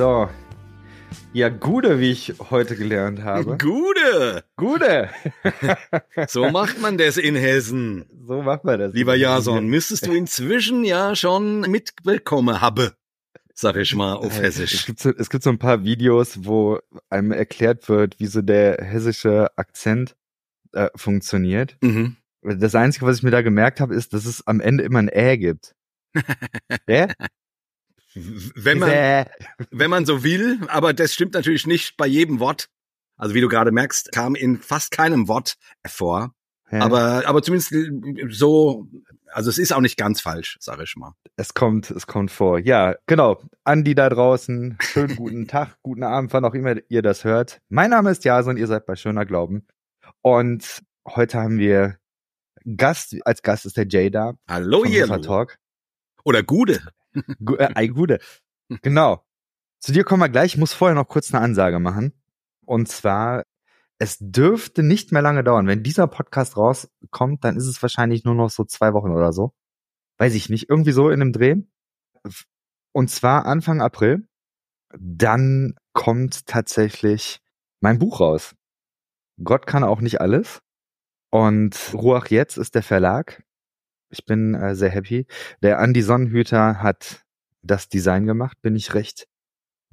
[0.00, 0.30] So.
[1.34, 3.58] Ja, Gude, wie ich heute gelernt habe.
[3.58, 4.44] Gude!
[4.56, 5.10] Gude!
[6.26, 8.06] so macht man das in Hessen.
[8.26, 8.94] So macht man das.
[8.94, 12.92] Lieber Jason, müsstest du inzwischen ja schon mitbekommen haben.
[13.52, 14.86] Sag ich mal auf Es Hessisch.
[14.86, 16.78] gibt, so, es gibt so ein paar Videos, wo
[17.10, 20.16] einem erklärt wird, wie so der hessische Akzent
[20.72, 21.76] äh, funktioniert.
[21.82, 22.16] Mhm.
[22.40, 25.10] Das Einzige, was ich mir da gemerkt habe, ist, dass es am Ende immer ein
[25.10, 25.74] Ä gibt.
[26.88, 27.08] Ja?
[28.14, 29.26] Wenn man,
[29.70, 32.68] wenn man so will, aber das stimmt natürlich nicht bei jedem Wort.
[33.16, 36.34] Also wie du gerade merkst, kam in fast keinem Wort vor.
[36.70, 36.80] ja.
[36.80, 37.74] Aber, aber zumindest
[38.30, 38.88] so,
[39.26, 41.12] also es ist auch nicht ganz falsch, sag ich mal.
[41.36, 42.58] Es kommt, es kommt vor.
[42.58, 43.42] Ja, genau.
[43.64, 47.60] Andi da draußen, schönen guten Tag, guten Abend, wann auch immer ihr das hört.
[47.68, 49.66] Mein Name ist Jason, ihr seid bei Schöner Glauben.
[50.22, 51.98] Und heute haben wir
[52.76, 54.34] Gast, als Gast ist der Jay da.
[54.48, 55.06] Hallo ihr.
[55.06, 55.58] Talk.
[56.24, 56.80] Oder Gude.
[57.44, 58.18] Gu äh, ei, Gude.
[58.82, 59.24] Genau.
[59.80, 60.54] Zu dir kommen wir gleich.
[60.54, 62.12] Ich muss vorher noch kurz eine Ansage machen.
[62.64, 63.44] Und zwar,
[63.98, 65.66] es dürfte nicht mehr lange dauern.
[65.66, 69.52] Wenn dieser Podcast rauskommt, dann ist es wahrscheinlich nur noch so zwei Wochen oder so.
[70.18, 70.68] Weiß ich nicht.
[70.68, 71.56] Irgendwie so in einem Dreh.
[72.92, 74.28] Und zwar Anfang April.
[74.98, 77.40] Dann kommt tatsächlich
[77.80, 78.54] mein Buch raus.
[79.42, 80.60] Gott kann auch nicht alles.
[81.30, 83.42] Und Ruach Jetzt ist der Verlag.
[84.10, 85.26] Ich bin äh, sehr happy.
[85.62, 87.24] Der Andi Sonnenhüter hat
[87.62, 88.60] das Design gemacht.
[88.62, 89.26] Bin ich recht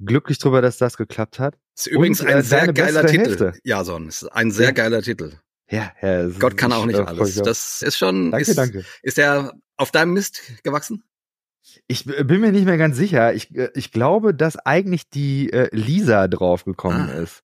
[0.04, 1.56] glücklich drüber, dass das geklappt hat.
[1.76, 3.28] Ist übrigens Und, ein äh, sehr geiler Titel.
[3.28, 3.52] Hälfte.
[3.64, 4.72] Jason, ist ein sehr Ja.
[4.72, 5.32] geiler Titel.
[5.70, 7.34] Ja, ja Gott kann auch ich, nicht äh, alles.
[7.36, 8.84] Das ist schon, Danke, ist, danke.
[9.02, 11.04] ist der auf deinem Mist gewachsen?
[11.86, 13.34] Ich b- bin mir nicht mehr ganz sicher.
[13.34, 17.22] Ich, äh, ich glaube, dass eigentlich die äh, Lisa draufgekommen Ah.
[17.22, 17.42] ist.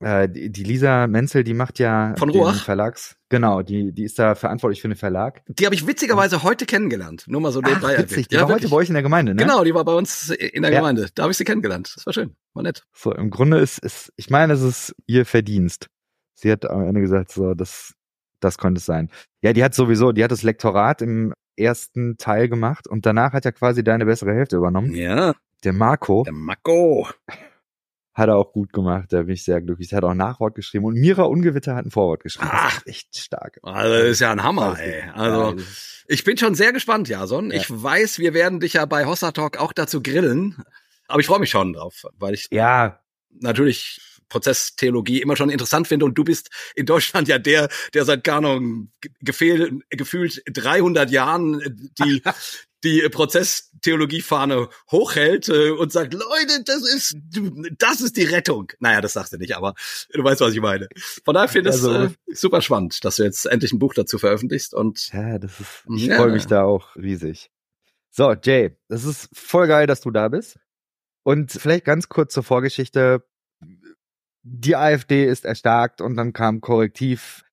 [0.00, 2.62] Äh, die, die Lisa Menzel, die macht ja Von den Ruach?
[2.64, 3.16] Verlags.
[3.30, 5.42] Genau, die, die ist da verantwortlich für den Verlag.
[5.48, 7.24] Die habe ich witzigerweise heute kennengelernt.
[7.26, 8.10] Nur mal so Ach, nebenbei witzig.
[8.12, 8.30] erwähnt.
[8.32, 8.70] Die war heute wirklich.
[8.70, 9.42] bei euch in der Gemeinde, ne?
[9.42, 10.78] Genau, die war bei uns in der Ja.
[10.78, 11.08] Gemeinde.
[11.14, 11.92] Da habe ich sie kennengelernt.
[11.96, 12.36] Das war schön.
[12.54, 12.84] War nett.
[12.94, 15.88] So, im Grunde ist, ist, ich meine, es ist ihr Verdienst.
[16.34, 17.94] Sie hat am Ende gesagt, so, das,
[18.40, 19.10] das konnte es sein.
[19.42, 23.44] Ja, die hat sowieso, die hat das Lektorat im ersten Teil gemacht und danach hat
[23.44, 24.94] ja quasi deine bessere Hälfte übernommen.
[24.94, 25.34] Ja,
[25.64, 27.08] Der Marco der Mako.
[28.18, 29.88] Hat er auch gut gemacht, da bin ich sehr glücklich.
[29.88, 32.50] Der hat auch ein Nachwort geschrieben und Mira Ungewitter hat ein Vorwort geschrieben.
[32.50, 32.82] Ach.
[32.84, 33.58] echt stark.
[33.62, 35.04] Also das ist ja ein Hammer, ey.
[35.14, 35.56] Also
[36.08, 37.50] ich bin schon sehr gespannt, Jason.
[37.50, 37.56] Ja.
[37.56, 40.56] Ich weiß, wir werden dich ja bei Hossa Talk auch dazu grillen.
[41.06, 46.04] Aber ich freue mich schon drauf, weil ich ja, natürlich Prozesstheologie immer schon interessant finde
[46.04, 48.60] und du bist in Deutschland ja der, der seit gar noch
[49.20, 52.22] gefehl, gefühlt 300 Jahren äh, die
[52.84, 57.16] die Prozesstheologiefahne hochhält äh, und sagt, Leute, das ist
[57.78, 58.70] das ist die Rettung.
[58.78, 59.74] Naja, das sagst du nicht, aber
[60.12, 60.88] du weißt, was ich meine.
[61.24, 63.94] Von daher finde ich es Also- äh, super spannend, dass du jetzt endlich ein Buch
[63.94, 66.16] dazu veröffentlichst und ja, das ist, ich Ja.
[66.16, 67.50] freue mich da auch riesig.
[68.10, 70.58] So, Jay, das ist voll geil, dass du da bist.
[71.24, 73.22] Und vielleicht ganz kurz zur Vorgeschichte.
[74.42, 77.44] Die AfD ist erstarkt und dann kam Korrektiv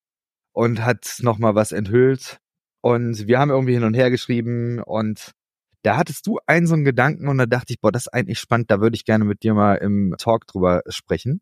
[0.54, 2.40] und hat nochmal was enthüllt.
[2.86, 5.32] Und wir haben irgendwie hin und her geschrieben und
[5.82, 8.38] da hattest du einen so einen Gedanken und da dachte ich, boah, das ist eigentlich
[8.38, 11.42] spannend, da würde ich gerne mit dir mal im Talk drüber sprechen.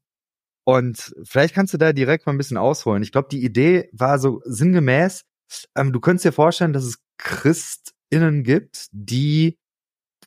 [0.64, 3.04] Und vielleicht kannst du da direkt mal ein bisschen ausholen.
[3.04, 5.24] Ich glaube, die Idee war so sinngemäß,
[5.76, 9.58] ähm, du könntest dir vorstellen, dass es ChristInnen gibt, die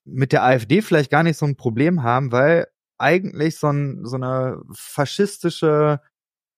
[0.04, 2.66] mit der AfD vielleicht gar nicht so ein Problem haben, weil
[2.98, 5.98] eigentlich so, ein, so eine faschistische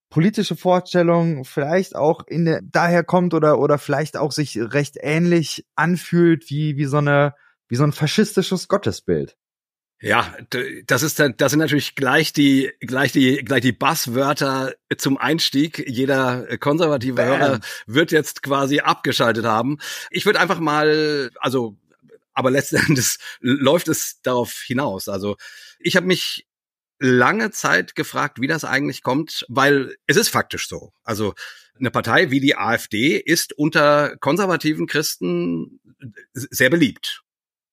[0.09, 5.65] politische Vorstellung vielleicht auch in der, daher kommt oder oder vielleicht auch sich recht ähnlich
[5.75, 7.35] anfühlt wie wie so eine
[7.67, 9.37] wie so ein faschistisches Gottesbild.
[10.01, 10.33] Ja,
[10.87, 15.83] das ist das sind natürlich gleich die gleich die gleich die Basswörter zum Einstieg.
[15.87, 17.27] Jeder konservative Bam.
[17.27, 19.77] Hörer wird jetzt quasi abgeschaltet haben.
[20.09, 21.75] Ich würde einfach mal, also,
[22.33, 25.09] aber letzten Endes läuft es darauf hinaus.
[25.09, 25.35] Also
[25.79, 26.47] ich habe mich
[26.99, 30.91] lange Zeit gefragt, wie das eigentlich kommt, weil es ist faktisch so.
[31.03, 31.33] Also
[31.77, 35.79] eine Partei wie die AfD ist unter konservativen Christen
[36.33, 37.23] sehr beliebt.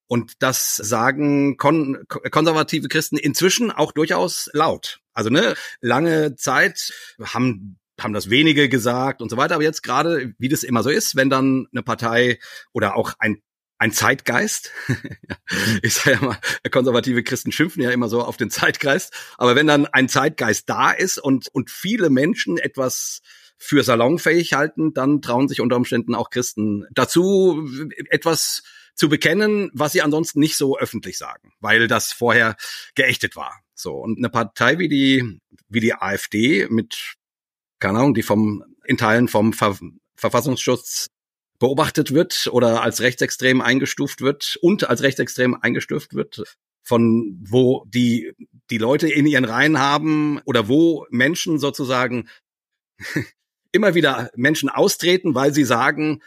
[0.09, 5.01] Und das sagen kon konservative Christen inzwischen auch durchaus laut.
[5.13, 10.35] Also ne, lange Zeit haben haben das wenige gesagt und so weiter, aber jetzt gerade,
[10.39, 12.39] wie das immer so ist, wenn dann eine Partei
[12.73, 13.41] oder auch ein
[13.79, 14.73] ein Zeitgeist.
[15.83, 16.39] ich sage ja mal,
[16.71, 19.13] konservative Christen schimpfen ja immer so auf den Zeitgeist.
[19.39, 23.21] Aber wenn dann ein Zeitgeist da ist und, und viele Menschen etwas
[23.59, 27.69] für salonfähig halten, dann trauen sich unter Umständen auch Christen dazu,
[28.11, 28.63] etwas
[28.95, 32.57] zu bekennen, was sie ansonsten nicht so öffentlich sagen, weil das vorher
[32.95, 33.61] geächtet war.
[33.75, 33.95] So.
[33.95, 37.15] Und eine Partei wie die, wie die AfD mit,
[37.79, 39.79] keine Ahnung, die vom, in Teilen vom Ver
[40.19, 41.09] Verfassungsschutz
[41.59, 46.43] beobachtet wird oder als rechtsextrem eingestuft wird und als rechtsextrem eingestuft wird
[46.83, 48.33] von wo die
[48.71, 52.29] die Leute in ihren Reihen haben oder wo Menschen sozusagen
[53.73, 56.23] immer wieder Menschen austreten, weil sie sagen,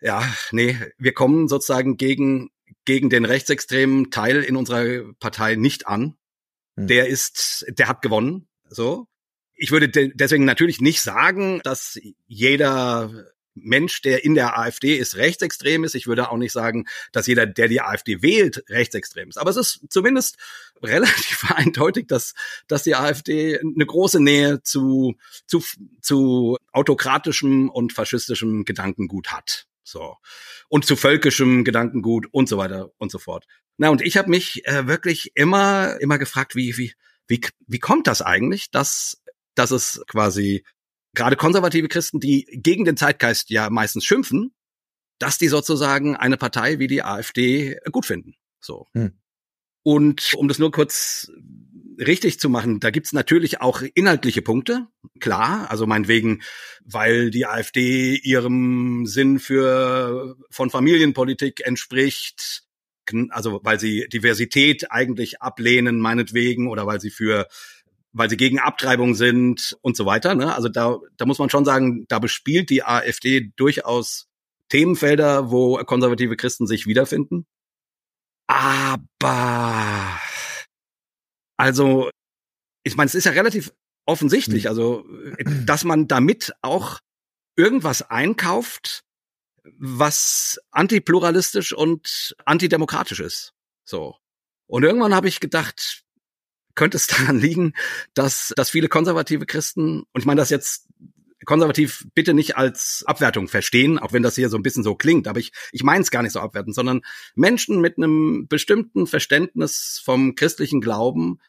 [0.00, 2.50] ja, nee, wir kommen sozusagen gegen
[2.84, 6.16] gegen den rechtsextremen Teil in unserer Partei nicht an.
[6.76, 6.86] Hm.
[6.86, 8.48] Der ist, der hat gewonnen.
[8.68, 9.06] So.
[9.54, 15.16] Ich würde de deswegen natürlich nicht sagen, dass jeder Mensch, der in der AfD ist,
[15.16, 15.94] rechtsextrem ist.
[15.94, 19.36] Ich würde auch nicht sagen, dass jeder, der die AfD wählt, rechtsextrem ist.
[19.38, 20.36] Aber es ist zumindest
[20.82, 22.34] relativ eindeutig, dass,
[22.66, 25.16] dass die AfD eine große Nähe zu,
[25.46, 25.62] zu,
[26.00, 29.66] zu autokratischem und faschistischem Gedankengut hat.
[29.84, 30.16] So.
[30.68, 33.46] Und zu völkischem Gedankengut und so weiter und so fort.
[33.76, 36.92] Na, und ich habe mich äh, wirklich immer, immer gefragt, wie, wie,
[37.26, 39.22] wie, wie kommt das eigentlich, dass,
[39.54, 40.64] dass es quasi
[41.14, 44.54] gerade konservative Christen, die gegen den Zeitgeist ja meistens schimpfen,
[45.18, 48.34] dass die sozusagen eine Partei wie die AfD gut finden.
[48.60, 48.86] So.
[48.92, 49.12] Hm.
[49.82, 51.30] Und um das nur kurz
[51.98, 54.88] richtig zu machen, da gibt's natürlich auch inhaltliche Punkte,
[55.20, 56.42] klar, also meinetwegen,
[56.84, 62.64] weil die AfD ihrem Sinn für von Familienpolitik entspricht,
[63.30, 67.46] also weil sie Diversität eigentlich ablehnen, meinetwegen, oder weil sie für
[68.12, 70.34] weil sie gegen Abtreibung sind und so weiter.
[70.34, 70.54] Ne?
[70.54, 74.28] Also da, da muss man schon sagen, da bespielt die AfD durchaus
[74.68, 77.46] Themenfelder, wo konservative Christen sich wiederfinden.
[78.46, 80.20] Aber
[81.56, 82.10] also,
[82.82, 83.72] ich meine, es ist ja relativ
[84.04, 84.68] offensichtlich, hm.
[84.70, 85.04] also,
[85.64, 86.98] dass man damit auch
[87.56, 89.04] irgendwas einkauft,
[89.78, 93.52] was antipluralistisch und antidemokratisch ist.
[93.84, 94.16] So.
[94.66, 96.02] Und irgendwann habe ich gedacht,
[96.74, 97.74] könnte es daran liegen,
[98.14, 100.88] dass, dass viele konservative Christen, und ich meine das jetzt
[101.44, 105.26] konservativ bitte nicht als Abwertung verstehen, auch wenn das hier so ein bisschen so klingt,
[105.26, 107.02] aber ich, ich meine es gar nicht so abwerten, sondern
[107.34, 111.40] Menschen mit einem bestimmten Verständnis vom christlichen Glauben,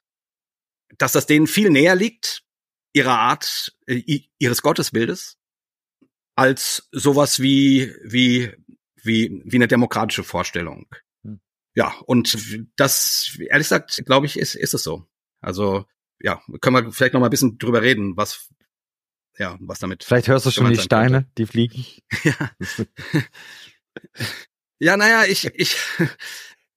[0.98, 2.44] dass das denen viel näher liegt,
[2.94, 5.38] ihrer Art, äh, ihres Gottesbildes,
[6.36, 8.52] als sowas wie, wie,
[8.96, 10.88] wie, wie eine demokratische Vorstellung.
[11.24, 11.40] Hm.
[11.76, 12.38] Ja, und
[12.76, 15.08] das, ehrlich gesagt, glaube ich, ist, ist es so.
[15.44, 15.86] Also,
[16.20, 18.50] ja, können wir vielleicht noch mal ein bisschen drüber reden, was,
[19.38, 20.04] ja, was damit.
[20.04, 21.32] Vielleicht hörst du schon die Steine, könnte.
[21.38, 21.86] die fliegen.
[22.24, 22.52] ja.
[24.80, 25.76] ja, naja, ich, ich,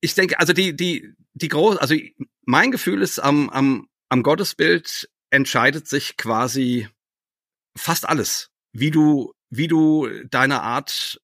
[0.00, 1.94] ich denke, also die, die, die groß, also
[2.44, 6.88] mein Gefühl ist, am, am, am Gottesbild entscheidet sich quasi
[7.76, 8.50] fast alles.
[8.72, 11.20] Wie du, wie du deine Art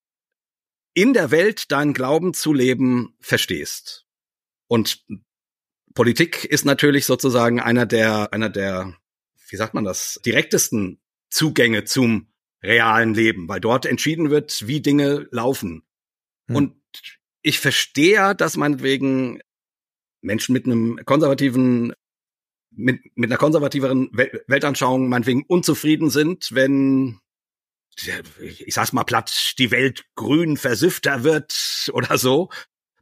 [0.94, 4.04] in der Welt deinen Glauben zu leben verstehst.
[4.68, 5.04] Und
[5.94, 8.96] Politik ist natürlich sozusagen einer der, einer der,
[9.48, 11.00] wie sagt man das, direktesten
[11.30, 12.28] Zugänge zum
[12.62, 15.82] realen Leben, weil dort entschieden wird, wie Dinge laufen.
[16.48, 16.56] Hm.
[16.56, 16.76] Und
[17.42, 19.40] ich verstehe, dass meinetwegen
[20.20, 21.92] Menschen mit einem konservativen,
[22.70, 24.10] mit, mit einer konservativeren
[24.46, 27.18] Weltanschauung meinetwegen unzufrieden sind, wenn
[28.38, 32.48] ich sag's mal platt, die Welt grün versiffter wird oder so.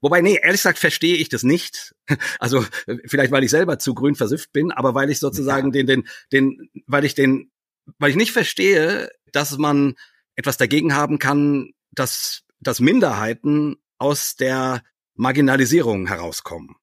[0.01, 1.95] Wobei, nee, ehrlich gesagt verstehe ich das nicht.
[2.41, 2.65] Also
[3.07, 5.83] vielleicht, weil ich selber zu grün versifft bin, aber weil ich sozusagen ja.
[5.83, 7.51] den, den, den, weil ich den
[7.99, 9.95] weil ich nicht verstehe, dass man
[10.37, 14.83] etwas dagegen haben kann, dass, dass Minderheiten aus der
[15.15, 16.77] Marginalisierung herauskommen.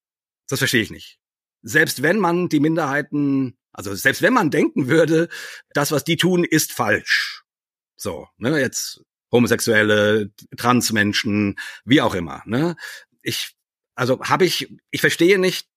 [0.48, 1.20] Das verstehe ich nicht.
[1.62, 5.27] Selbst wenn man die Minderheiten, also selbst wenn man denken würde,
[5.74, 7.44] das, was die tun, ist falsch.
[7.96, 9.01] So, ne, jetzt
[9.32, 12.75] Homosexuelle, Transmenschen, wie auch immer, ne?
[13.27, 13.55] Ich,
[13.96, 15.67] also habe ich, ich verstehe nicht,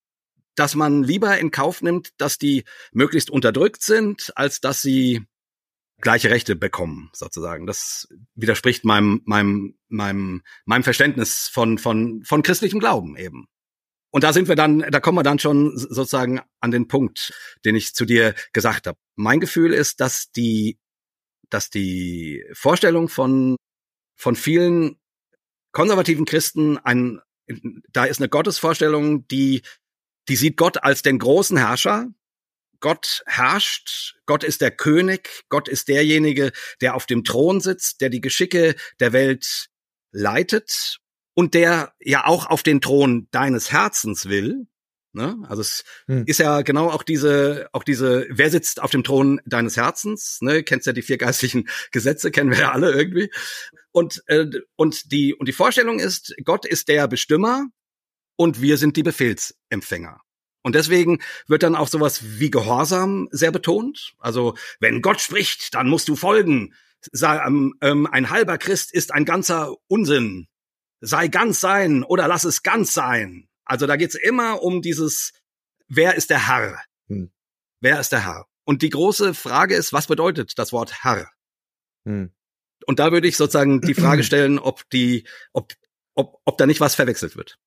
[0.54, 5.26] dass man lieber in Kauf nimmt, dass die möglichst unterdrückt sind, als dass sie
[6.00, 7.66] gleiche Rechte bekommen, sozusagen.
[7.66, 13.48] Das widerspricht meinem, meinem, meinem, meinem Verständnis von, von, von christlichem Glauben eben.
[14.12, 17.32] Und da sind wir dann, da kommen wir dann schon sozusagen an den Punkt,
[17.64, 18.98] den ich zu dir gesagt habe.
[19.16, 20.78] Mein Gefühl ist, dass die,
[21.48, 23.56] dass die Vorstellung von,
[24.16, 25.00] von vielen
[25.72, 27.20] konservativen Christen ein,
[27.92, 29.62] da ist eine Gottesvorstellung, die
[30.28, 32.06] die sieht Gott als den großen Herrscher.
[32.78, 38.08] Gott herrscht, Gott ist der König, Gott ist derjenige, der auf dem Thron sitzt, der
[38.08, 39.68] die Geschicke der Welt
[40.12, 40.98] leitet
[41.34, 44.66] und der ja auch auf den Thron deines Herzens will.
[45.12, 45.36] Ne?
[45.48, 46.24] Also es hm.
[46.26, 50.38] ist ja genau auch diese, auch diese, wer sitzt auf dem Thron deines Herzens?
[50.40, 50.62] Ne?
[50.62, 53.30] Kennst ja die vier geistlichen Gesetze, kennen wir ja alle irgendwie.
[53.92, 57.66] Und äh, und die und die Vorstellung ist, Gott ist der Bestimmer
[58.36, 60.20] und wir sind die Befehlsempfänger.
[60.62, 64.14] Und deswegen wird dann auch sowas wie Gehorsam sehr betont.
[64.18, 66.74] Also wenn Gott spricht, dann musst du folgen.
[67.12, 70.48] Sei, ähm, ähm, ein halber Christ ist ein ganzer Unsinn.
[71.00, 73.49] Sei ganz sein oder lass es ganz sein.
[73.70, 75.32] Also da geht's immer um dieses,
[75.86, 76.82] wer ist der Herr?
[77.06, 77.30] Hm.
[77.80, 78.48] Wer ist der Herr?
[78.64, 81.30] Und die große Frage ist, was bedeutet das Wort Herr?
[82.04, 82.32] Hm.
[82.86, 85.72] Und da würde ich sozusagen die Frage stellen, ob die, ob,
[86.16, 87.60] ob, ob da nicht was verwechselt wird.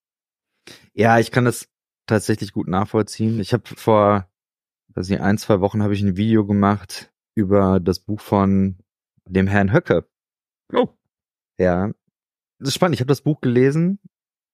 [0.93, 1.69] Ja, ich kann das
[2.05, 3.39] tatsächlich gut nachvollziehen.
[3.39, 4.29] Ich habe vor,
[4.95, 8.77] weiß nicht, ein, zwei Wochen habe ich ein Video gemacht über das Buch von
[9.25, 10.05] dem Herrn Höcke.
[10.73, 10.89] Oh.
[11.57, 11.93] Ja.
[12.59, 12.95] Das ist spannend.
[12.95, 14.01] Ich habe das Buch gelesen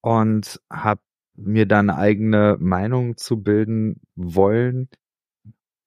[0.02, 1.02] und habe
[1.42, 4.90] mir dann eine eigene Meinung zu bilden wollen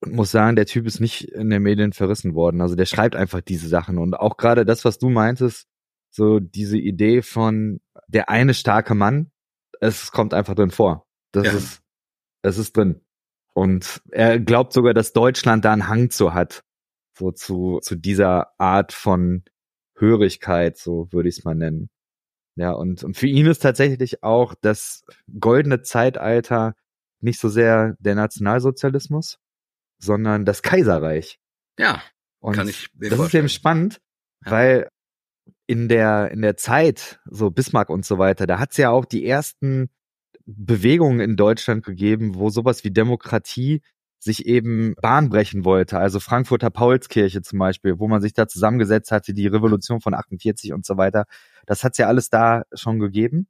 [0.01, 2.61] und muss sagen, der Typ ist nicht in den Medien verrissen worden.
[2.61, 5.69] Also der schreibt einfach diese Sachen und auch gerade das, was du meintest,
[6.11, 9.31] so diese Idee von der eine starke Mann,
[9.81, 11.07] es kommt einfach drin vor.
[11.33, 11.53] Das ja.
[11.53, 11.83] ist,
[12.43, 13.01] es ist drin.
[13.55, 16.63] Und er glaubt sogar, dass Deutschland da einen Hang zu hat,
[17.19, 19.45] so zu, zu dieser Art von
[19.97, 21.91] Hörigkeit, so würde ich es mal nennen.
[22.55, 25.05] Ja, und, und für ihn ist tatsächlich auch das
[25.41, 26.75] goldene Zeitalter
[27.21, 29.39] nicht so sehr der Nationalsozialismus,
[29.99, 31.39] sondern das Kaiserreich.
[31.79, 32.03] Ja.
[32.41, 33.27] Und kann ich das vorstellen.
[33.27, 34.01] ist eben spannend,
[34.45, 34.51] ja.
[34.51, 34.89] weil
[35.67, 39.05] in der, in der Zeit, so Bismarck und so weiter, da hat es ja auch
[39.05, 39.89] die ersten
[40.45, 43.81] Bewegungen in Deutschland gegeben, wo sowas wie Demokratie
[44.23, 45.99] sich eben Bahn brechen wollte.
[45.99, 50.73] Also Frankfurter Paulskirche zum Beispiel, wo man sich da zusammengesetzt hatte, die Revolution von 48
[50.73, 51.25] und so weiter.
[51.67, 53.49] Das hat's ja alles da schon gegeben.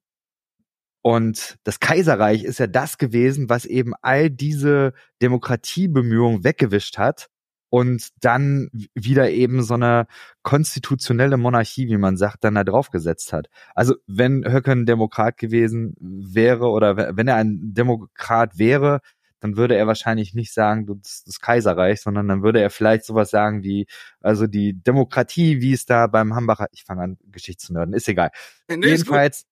[1.03, 7.29] Und das Kaiserreich ist ja das gewesen, was eben all diese Demokratiebemühungen weggewischt hat
[7.69, 10.07] und dann wieder eben so eine
[10.43, 13.49] konstitutionelle Monarchie, wie man sagt, dann da draufgesetzt hat.
[13.75, 19.01] Also wenn Höcke ein Demokrat gewesen wäre oder wenn er ein Demokrat wäre,
[19.43, 23.31] dann würde er wahrscheinlich nicht sagen, das, das Kaiserreich, sondern dann würde er vielleicht sowas
[23.31, 23.87] sagen wie,
[24.21, 28.09] also die Demokratie, wie es da beim Hambacher, ich fange an, Geschichte zu nörden, ist
[28.09, 28.31] egal.
[28.69, 29.47] Nee, Jedenfalls, ist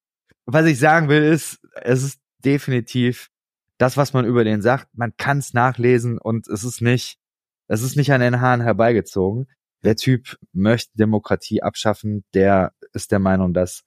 [0.45, 3.29] was ich sagen will, ist, es ist definitiv
[3.77, 4.87] das, was man über den sagt.
[4.93, 7.19] Man kann es nachlesen und es ist nicht,
[7.67, 9.47] es ist nicht an den Haaren herbeigezogen.
[9.83, 13.83] Der Typ möchte Demokratie abschaffen, der ist der Meinung, dass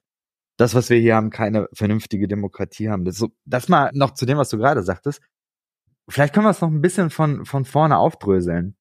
[0.56, 3.04] das, was wir hier haben, keine vernünftige Demokratie haben.
[3.04, 5.20] Das, so, das mal noch zu dem, was du gerade sagtest.
[6.08, 8.76] Vielleicht können wir es noch ein bisschen von, von vorne aufdröseln.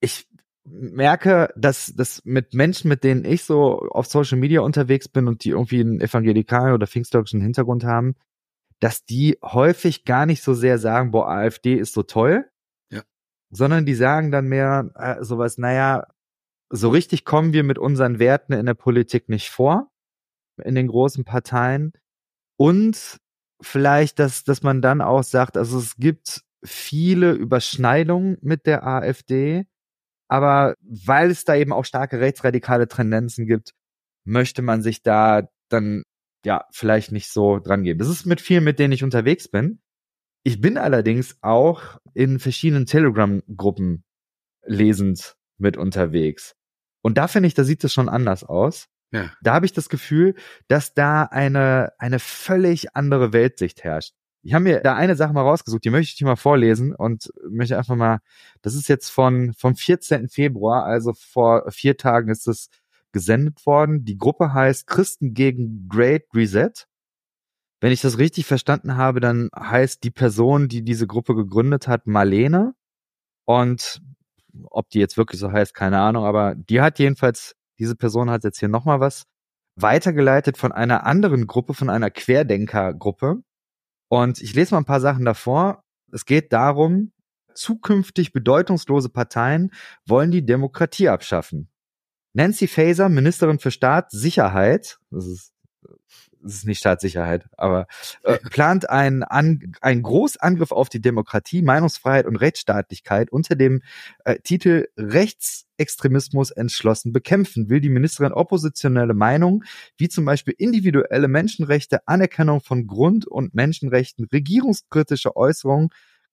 [0.00, 0.28] Ich
[0.64, 5.44] merke, dass das mit Menschen, mit denen ich so auf Social Media unterwegs bin und
[5.44, 8.14] die irgendwie einen evangelikalen oder pfingstdeutschen Hintergrund haben,
[8.78, 12.48] dass die häufig gar nicht so sehr sagen, boah, AfD ist so toll,
[12.90, 13.02] ja.
[13.50, 16.06] sondern die sagen dann mehr äh, sowas, naja,
[16.70, 19.90] so richtig kommen wir mit unseren Werten in der Politik nicht vor,
[20.62, 21.92] in den großen Parteien.
[22.56, 23.18] Und
[23.60, 29.66] vielleicht, dass, dass man dann auch sagt, also es gibt viele Überschneidungen mit der AfD,
[30.28, 33.72] aber weil es da eben auch starke rechtsradikale Tendenzen gibt,
[34.24, 36.04] möchte man sich da dann
[36.44, 37.98] ja vielleicht nicht so dran geben.
[37.98, 39.80] Das ist mit vielen, mit denen ich unterwegs bin.
[40.42, 44.04] Ich bin allerdings auch in verschiedenen Telegram-Gruppen
[44.64, 46.54] lesend mit unterwegs.
[47.02, 48.88] Und da finde ich, da sieht es schon anders aus.
[49.12, 49.30] Ja.
[49.42, 50.34] Da habe ich das Gefühl,
[50.68, 54.14] dass da eine, eine völlig andere Weltsicht herrscht.
[54.42, 57.30] Ich habe mir da eine Sache mal rausgesucht, die möchte ich dir mal vorlesen und
[57.50, 58.20] möchte einfach mal,
[58.62, 60.28] das ist jetzt von vom 14.
[60.28, 62.70] Februar, also vor vier Tagen ist es
[63.12, 64.04] gesendet worden.
[64.04, 66.72] Die Gruppe heißt Christen gegen Great Reset.
[67.80, 72.06] Wenn ich das richtig verstanden habe, dann heißt die Person, die diese Gruppe gegründet hat,
[72.06, 72.74] Marlene.
[73.44, 74.00] Und
[74.64, 78.44] ob die jetzt wirklich so heißt, keine Ahnung, aber die hat jedenfalls diese Person hat
[78.44, 79.24] jetzt hier nochmal was
[79.74, 83.42] weitergeleitet von einer anderen Gruppe, von einer Querdenkergruppe.
[84.08, 85.82] Und ich lese mal ein paar Sachen davor.
[86.12, 87.12] Es geht darum,
[87.54, 89.72] zukünftig bedeutungslose Parteien
[90.06, 91.70] wollen die Demokratie abschaffen.
[92.34, 95.54] Nancy Faeser, Ministerin für Staatssicherheit, das ist
[96.44, 97.86] es ist nicht Staatssicherheit, aber
[98.22, 103.82] äh, plant einen, An einen Großangriff auf die Demokratie, Meinungsfreiheit und Rechtsstaatlichkeit unter dem
[104.24, 109.64] äh, Titel Rechtsextremismus entschlossen bekämpfen, will die Ministerin oppositionelle Meinung,
[109.96, 115.90] wie zum Beispiel individuelle Menschenrechte, Anerkennung von Grund- und Menschenrechten, regierungskritische Äußerungen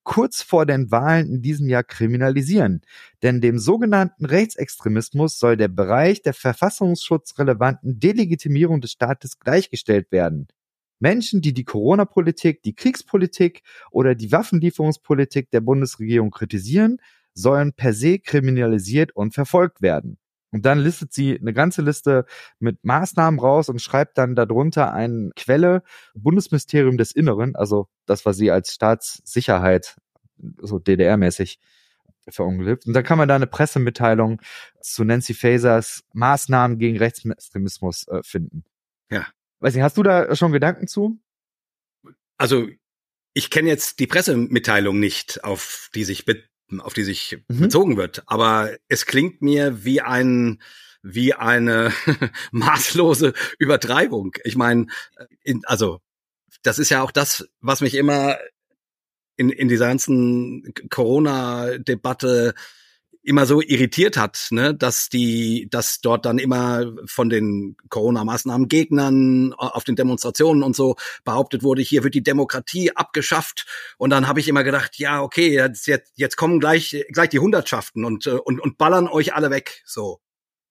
[0.08, 2.80] kurz vor den Wahlen in diesem Jahr kriminalisieren.
[3.22, 10.48] Denn dem sogenannten Rechtsextremismus soll der Bereich der verfassungsschutzrelevanten Delegitimierung des Staates gleichgestellt werden.
[10.98, 13.60] Menschen, die die Corona-Politik, die Kriegspolitik
[13.90, 16.96] oder die Waffenlieferungspolitik der Bundesregierung kritisieren,
[17.34, 20.16] sollen per se kriminalisiert und verfolgt werden.
[20.50, 22.24] Und dann listet sie eine ganze Liste
[22.58, 25.82] mit Maßnahmen raus und schreibt dann darunter eine Quelle,
[26.14, 29.96] Bundesministerium des Inneren, also das, was sie als Staatssicherheit,
[30.60, 31.58] so DDR-mäßig
[32.28, 32.86] verunglückt.
[32.86, 34.40] Und dann kann man da eine Pressemitteilung
[34.80, 38.64] zu Nancy Fasers Maßnahmen gegen Rechtsextremismus äh, finden.
[39.10, 39.26] Ja.
[39.60, 41.18] Weiß nicht, hast du da schon Gedanken zu?
[42.36, 42.68] Also
[43.34, 46.24] ich kenne jetzt die Pressemitteilung nicht, auf die sich
[46.80, 47.60] auf die sich mhm.
[47.60, 50.60] bezogen wird, aber es klingt mir wie ein
[51.02, 51.92] wie eine
[52.50, 54.34] maßlose Übertreibung.
[54.44, 54.86] Ich meine,
[55.64, 56.00] also
[56.62, 58.36] das ist ja auch das, was mich immer
[59.36, 62.54] in, in dieser ganzen Corona-Debatte
[63.28, 69.52] immer so irritiert hat, ne, dass die, dass dort dann immer von den Corona-Maßnahmen Gegnern
[69.52, 73.66] auf den Demonstrationen und so behauptet wurde, hier wird die Demokratie abgeschafft.
[73.98, 77.38] Und dann habe ich immer gedacht, ja, okay, jetzt, jetzt, jetzt kommen gleich, gleich die
[77.38, 80.20] Hundertschaften und, äh, und, und ballern euch alle weg, so.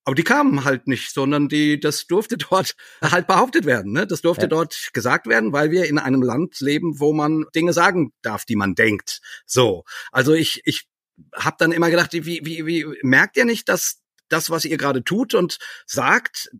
[0.04, 3.92] Aber die kamen halt nicht, sondern die, das durfte dort halt behauptet werden.
[3.92, 4.06] Ne?
[4.06, 4.48] Das durfte ja.
[4.48, 8.56] dort gesagt werden, weil wir in einem Land leben, wo man Dinge sagen darf, die
[8.56, 9.20] man denkt.
[9.46, 9.84] So.
[10.10, 10.88] Also ich, ich
[11.34, 15.02] habe dann immer gedacht, wie, wie, wie merkt ihr nicht, dass das, was ihr gerade
[15.04, 16.50] tut und sagt,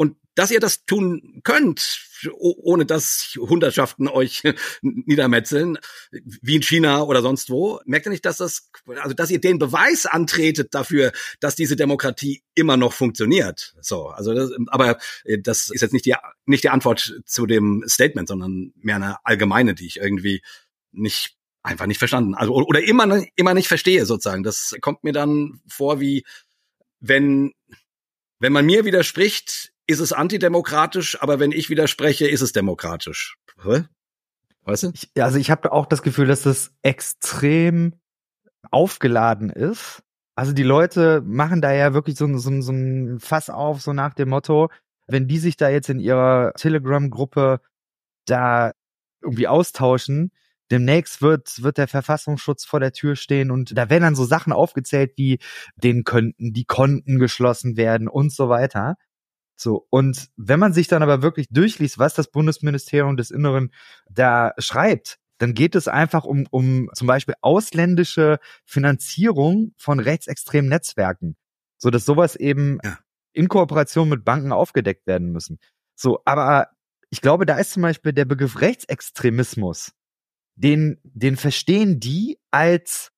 [0.00, 2.00] und dass ihr das tun könnt,
[2.32, 4.42] ohne dass Hundertschaften euch
[4.80, 5.76] niedermetzeln,
[6.10, 9.58] wie in China oder sonst wo, merkt ihr nicht, dass das, also dass ihr den
[9.58, 13.74] Beweis antretet dafür, dass diese Demokratie immer noch funktioniert.
[13.82, 16.14] So, also das, aber äh, das ist jetzt nicht die
[16.46, 20.42] nicht die Antwort zu dem Statement, sondern mehr eine allgemeine, die ich irgendwie
[20.92, 24.42] nicht einfach nicht verstanden, also oder immer immer nicht verstehe sozusagen.
[24.42, 26.24] Das kommt mir dann vor wie
[27.00, 27.52] wenn
[28.38, 33.36] wenn man mir widerspricht, ist es antidemokratisch, aber wenn ich widerspreche, ist es demokratisch.
[34.62, 34.92] Weißt du?
[34.94, 37.94] Ich, also ich habe auch das Gefühl, dass das extrem
[38.70, 40.02] aufgeladen ist.
[40.34, 44.14] Also die Leute machen da ja wirklich so, so, so ein Fass auf, so nach
[44.14, 44.70] dem Motto,
[45.06, 47.60] wenn die sich da jetzt in ihrer Telegram-Gruppe
[48.26, 48.72] da
[49.22, 50.30] irgendwie austauschen,
[50.70, 54.52] demnächst wird, wird der Verfassungsschutz vor der Tür stehen und da werden dann so Sachen
[54.52, 55.38] aufgezählt wie,
[55.76, 58.96] denen könnten die Konten geschlossen werden und so weiter.
[59.56, 63.72] So, und wenn man sich dann aber wirklich durchliest, was das Bundesministerium des Inneren
[64.08, 71.36] da schreibt, dann geht es einfach um, um zum Beispiel ausländische Finanzierung von rechtsextremen Netzwerken,
[71.78, 72.98] so dass sowas eben ja.
[73.32, 75.58] in Kooperation mit Banken aufgedeckt werden müssen.
[75.94, 76.68] So, aber
[77.10, 79.92] ich glaube, da ist zum Beispiel der Begriff Rechtsextremismus,
[80.62, 83.12] den, den verstehen die als,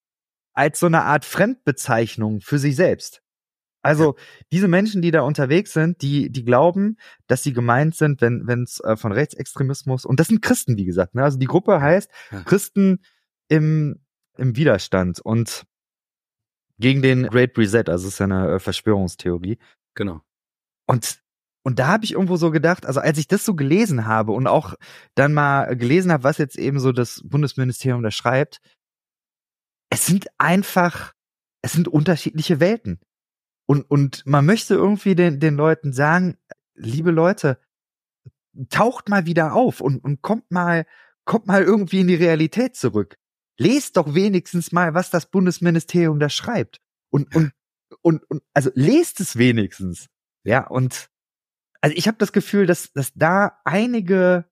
[0.53, 3.21] als so eine Art Fremdbezeichnung für sich selbst.
[3.85, 4.15] Also
[4.53, 8.79] diese Menschen, die da unterwegs sind, die, die glauben, dass sie gemeint sind, wenn es
[8.81, 11.17] äh, von Rechtsextremismus und das sind Christen, wie gesagt.
[11.17, 11.25] Ne?
[11.25, 12.43] Also die Gruppe heißt ja.
[12.43, 13.01] Christen
[13.49, 13.99] im
[14.37, 15.65] im Widerstand und
[16.79, 17.85] gegen den Great Reset.
[17.89, 19.59] Also es ist ja eine äh, Verschwörungstheorie.
[19.95, 20.23] Genau.
[20.87, 21.22] Und
[21.65, 24.47] und da habe ich irgendwo so gedacht, also als ich das so gelesen habe und
[24.47, 24.75] auch
[25.15, 28.61] dann mal gelesen habe, was jetzt eben so das Bundesministerium da schreibt,
[29.91, 31.13] es sind einfach,
[31.63, 32.99] es sind unterschiedliche Welten.
[33.67, 36.37] Und, und man möchte irgendwie den, den Leuten sagen,
[36.75, 37.61] liebe Leute,
[38.69, 40.85] taucht mal wieder auf und, und kommt mal,
[41.25, 43.17] kommt mal irgendwie in die Realität zurück.
[43.59, 46.81] Lest doch wenigstens mal, was das Bundesministerium da schreibt.
[47.11, 47.53] Und, und,
[48.01, 50.09] und, und also lest es wenigstens.
[50.45, 51.09] Ja, und
[51.83, 54.47] also ich habe das Gefühl, dass, dass da einige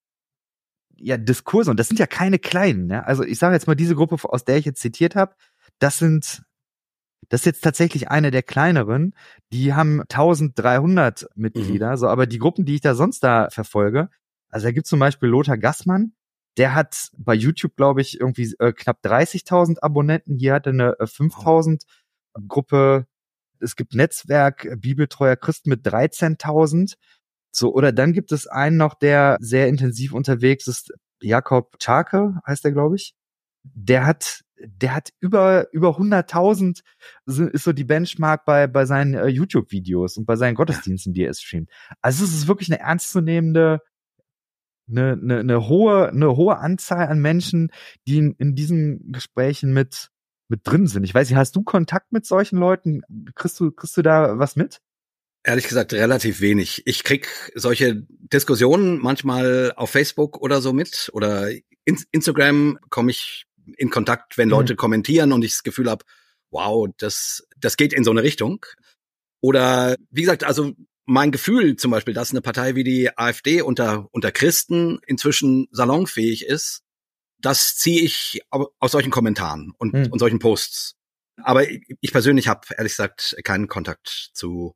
[0.96, 3.02] ja, Diskurse, und das sind ja keine kleinen, ja.
[3.04, 5.34] Also ich sage jetzt mal, diese Gruppe, aus der ich jetzt zitiert habe,
[5.78, 6.42] das sind
[7.28, 9.14] das ist jetzt tatsächlich eine der kleineren.
[9.52, 11.96] Die haben 1300 Mitglieder, mhm.
[11.96, 14.10] so, aber die Gruppen, die ich da sonst da verfolge,
[14.50, 16.12] also da gibt zum Beispiel Lothar Gassmann,
[16.56, 20.36] der hat bei YouTube, glaube ich, irgendwie äh, knapp 30.000 Abonnenten.
[20.36, 21.82] Hier hat er eine äh, 5.000
[22.48, 23.06] Gruppe.
[23.60, 26.96] Es gibt Netzwerk Bibeltreuer Christen mit 13.000.
[27.52, 30.92] So, oder dann gibt es einen noch, der sehr intensiv unterwegs ist.
[31.20, 33.14] Jakob Czarke heißt der, glaube ich.
[33.62, 36.80] Der hat der hat über über 100.000
[37.26, 41.24] ist so die Benchmark bei bei seinen äh, YouTube Videos und bei seinen Gottesdiensten, die
[41.24, 41.70] er streamt.
[42.02, 43.80] Also es ist wirklich eine ernstzunehmende
[44.88, 47.70] eine, eine, eine hohe eine hohe Anzahl an Menschen,
[48.06, 50.10] die in, in diesen Gesprächen mit
[50.48, 51.04] mit drin sind.
[51.04, 53.02] Ich weiß nicht, hast du Kontakt mit solchen Leuten?
[53.34, 54.80] Kriegst du kriegst du da was mit?
[55.42, 56.82] Ehrlich gesagt relativ wenig.
[56.84, 61.50] Ich krieg solche Diskussionen manchmal auf Facebook oder so mit oder
[61.84, 64.78] in Instagram komme ich in Kontakt, wenn Leute mhm.
[64.78, 66.04] kommentieren und ich das Gefühl habe,
[66.50, 68.66] wow, das, das geht in so eine Richtung.
[69.40, 70.72] Oder wie gesagt, also
[71.06, 76.44] mein Gefühl zum Beispiel, dass eine Partei wie die AfD unter, unter Christen inzwischen salonfähig
[76.44, 76.82] ist,
[77.38, 80.06] das ziehe ich aus solchen Kommentaren und, mhm.
[80.10, 80.96] und solchen Posts.
[81.42, 84.74] Aber ich persönlich habe ehrlich gesagt keinen Kontakt zu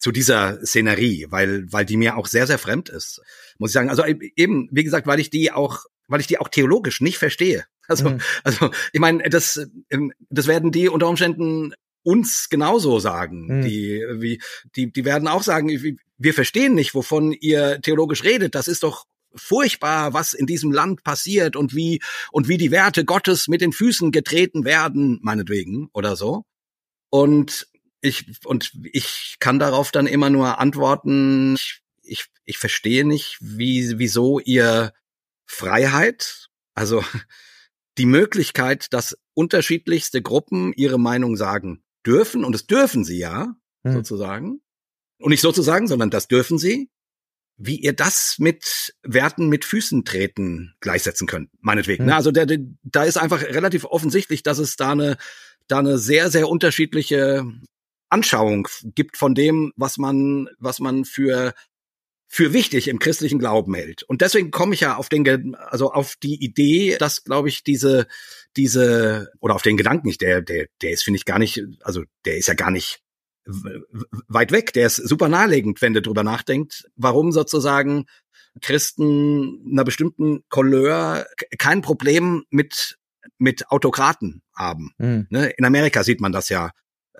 [0.00, 3.22] zu dieser Szenerie, weil weil die mir auch sehr sehr fremd ist,
[3.58, 3.90] muss ich sagen.
[3.90, 7.64] Also eben wie gesagt, weil ich die auch weil ich die auch theologisch nicht verstehe.
[7.90, 8.20] Also, mhm.
[8.44, 13.46] also ich meine, das, ähm, das werden die unter Umständen uns genauso sagen.
[13.48, 13.62] Mhm.
[13.62, 14.40] Die, wie,
[14.76, 18.54] die, die werden auch sagen, wir verstehen nicht, wovon ihr theologisch redet.
[18.54, 23.04] Das ist doch furchtbar, was in diesem Land passiert und wie und wie die Werte
[23.04, 26.44] Gottes mit den Füßen getreten werden, meinetwegen oder so.
[27.08, 27.66] Und
[28.00, 31.54] ich und ich kann darauf dann immer nur antworten.
[31.54, 34.92] Ich, ich, ich verstehe nicht, wie wieso ihr
[35.46, 37.04] Freiheit, also
[37.98, 43.92] die Möglichkeit, dass unterschiedlichste Gruppen ihre Meinung sagen dürfen und das dürfen sie ja hm.
[43.92, 44.60] sozusagen
[45.18, 46.90] und nicht sozusagen, sondern das dürfen sie
[47.62, 52.06] wie ihr das mit Werten mit Füßen treten gleichsetzen könnt, meinetwegen.
[52.06, 52.12] Mhm.
[52.12, 55.18] Also der, der, da ist einfach relativ offensichtlich, dass es da eine,
[55.68, 57.44] da eine sehr, sehr unterschiedliche
[58.10, 61.54] Anschauung gibt von dem, was man, was man für
[62.32, 64.04] für wichtig im christlichen Glauben hält.
[64.04, 68.06] Und deswegen komme ich ja auf den, also auf die Idee, dass, glaube ich, diese,
[68.56, 72.04] diese, oder auf den Gedanken nicht, der, der, der ist, finde ich, gar nicht, also
[72.24, 73.02] der ist ja gar nicht
[74.28, 78.06] weit weg, der ist super naheliegend, wenn du drüber nachdenkt, warum sozusagen
[78.60, 81.26] Christen einer bestimmten Couleur
[81.58, 82.96] kein Problem mit
[83.38, 84.92] mit Autokraten haben.
[84.98, 85.26] Mhm.
[85.30, 86.70] In Amerika sieht man das ja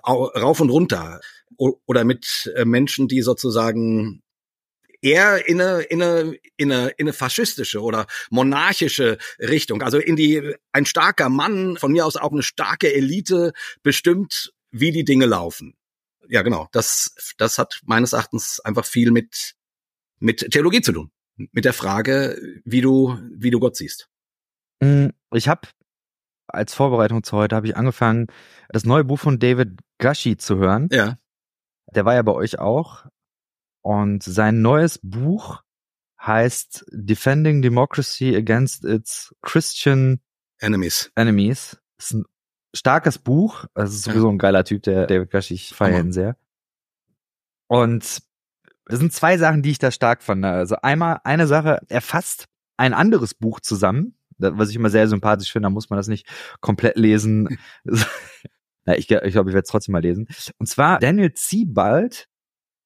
[0.03, 1.19] rauf und runter
[1.57, 4.21] oder mit äh, Menschen, die sozusagen
[5.01, 10.15] eher in eine, in eine, in eine, in eine faschistische oder monarchische Richtung, also in
[10.15, 15.25] die ein starker Mann, von mir aus auch eine starke Elite bestimmt, wie die Dinge
[15.25, 15.75] laufen
[16.31, 16.69] ja, genau.
[16.71, 19.55] Das, das hat meines Erachtens einfach viel mit,
[20.19, 21.11] mit Theologie zu tun.
[21.51, 24.07] Mit der Frage, wie du, wie du Gott siehst.
[24.79, 25.67] Mm, ich habe
[26.47, 28.27] als Vorbereitung zu heute habe ich angefangen,
[28.69, 30.89] das neue Buch von David Gashi zu hören.
[30.91, 31.17] Ja.
[31.95, 33.05] Der war ja bei euch auch.
[33.81, 35.63] Und sein neues Buch
[36.19, 40.19] heißt Defending Democracy Against Its Christian
[40.59, 41.11] Enemies.
[41.15, 41.77] Enemies.
[41.97, 42.25] Das ist ein
[42.75, 43.65] starkes Buch.
[43.73, 44.33] Das ist sowieso ja.
[44.33, 46.35] ein geiler Typ, der David Gash, ich feiere ihn sehr.
[47.67, 48.03] Und
[48.85, 50.43] es sind zwei Sachen, die ich da stark fand.
[50.45, 55.51] Also einmal, eine Sache, er fasst ein anderes Buch zusammen, was ich immer sehr sympathisch
[55.51, 56.27] finde, da muss man das nicht
[56.59, 57.57] komplett lesen.
[58.85, 60.27] Na, ich glaube, ich, glaub, ich werde es trotzdem mal lesen.
[60.57, 62.27] Und zwar Daniel Ziebald,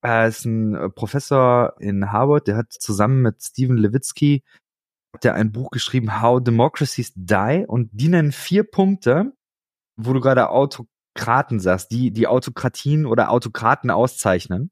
[0.01, 4.43] er ist ein Professor in Harvard, der hat zusammen mit Stephen Levitsky
[5.23, 9.33] der ein Buch geschrieben, How Democracies Die, und die nennen vier Punkte,
[9.97, 14.71] wo du gerade Autokraten sagst, die die Autokratien oder Autokraten auszeichnen.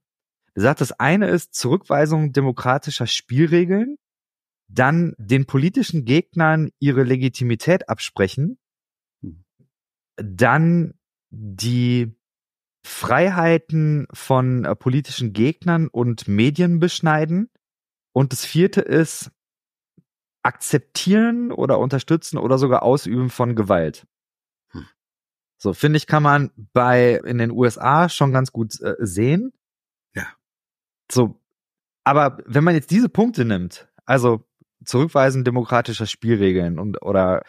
[0.56, 3.98] Er sagt, das eine ist Zurückweisung demokratischer Spielregeln,
[4.68, 8.58] dann den politischen Gegnern ihre Legitimität absprechen,
[10.16, 10.94] dann
[11.34, 12.16] die
[12.86, 17.50] Freiheiten von äh, politischen Gegnern und Medien beschneiden.
[18.14, 19.32] Und das vierte ist
[20.44, 24.06] akzeptieren oder unterstützen oder sogar ausüben von Gewalt.
[25.58, 29.54] So, finde ich, kann man bei in den USA schon ganz gut äh, sehen.
[30.14, 30.28] Ja.
[31.10, 31.42] So,
[32.04, 34.46] aber wenn man jetzt diese Punkte nimmt, also
[34.84, 37.44] Zurückweisen demokratischer Spielregeln und oder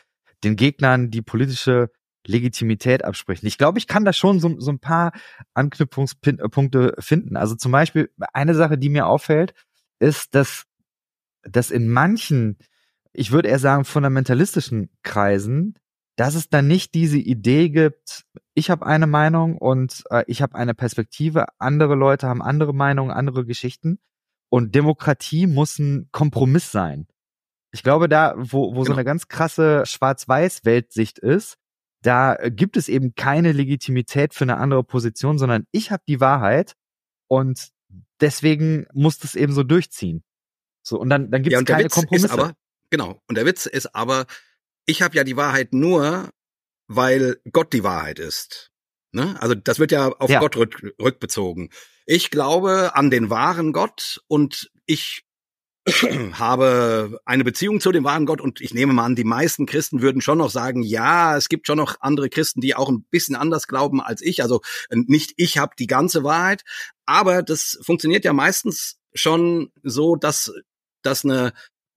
[0.45, 1.91] den Gegnern die politische
[2.27, 3.47] Legitimität absprechen.
[3.47, 5.13] Ich glaube, ich kann da schon so, so ein paar
[5.55, 7.37] Anknüpfungspunkte finden.
[7.37, 9.55] Also zum Beispiel eine Sache, die mir auffällt,
[9.99, 10.65] ist, dass,
[11.43, 12.59] dass in manchen,
[13.13, 15.77] ich würde eher sagen, fundamentalistischen Kreisen
[16.17, 20.55] dass es dann nicht diese Idee gibt, ich habe eine Meinung und äh, ich habe
[20.55, 23.99] eine Perspektive, andere Leute haben andere Meinungen, andere Geschichten
[24.49, 27.09] und Demokratie muss ein Kompromiss sein.
[27.73, 28.85] Ich glaube, da, wo, wo genau.
[28.85, 31.57] so eine ganz krasse Schwarz-Weiß-Weltsicht ist,
[32.05, 36.75] da gibt es eben keine Legitimität für eine andere Position, sondern ich habe die Wahrheit
[37.29, 37.71] und
[38.21, 40.23] deswegen muss das eben so durchziehen.
[40.83, 42.31] So, und dann, dann gibt es ja, keine Kompromisse.
[42.31, 42.53] aber,
[42.91, 44.27] genau, und der Witz ist aber,
[44.85, 46.29] ich habe ja die Wahrheit nur,
[46.89, 48.71] weil Gott die Wahrheit ist.
[49.13, 49.41] Ne?
[49.41, 50.41] Also das wird ja auf ja.
[50.41, 51.71] Gott rück, rückbezogen.
[52.05, 55.25] Ich glaube an den wahren Gott und ich
[56.39, 60.01] habe eine Beziehung zu dem wahren Gott und ich nehme mal an, die meisten Christen
[60.01, 63.37] würden schon noch sagen, ja, es gibt schon noch andere Christen, die auch ein bisschen
[63.37, 64.43] anders glauben als ich.
[64.43, 66.65] Also äh, nicht ich habe die ganze Wahrheit,
[67.05, 70.53] aber das funktioniert ja meistens schon so, dass
[71.03, 71.53] dass eine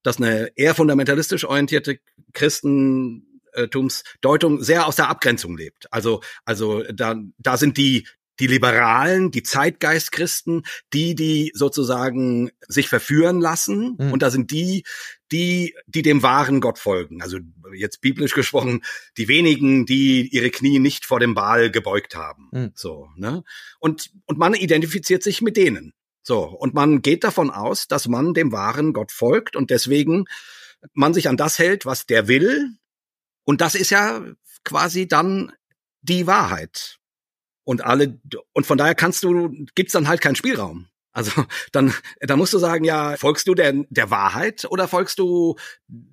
[0.08, 2.00] dass eine eher fundamentalistisch orientierte
[2.34, 5.92] Christentumsdeutung sehr aus der Abgrenzung lebt.
[5.92, 8.08] Also, also da, da sind die,
[8.40, 13.96] die Liberalen, die Zeitgeistchristen, die, die sozusagen sich verführen lassen.
[13.98, 14.12] Mhm.
[14.12, 14.84] Und da sind die,
[15.32, 17.22] die, die dem wahren Gott folgen.
[17.22, 17.40] Also
[17.74, 18.84] jetzt biblisch gesprochen,
[19.18, 22.50] die wenigen, die ihre Knie nicht vor dem Baal gebeugt haben.
[22.52, 22.72] Mhm.
[22.76, 23.44] So, ne?
[23.80, 25.94] Und, und man identifiziert sich mit denen.
[26.24, 30.26] So, und man geht davon aus, dass man dem wahren Gott folgt und deswegen
[30.94, 32.72] man sich an das hält, was der will.
[33.46, 34.22] Und das ist ja
[34.66, 35.54] quasi dann
[36.02, 36.98] die Wahrheit.
[37.68, 38.18] Und alle,
[38.54, 40.88] und von daher kannst du, gibt's dann halt keinen Spielraum.
[41.12, 45.58] Also dann, dann musst du sagen, ja, folgst du der, der Wahrheit oder folgst du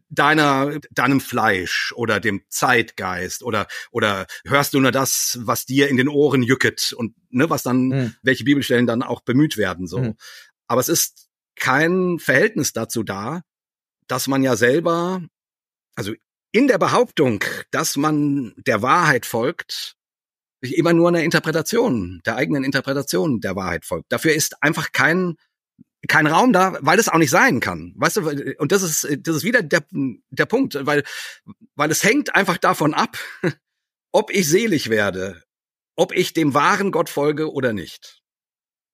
[0.09, 5.97] deiner, deinem Fleisch oder dem Zeitgeist oder, oder hörst du nur das, was dir in
[5.97, 8.15] den Ohren jücket und ne, was dann, hm.
[8.23, 9.99] welche Bibelstellen dann auch bemüht werden, so.
[9.99, 10.15] Hm.
[10.67, 13.43] Aber es ist kein Verhältnis dazu da,
[14.09, 15.23] dass man ja selber,
[15.95, 16.15] also
[16.51, 19.97] in der Behauptung, dass man der Wahrheit folgt,
[20.73, 24.11] immer nur einer Interpretation, der eigenen Interpretation der Wahrheit folgt.
[24.11, 25.37] Dafür ist einfach kein
[26.07, 27.95] kein Raum da, weil es auch nicht sein kann.
[27.97, 31.03] Weißt du, und das ist das ist wieder der der Punkt, weil
[31.75, 33.19] weil es hängt einfach davon ab,
[34.13, 35.43] ob ich selig werde,
[35.97, 38.23] ob ich dem wahren Gott folge oder nicht.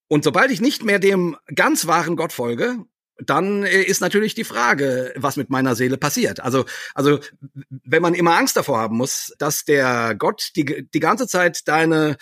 [0.09, 2.85] Und sobald ich nicht mehr dem ganz wahren Gott folge,
[3.25, 6.41] dann äh, ist natürlich die Frage, was mit meiner Seele passiert.
[6.41, 7.21] Also, also,
[7.69, 12.17] wenn man immer Angst davor haben muss, dass der Gott die, die ganze Zeit deine,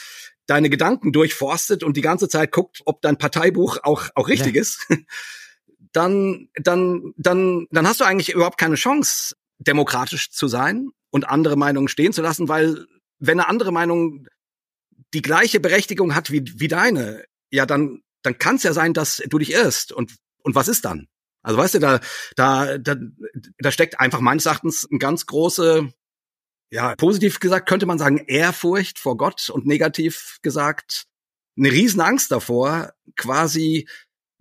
[0.46, 4.62] deine Gedanken durchforstet und die ganze Zeit guckt, ob dein Parteibuch auch, auch richtig ja.
[4.62, 4.86] ist,
[5.92, 11.56] dann, dann, dann, dann hast du eigentlich überhaupt keine Chance, demokratisch zu sein und andere
[11.56, 12.86] Meinungen stehen zu lassen, weil
[13.18, 14.26] wenn eine andere Meinung
[15.14, 19.22] die gleiche Berechtigung hat wie, wie deine, ja, dann, dann kann es ja sein, dass
[19.26, 19.92] du dich irrst.
[19.92, 20.16] Und
[20.48, 21.08] und was ist dann?
[21.42, 22.00] Also weißt du, da,
[22.36, 22.96] da, da,
[23.58, 25.92] da steckt einfach meines Erachtens ein ganz große,
[26.70, 31.04] ja, positiv gesagt könnte man sagen, Ehrfurcht vor Gott und negativ gesagt
[31.58, 33.86] eine Riesenangst davor, quasi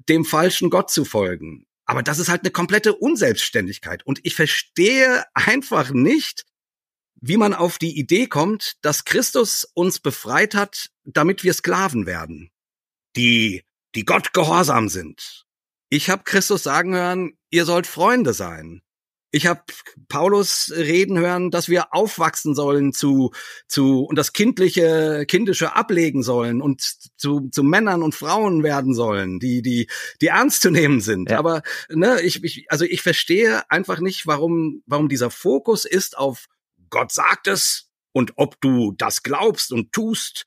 [0.08, 1.66] dem falschen Gott zu folgen.
[1.86, 4.06] Aber das ist halt eine komplette Unselbstständigkeit.
[4.06, 6.46] Und ich verstehe einfach nicht,
[7.20, 12.50] wie man auf die Idee kommt, dass Christus uns befreit hat, damit wir Sklaven werden,
[13.18, 15.47] die, die Gott gehorsam sind,
[15.90, 18.82] ich habe Christus sagen hören, ihr sollt Freunde sein.
[19.32, 19.62] Ich habe
[20.08, 23.32] Paulus reden hören, dass wir aufwachsen sollen zu
[23.68, 26.82] zu und das kindliche kindische ablegen sollen und
[27.18, 29.90] zu zu Männern und Frauen werden sollen, die die
[30.22, 31.30] die ernst zu nehmen sind.
[31.30, 31.40] Ja.
[31.40, 36.48] Aber ne, ich, ich also ich verstehe einfach nicht, warum warum dieser Fokus ist auf
[36.90, 40.46] Gott sagt es und ob du das glaubst und tust,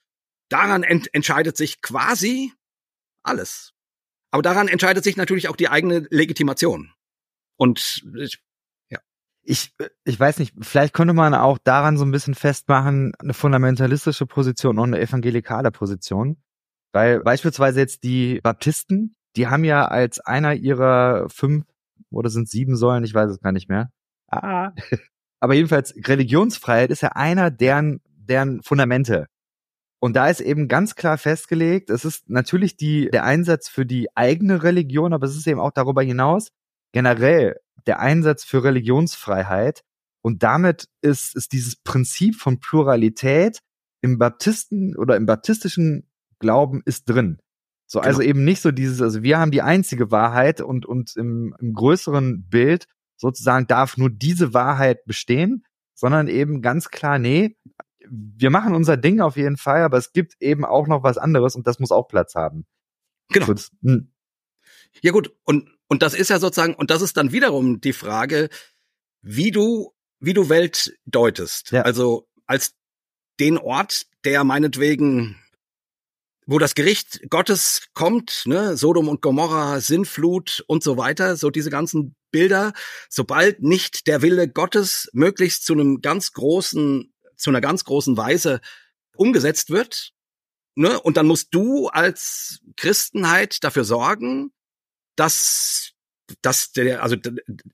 [0.49, 2.53] daran ent entscheidet sich quasi
[3.23, 3.75] alles.
[4.31, 6.93] Aber daran entscheidet sich natürlich auch die eigene Legitimation.
[7.57, 8.05] Und
[8.89, 8.99] ja.
[9.43, 14.27] Ich, ich weiß nicht, vielleicht könnte man auch daran so ein bisschen festmachen, eine fundamentalistische
[14.27, 16.43] Position und eine evangelikale Position.
[16.93, 21.65] Weil beispielsweise jetzt die Baptisten, die haben ja als einer ihrer fünf
[22.11, 23.91] oder sind sieben Säulen, ich weiß es gar nicht mehr.
[24.29, 24.73] Ah.
[25.41, 29.27] Aber jedenfalls, Religionsfreiheit ist ja einer deren, deren Fundamente.
[30.03, 34.09] Und da ist eben ganz klar festgelegt, es ist natürlich die, der Einsatz für die
[34.17, 36.49] eigene Religion, aber es ist eben auch darüber hinaus
[36.93, 39.83] generell der Einsatz für Religionsfreiheit.
[40.23, 43.61] Und damit ist, ist dieses Prinzip von Pluralität
[44.03, 47.39] im Baptisten oder im baptistischen Glauben ist drin.
[47.87, 48.09] So, genau.
[48.09, 51.75] also eben nicht so dieses, also wir haben die einzige Wahrheit und, und im, im
[51.75, 52.87] größeren Bild
[53.17, 57.57] sozusagen darf nur diese Wahrheit bestehen, sondern eben ganz klar, nee,
[58.09, 61.55] wir machen unser Ding auf jeden Fall, aber es gibt eben auch noch was anderes
[61.55, 62.67] und das muss auch Platz haben.
[63.29, 63.47] Genau.
[63.47, 64.13] So, das, hm.
[65.03, 68.49] Ja gut, und, und das ist ja sozusagen, und das ist dann wiederum die Frage,
[69.23, 71.71] wie du, wie du Welt deutest.
[71.71, 71.83] Ja.
[71.83, 72.75] Also als
[73.39, 75.37] den Ort, der meinetwegen,
[76.47, 81.71] wo das Gericht Gottes kommt, ne, Sodom und Gomorra, Sinnflut und so weiter, so diese
[81.71, 82.73] ganzen Bilder,
[83.09, 88.61] sobald nicht der Wille Gottes möglichst zu einem ganz großen zu einer ganz großen Weise
[89.17, 90.13] umgesetzt wird.
[90.77, 91.01] Ne?
[91.01, 94.53] Und dann musst du als Christenheit dafür sorgen,
[95.17, 95.93] dass
[96.43, 97.17] dass der, also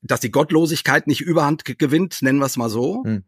[0.02, 3.04] dass die Gottlosigkeit nicht Überhand gewinnt, nennen wir es mal so.
[3.04, 3.24] Hm.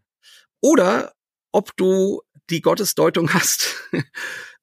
[0.60, 1.14] Oder
[1.52, 3.76] ob du die Gottesdeutung hast,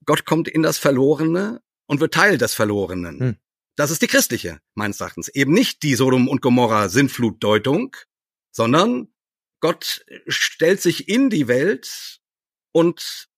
[0.06, 3.20] Gott kommt in das Verlorene und wird Teil des Verlorenen.
[3.20, 3.36] Hm.
[3.76, 5.28] Das ist die christliche, meines Erachtens.
[5.28, 7.96] Eben nicht die Sodom und Gomorra Sintflutdeutung,
[8.52, 9.10] sondern
[9.66, 12.20] Gott stellt sich in die Welt
[12.72, 13.30] und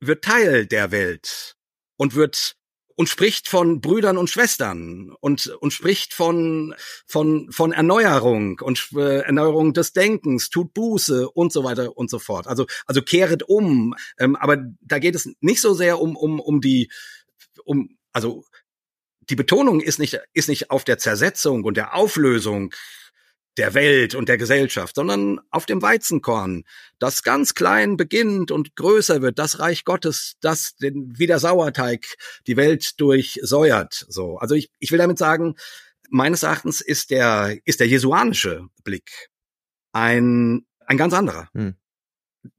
[0.00, 1.54] wird Teil der Welt
[1.96, 2.56] und wird
[2.96, 6.74] und spricht von Brüdern und Schwestern und und spricht von
[7.06, 12.18] von von Erneuerung und äh, Erneuerung des Denkens, tut Buße und so weiter und so
[12.18, 12.48] fort.
[12.48, 16.60] Also also kehret um, ähm, aber da geht es nicht so sehr um um um
[16.60, 16.90] die
[17.64, 18.44] um also
[19.30, 22.74] die Betonung ist nicht ist nicht auf der Zersetzung und der Auflösung
[23.58, 26.64] der Welt und der Gesellschaft, sondern auf dem Weizenkorn,
[26.98, 32.06] das ganz klein beginnt und größer wird, das Reich Gottes, das den, wie der Sauerteig
[32.46, 34.06] die Welt durchsäuert.
[34.08, 35.56] So, also ich, ich will damit sagen,
[36.08, 39.28] meines Erachtens ist der ist der jesuanische Blick
[39.92, 41.48] ein ein ganz anderer.
[41.52, 41.74] Hm.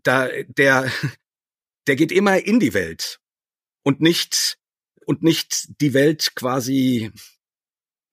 [0.04, 0.92] Da der
[1.88, 3.20] der geht immer in die Welt
[3.84, 4.58] und nicht
[5.06, 7.12] und nicht die Welt quasi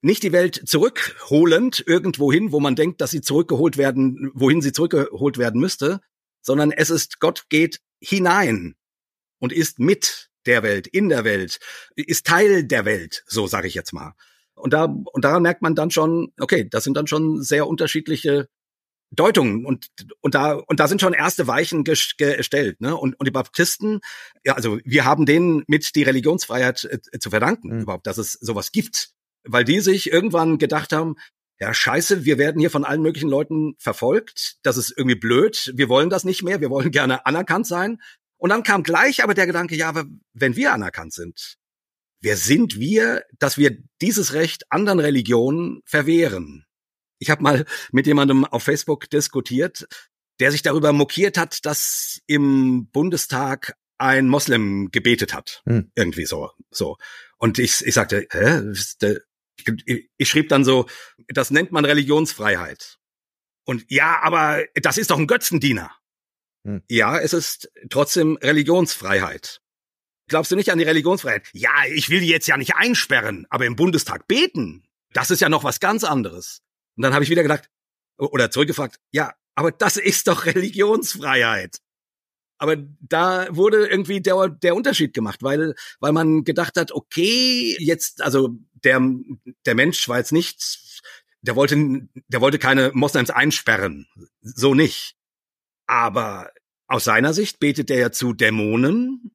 [0.06, 5.36] nicht die Welt zurückholend irgendwohin, wo man denkt, dass sie zurückgeholt werden, wohin sie zurückgeholt
[5.36, 6.00] werden müsste,
[6.40, 8.76] sondern es ist Gott geht hinein
[9.40, 11.58] und ist mit der Welt, in der Welt,
[11.96, 14.14] ist Teil der Welt, so sage ich jetzt mal.
[14.54, 18.48] Und da und daran merkt man dann schon, okay, das sind dann schon sehr unterschiedliche
[19.10, 19.88] Deutungen und
[20.20, 22.96] und da und da sind schon erste Weichen gestellt, ne?
[22.96, 24.00] Und und die Baptisten,
[24.44, 27.80] ja, also wir haben denen mit die Religionsfreiheit äh, zu verdanken, mhm.
[27.82, 29.15] überhaupt, dass es sowas gibt,
[29.46, 31.16] weil die sich irgendwann gedacht haben,
[31.58, 35.88] ja, scheiße, wir werden hier von allen möglichen Leuten verfolgt, das ist irgendwie blöd, wir
[35.88, 37.98] wollen das nicht mehr, wir wollen gerne anerkannt sein.
[38.36, 40.04] Und dann kam gleich aber der Gedanke, ja, aber
[40.34, 41.56] wenn wir anerkannt sind,
[42.20, 46.66] wer sind wir, dass wir dieses Recht anderen Religionen verwehren?
[47.18, 49.86] Ich habe mal mit jemandem auf Facebook diskutiert,
[50.40, 55.62] der sich darüber mokiert hat, dass im Bundestag ein Moslem gebetet hat.
[55.66, 55.90] Hm.
[55.94, 56.50] Irgendwie so.
[56.70, 56.98] so.
[57.38, 58.60] Und ich, ich sagte, hä?
[59.86, 60.86] Ich, ich schrieb dann so,
[61.28, 62.98] das nennt man Religionsfreiheit.
[63.64, 65.90] Und ja, aber das ist doch ein Götzendiener.
[66.66, 66.82] Hm.
[66.88, 69.60] Ja, es ist trotzdem Religionsfreiheit.
[70.28, 71.48] Glaubst du nicht an die Religionsfreiheit?
[71.52, 75.48] Ja, ich will die jetzt ja nicht einsperren, aber im Bundestag beten, das ist ja
[75.48, 76.62] noch was ganz anderes.
[76.96, 77.70] Und dann habe ich wieder gedacht,
[78.18, 81.78] oder zurückgefragt, ja, aber das ist doch Religionsfreiheit.
[82.58, 88.22] Aber da wurde irgendwie der, der Unterschied gemacht, weil, weil man gedacht hat, okay, jetzt,
[88.22, 89.00] also der,
[89.66, 91.02] der Mensch war jetzt nicht,
[91.42, 94.06] der wollte, der wollte keine Moslems einsperren.
[94.40, 95.16] So nicht.
[95.86, 96.50] Aber
[96.88, 99.32] aus seiner Sicht betet er ja zu Dämonen.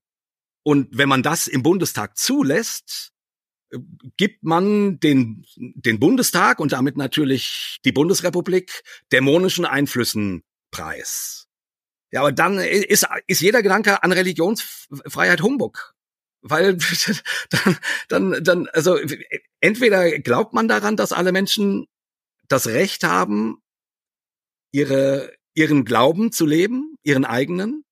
[0.63, 3.11] Und wenn man das im Bundestag zulässt,
[4.17, 11.40] gibt man den, den Bundestag und damit natürlich die Bundesrepublik dämonischen Einflüssen preis.
[12.11, 15.95] Ja, aber dann ist, ist jeder Gedanke an Religionsfreiheit Humbug.
[16.41, 16.77] Weil
[17.49, 17.77] dann,
[18.09, 18.97] dann, dann, also
[19.59, 21.87] entweder glaubt man daran, dass alle Menschen
[22.47, 23.61] das Recht haben,
[24.71, 27.85] ihre, ihren Glauben zu leben, ihren eigenen,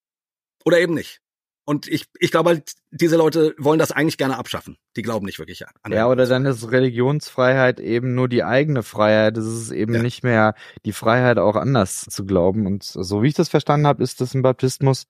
[0.65, 1.21] oder eben nicht.
[1.69, 4.77] Und ich, ich glaube halt, diese Leute wollen das eigentlich gerne abschaffen.
[4.95, 5.91] Die glauben nicht wirklich an.
[5.91, 9.37] Ja, oder dann ist Religionsfreiheit eben nur die eigene Freiheit.
[9.37, 10.01] Es ist eben ja.
[10.01, 12.65] nicht mehr die Freiheit, auch anders zu glauben.
[12.65, 15.05] Und so wie ich das verstanden habe, ist das im Baptismus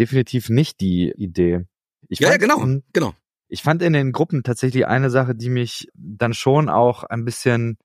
[0.00, 1.66] definitiv nicht die Idee.
[2.08, 3.14] Ich ja, fand, ja, genau, genau.
[3.46, 7.78] Ich fand in den Gruppen tatsächlich eine Sache, die mich dann schon auch ein bisschen,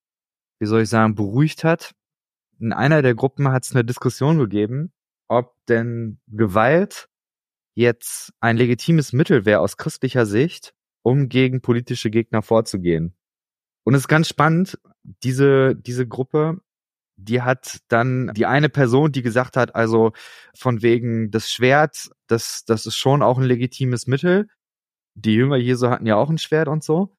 [0.58, 1.92] wie soll ich sagen, beruhigt hat.
[2.60, 4.92] In einer der Gruppen hat es eine Diskussion gegeben,
[5.28, 7.08] ob denn Gewalt
[7.76, 13.16] jetzt ein legitimes Mittel wäre aus christlicher Sicht, um gegen politische Gegner vorzugehen.
[13.84, 16.62] Und es ist ganz spannend, diese, diese Gruppe,
[17.18, 20.14] die hat dann die eine Person, die gesagt hat, also
[20.58, 24.48] von wegen das Schwert, das, das ist schon auch ein legitimes Mittel.
[25.14, 27.16] Die Jünger Jesu hatten ja auch ein Schwert und so.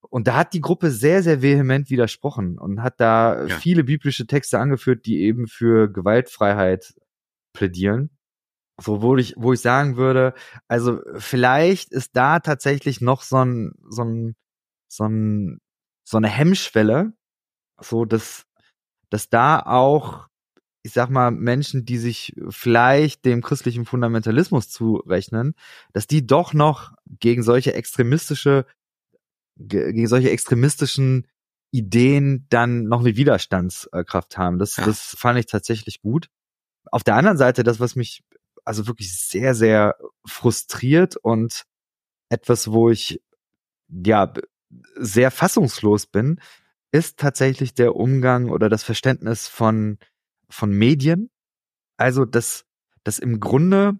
[0.00, 3.56] Und da hat die Gruppe sehr, sehr vehement widersprochen und hat da ja.
[3.58, 6.94] viele biblische Texte angeführt, die eben für Gewaltfreiheit
[7.52, 8.17] plädieren
[8.80, 10.34] so wo ich, wo ich sagen würde,
[10.68, 14.36] also vielleicht ist da tatsächlich noch so ein, so ein,
[14.88, 15.60] so ein,
[16.04, 17.12] so eine Hemmschwelle,
[17.80, 18.46] so dass,
[19.10, 20.28] dass da auch,
[20.82, 25.54] ich sag mal, Menschen, die sich vielleicht dem christlichen Fundamentalismus zurechnen,
[25.92, 28.64] dass die doch noch gegen solche extremistische,
[29.56, 31.26] gegen solche extremistischen
[31.72, 34.58] Ideen dann noch eine Widerstandskraft haben.
[34.58, 34.86] Das, ja.
[34.86, 36.30] das fand ich tatsächlich gut.
[36.90, 38.22] Auf der anderen Seite, das, was mich
[38.68, 41.64] also wirklich sehr, sehr frustriert und
[42.28, 43.22] etwas, wo ich
[43.88, 44.30] ja
[44.94, 46.38] sehr fassungslos bin,
[46.92, 49.98] ist tatsächlich der Umgang oder das Verständnis von,
[50.50, 51.30] von Medien.
[51.96, 52.66] Also, dass,
[53.04, 53.98] dass im Grunde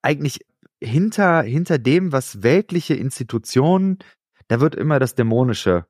[0.00, 0.46] eigentlich
[0.80, 3.98] hinter, hinter dem, was weltliche Institutionen,
[4.46, 5.86] da wird immer das Dämonische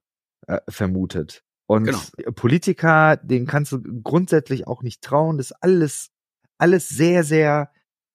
[0.47, 1.45] äh, vermutet.
[1.67, 2.01] Und genau.
[2.35, 5.37] Politiker, denen kannst du grundsätzlich auch nicht trauen.
[5.37, 6.11] Das ist alles,
[6.57, 7.71] alles sehr, sehr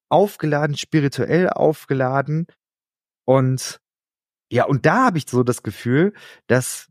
[0.10, 2.48] aufgeladen, spirituell aufgeladen.
[3.26, 3.80] Und
[4.52, 6.14] ja, und da habe ich so das Gefühl,
[6.48, 6.88] dass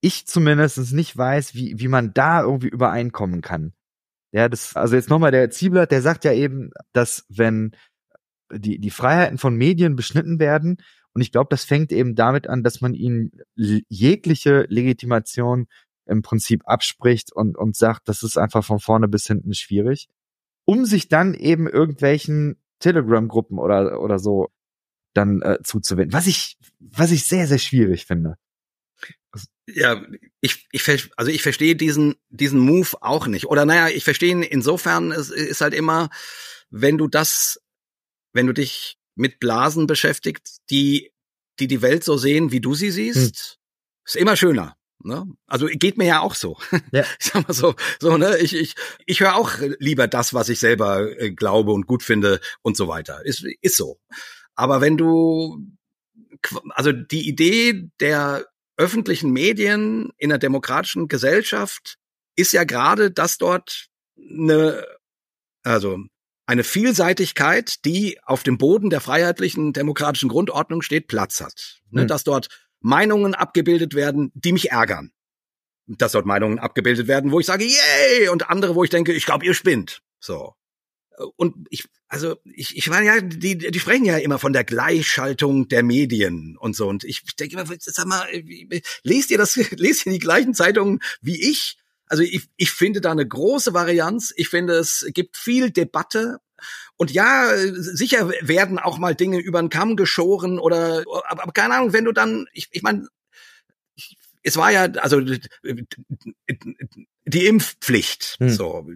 [0.00, 3.72] ich zumindest nicht weiß, wie, wie man da irgendwie übereinkommen kann.
[4.32, 7.76] Ja, das, also jetzt nochmal der Ziebler, der sagt ja eben, dass wenn
[8.52, 10.78] die, die Freiheiten von Medien beschnitten werden,
[11.12, 15.68] und ich glaube, das fängt eben damit an, dass man ihnen jegliche Legitimation
[16.06, 20.08] im Prinzip abspricht und, und sagt, das ist einfach von vorne bis hinten schwierig
[20.64, 24.48] um sich dann eben irgendwelchen Telegram-Gruppen oder, oder so
[25.12, 26.12] dann äh, zuzuwenden.
[26.12, 28.36] Was ich, was ich sehr, sehr schwierig finde.
[29.66, 30.04] Ja,
[30.40, 33.46] ich, ich, also ich verstehe diesen, diesen Move auch nicht.
[33.46, 36.10] Oder naja, ich verstehe ihn insofern, es ist halt immer,
[36.70, 37.60] wenn du das,
[38.32, 41.14] wenn du dich mit Blasen beschäftigst, die
[41.58, 43.58] die die Welt so sehen, wie du sie siehst, hm.
[44.04, 44.76] ist immer schöner.
[45.02, 45.26] Ne?
[45.46, 46.56] Also geht mir ja auch so.
[46.92, 47.04] Ja.
[47.18, 48.74] Ich sag mal so, so ne, ich ich
[49.06, 52.88] ich höre auch lieber das, was ich selber äh, glaube und gut finde und so
[52.88, 53.24] weiter.
[53.24, 53.98] Ist ist so.
[54.54, 55.66] Aber wenn du
[56.70, 61.96] also die Idee der öffentlichen Medien in einer demokratischen Gesellschaft
[62.36, 63.86] ist ja gerade, dass dort
[64.18, 64.84] eine
[65.62, 65.98] also
[66.46, 71.80] eine Vielseitigkeit, die auf dem Boden der freiheitlichen demokratischen Grundordnung steht, Platz hat.
[71.90, 72.08] Ne, hm.
[72.08, 72.48] Dass dort
[72.84, 75.10] Meinungen abgebildet werden, die mich ärgern.
[75.86, 79.24] Dass dort Meinungen abgebildet werden, wo ich sage, yay, und andere, wo ich denke, ich
[79.24, 80.02] glaube, ihr spinnt.
[80.20, 80.54] So.
[81.36, 85.68] Und ich, also ich, ich meine ja, die, die sprechen ja immer von der Gleichschaltung
[85.68, 86.86] der Medien und so.
[86.86, 88.26] Und ich denke immer, sag mal,
[89.02, 91.78] lest ihr das, lest ihr die gleichen Zeitungen wie ich?
[92.14, 94.32] Also ich, ich finde da eine große Varianz.
[94.36, 96.38] Ich finde, es gibt viel Debatte
[96.96, 101.74] und ja, sicher werden auch mal Dinge über den Kamm geschoren oder, aber, aber keine
[101.74, 103.08] Ahnung, wenn du dann, ich, ich meine,
[104.44, 105.20] es war ja, also
[107.24, 108.36] die Impfpflicht.
[108.38, 108.48] Hm.
[108.48, 108.86] So,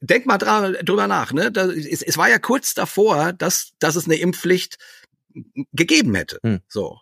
[0.00, 1.32] denk mal drüber nach.
[1.32, 4.76] Ne, da, es, es war ja kurz davor, dass dass es eine Impfpflicht
[5.72, 6.38] gegeben hätte.
[6.44, 6.60] Hm.
[6.68, 7.00] So,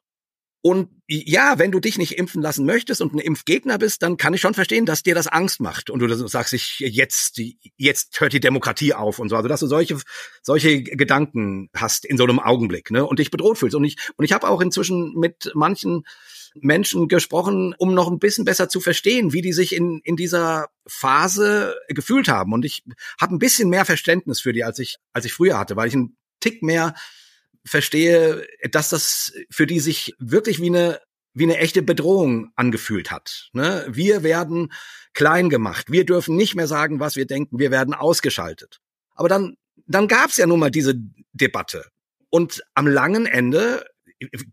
[0.66, 4.34] und ja, wenn du dich nicht impfen lassen möchtest und ein Impfgegner bist, dann kann
[4.34, 7.40] ich schon verstehen, dass dir das Angst macht und du sagst, ich jetzt
[7.76, 9.96] jetzt hört die Demokratie auf und so, also dass du solche
[10.42, 13.76] solche Gedanken hast in so einem Augenblick, ne, und dich bedroht fühlst.
[13.76, 16.02] Und ich und ich habe auch inzwischen mit manchen
[16.56, 20.66] Menschen gesprochen, um noch ein bisschen besser zu verstehen, wie die sich in in dieser
[20.88, 22.52] Phase gefühlt haben.
[22.52, 22.82] Und ich
[23.20, 25.94] habe ein bisschen mehr Verständnis für die, als ich als ich früher hatte, weil ich
[25.94, 26.92] einen Tick mehr
[27.66, 31.00] verstehe, dass das für die sich wirklich wie eine
[31.36, 33.50] wie eine echte Bedrohung angefühlt hat.
[33.52, 33.84] Ne?
[33.90, 34.72] Wir werden
[35.12, 35.90] klein gemacht.
[35.90, 37.58] Wir dürfen nicht mehr sagen, was wir denken.
[37.58, 38.80] Wir werden ausgeschaltet.
[39.14, 40.94] Aber dann, dann gab es ja nun mal diese
[41.34, 41.84] Debatte.
[42.30, 43.84] Und am langen Ende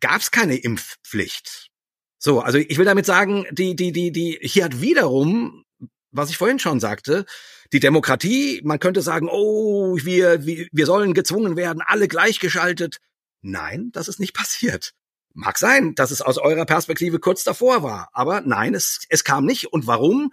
[0.01, 1.69] gab es keine Impfpflicht.
[2.17, 5.63] So, also ich will damit sagen, die, die, die, die, hier hat wiederum,
[6.11, 7.25] was ich vorhin schon sagte,
[7.73, 12.99] die Demokratie, man könnte sagen, oh, wir, wir, wir sollen gezwungen werden, alle gleichgeschaltet.
[13.41, 14.93] Nein, das ist nicht passiert.
[15.35, 19.45] Mag sein, dass es aus eurer Perspektive kurz davor war, aber nein, es, es kam
[19.45, 19.73] nicht.
[19.73, 20.31] Und warum?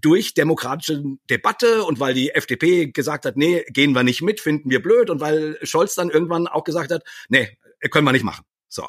[0.00, 4.70] Durch demokratische Debatte und weil die FDP gesagt hat, nee, gehen wir nicht mit, finden
[4.70, 7.58] wir blöd und weil Scholz dann irgendwann auch gesagt hat, nee,
[7.90, 8.44] können wir nicht machen.
[8.68, 8.86] So.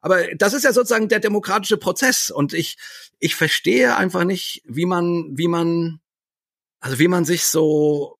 [0.00, 2.76] Aber das ist ja sozusagen der demokratische Prozess und ich,
[3.20, 6.00] ich verstehe einfach nicht, wie man, wie man
[6.80, 8.18] also wie man sich so,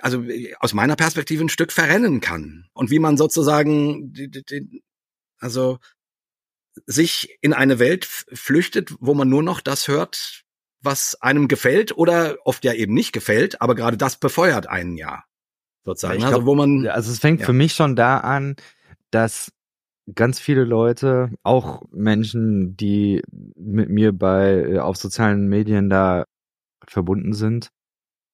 [0.00, 0.24] also
[0.60, 4.12] aus meiner Perspektive ein Stück verrennen kann und wie man sozusagen,
[5.38, 5.78] also
[6.86, 10.44] sich in eine Welt flüchtet, wo man nur noch das hört,
[10.82, 15.24] was einem gefällt oder oft ja eben nicht gefällt, aber gerade das befeuert einen ja
[15.84, 16.22] sozusagen.
[16.22, 17.46] Also glaub, wo man, also es fängt ja.
[17.46, 18.56] für mich schon da an,
[19.10, 19.52] dass
[20.14, 23.22] ganz viele Leute, auch Menschen, die
[23.56, 26.24] mit mir bei äh, auf sozialen Medien da
[26.86, 27.70] verbunden sind,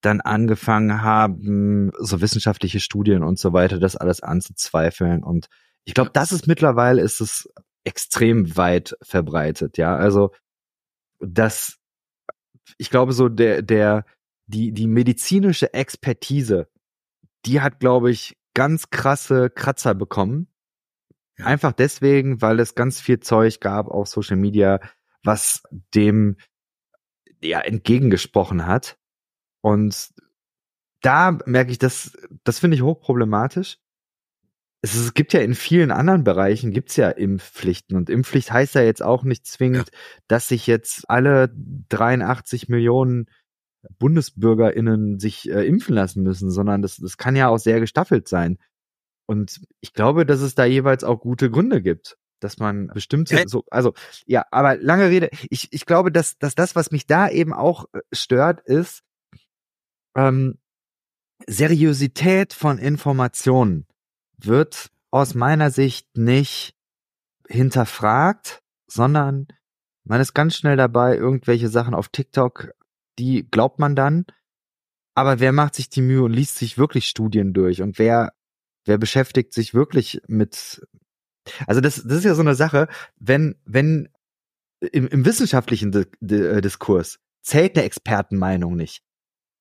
[0.01, 5.23] dann angefangen haben, so wissenschaftliche Studien und so weiter, das alles anzuzweifeln.
[5.23, 5.49] Und
[5.85, 7.49] ich glaube, das ist mittlerweile ist es
[7.85, 9.97] extrem weit verbreitet, ja.
[9.97, 10.33] Also
[11.21, 11.79] das,
[12.79, 14.05] ich glaube, so der, der,
[14.47, 16.69] die, die medizinische Expertise,
[17.47, 20.49] die hat, glaube ich, ganz krasse Kratzer bekommen.
[21.39, 21.47] Ja.
[21.47, 24.81] Einfach deswegen, weil es ganz viel Zeug gab auf Social Media,
[25.23, 25.63] was
[25.95, 26.37] dem
[27.43, 28.99] ja entgegengesprochen hat.
[29.67, 30.15] Und
[31.03, 33.79] da merke ich, das, das finde ich hochproblematisch.
[34.81, 38.83] Es, es gibt ja in vielen anderen Bereichen gibt's ja Impfpflichten und Impfpflicht heißt ja
[38.83, 39.99] jetzt auch nicht zwingend, ja.
[40.29, 41.53] dass sich jetzt alle
[41.89, 43.29] 83 Millionen
[43.99, 48.59] BundesbürgerInnen sich äh, impfen lassen müssen, sondern das, das kann ja auch sehr gestaffelt sein.
[49.27, 53.65] Und ich glaube, dass es da jeweils auch gute Gründe gibt, dass man bestimmte, so,
[53.73, 53.95] also
[54.27, 57.87] ja, aber lange Rede, ich, ich glaube, dass, dass das, was mich da eben auch
[57.93, 59.03] äh, stört, ist,
[60.17, 60.59] ähm,
[61.47, 63.87] Seriosität von Informationen
[64.39, 66.75] wird aus meiner Sicht nicht
[67.49, 69.47] hinterfragt, sondern
[70.05, 72.73] man ist ganz schnell dabei, irgendwelche Sachen auf TikTok,
[73.19, 74.25] die glaubt man dann.
[75.15, 77.83] Aber wer macht sich die Mühe und liest sich wirklich Studien durch?
[77.83, 78.33] Und wer,
[78.85, 80.87] wer beschäftigt sich wirklich mit,
[81.67, 84.09] also das, das ist ja so eine Sache, wenn, wenn
[84.81, 89.03] im, im wissenschaftlichen Diskurs zählt eine Expertenmeinung nicht.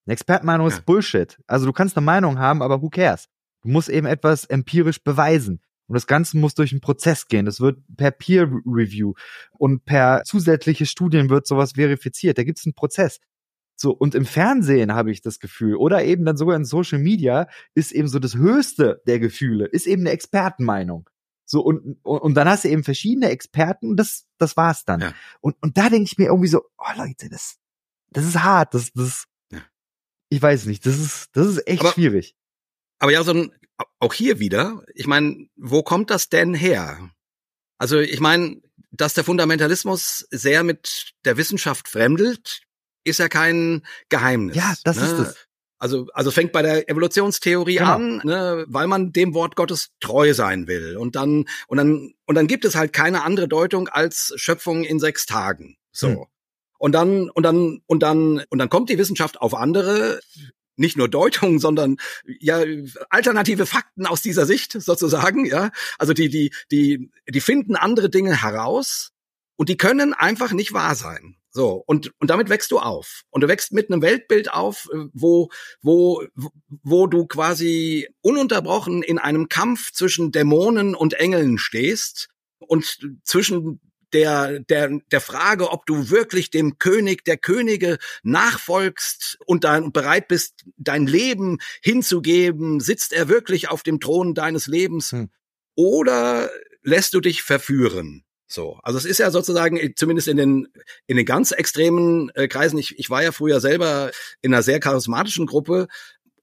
[0.06, 1.38] Eine Expertenmeinung ist Bullshit.
[1.48, 3.28] Also du kannst eine Meinung haben, aber who cares?
[3.64, 5.62] Du musst eben etwas empirisch beweisen.
[5.88, 7.46] Und das Ganze muss durch einen Prozess gehen.
[7.46, 9.14] Das wird per Peer Review
[9.52, 12.38] und per zusätzliche Studien wird sowas verifiziert.
[12.38, 13.20] Da gibt es einen Prozess.
[13.76, 17.48] So, und im Fernsehen habe ich das Gefühl, oder eben dann sogar in Social Media,
[17.74, 21.10] ist eben so das Höchste der Gefühle, ist eben eine Expertenmeinung.
[21.46, 25.02] So, und, und, und dann hast du eben verschiedene Experten und das, das war's dann.
[25.02, 25.14] Ja.
[25.42, 27.58] Und, und da denke ich mir irgendwie so, oh Leute, das,
[28.12, 29.26] das ist hart, das, das.
[30.30, 32.36] Ich weiß nicht, das ist, das ist echt aber, schwierig.
[33.00, 33.52] Aber ja, so ein,
[34.00, 37.10] auch hier wieder, ich meine, wo kommt das denn her?
[37.78, 38.62] Also ich meine,
[38.92, 42.62] dass der Fundamentalismus sehr mit der Wissenschaft fremdelt,
[43.04, 44.56] ist ja kein Geheimnis.
[44.56, 45.04] Ja, das ne?
[45.04, 45.48] ist es.
[45.78, 47.96] Also, also fängt bei der Evolutionstheorie genau.
[47.96, 50.96] an, ne, weil man dem Wort Gottes treu sein will.
[50.96, 55.00] Und dann, und dann, und dann gibt es halt keine andere Deutung als Schöpfung in
[55.00, 55.78] sechs Tagen.
[55.92, 56.08] So.
[56.08, 56.26] Hm.
[56.78, 60.20] Und dann, und dann, und dann, und dann kommt die Wissenschaft auf andere,
[60.78, 61.98] nicht nur Deutungen, sondern
[62.40, 62.64] ja
[63.10, 65.72] alternative Fakten aus dieser Sicht sozusagen, ja.
[65.98, 69.12] Also die, die, die, die finden andere Dinge heraus
[69.56, 71.38] und die können einfach nicht wahr sein.
[71.56, 73.22] So, und, und damit wächst du auf.
[73.30, 75.50] Und du wächst mit einem Weltbild auf, äh, wo,
[75.82, 76.22] wo,
[76.84, 82.28] wo du quasi ununterbrochen in einem Kampf zwischen Dämonen und Engeln stehst
[82.60, 83.80] und zwischen
[84.16, 90.30] der, der, der Frage, ob du wirklich dem König der Könige nachfolgst und dann bereit
[90.30, 95.30] bist, dein Leben hinzugeben, sitzt er wirklich auf dem Thron deines Lebens hm.
[95.76, 96.50] oder
[96.82, 98.24] lässt du dich verführen?
[98.48, 100.68] So, also es ist ja sozusagen äh, zumindest in den
[101.08, 102.80] in den ganz extremen äh, Kreisen.
[102.80, 104.12] Ich, ich war ja früher selber
[104.42, 105.88] in einer sehr charismatischen Gruppe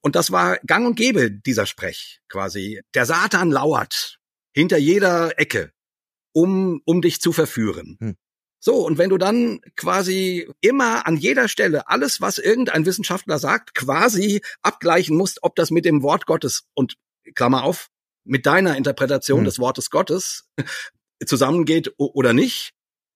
[0.01, 2.81] und das war Gang und Gäbe dieser Sprech quasi.
[2.93, 4.19] Der Satan lauert
[4.53, 5.71] hinter jeder Ecke,
[6.33, 7.97] um um dich zu verführen.
[7.99, 8.15] Hm.
[8.59, 13.75] So, und wenn du dann quasi immer an jeder Stelle alles, was irgendein Wissenschaftler sagt,
[13.75, 16.95] quasi abgleichen musst, ob das mit dem Wort Gottes und
[17.35, 17.89] Klammer auf,
[18.23, 19.45] mit deiner Interpretation hm.
[19.45, 20.49] des Wortes Gottes
[21.25, 22.73] zusammengeht oder nicht.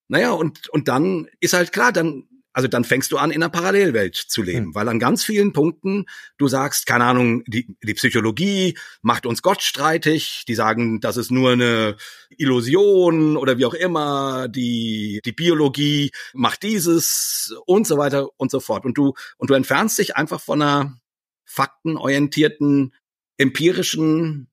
[0.09, 2.27] Naja, und, und dann ist halt klar, dann,
[2.57, 4.75] also dann fängst du an, in einer Parallelwelt zu leben, mhm.
[4.75, 6.07] weil an ganz vielen Punkten
[6.39, 11.51] du sagst, keine Ahnung, die, die Psychologie macht uns gottstreitig, die sagen, das ist nur
[11.51, 11.97] eine
[12.35, 18.59] Illusion oder wie auch immer, die, die Biologie macht dieses und so weiter und so
[18.59, 18.85] fort.
[18.85, 20.99] Und du, und du entfernst dich einfach von einer
[21.45, 22.95] faktenorientierten,
[23.37, 24.49] empirischen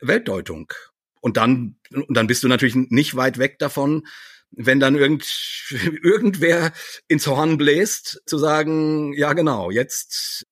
[0.00, 0.72] Weltdeutung.
[1.20, 4.08] Und dann, und dann bist du natürlich nicht weit weg davon,
[4.56, 5.24] wenn dann irgend,
[6.02, 6.72] irgendwer
[7.08, 10.46] ins Horn bläst, zu sagen, ja genau, jetzt,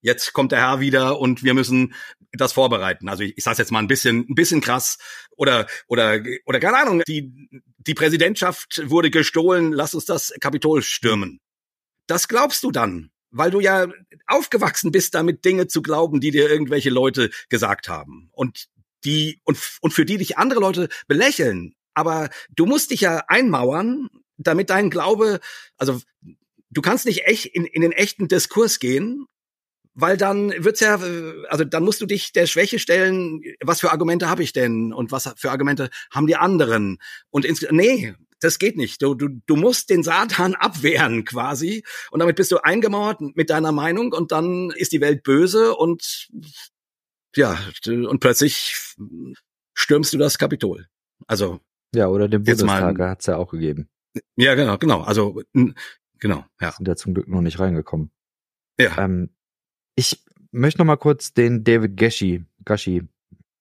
[0.00, 1.94] jetzt kommt der Herr wieder und wir müssen
[2.32, 3.08] das vorbereiten.
[3.08, 4.98] Also ich, ich sage jetzt mal ein bisschen, ein bisschen krass
[5.36, 7.02] oder oder oder keine Ahnung.
[7.08, 9.72] Die die Präsidentschaft wurde gestohlen.
[9.72, 11.40] Lass uns das Kapitol stürmen.
[12.06, 13.86] Das glaubst du dann, weil du ja
[14.26, 18.28] aufgewachsen bist, damit Dinge zu glauben, die dir irgendwelche Leute gesagt haben.
[18.32, 18.68] Und
[19.04, 21.74] die und, und für die dich andere Leute belächeln.
[21.98, 25.40] Aber du musst dich ja einmauern, damit dein Glaube,
[25.78, 26.00] also
[26.70, 29.26] du kannst nicht echt in, in den echten Diskurs gehen,
[29.94, 30.94] weil dann wird's ja,
[31.48, 35.10] also dann musst du dich der Schwäche stellen, was für Argumente habe ich denn und
[35.10, 36.98] was für Argumente haben die anderen?
[37.30, 39.02] Und ins, nee, das geht nicht.
[39.02, 41.82] Du, du, du musst den Satan abwehren quasi
[42.12, 46.28] und damit bist du eingemauert mit deiner Meinung und dann ist die Welt böse und
[47.34, 48.94] ja, und plötzlich
[49.74, 50.86] stürmst du das Kapitol.
[51.26, 51.60] Also.
[51.94, 53.88] Ja, oder den Bundestag hat's ja auch gegeben.
[54.36, 55.02] Ja, genau, genau.
[55.02, 55.42] Also,
[56.18, 56.72] genau, ja.
[56.72, 58.10] Sind ja zum Glück noch nicht reingekommen.
[58.78, 58.98] Ja.
[58.98, 59.30] Ähm,
[59.94, 63.08] ich möchte noch mal kurz den David Gashi, Gashi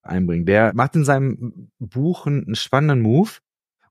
[0.02, 0.46] einbringen.
[0.46, 3.32] Der macht in seinem Buch einen spannenden Move.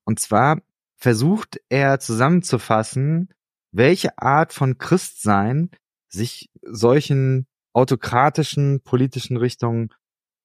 [0.04, 0.60] Und zwar
[0.96, 3.30] versucht er zusammenzufassen,
[3.72, 5.70] welche Art von Christsein
[6.08, 9.90] sich solchen autokratischen politischen Richtungen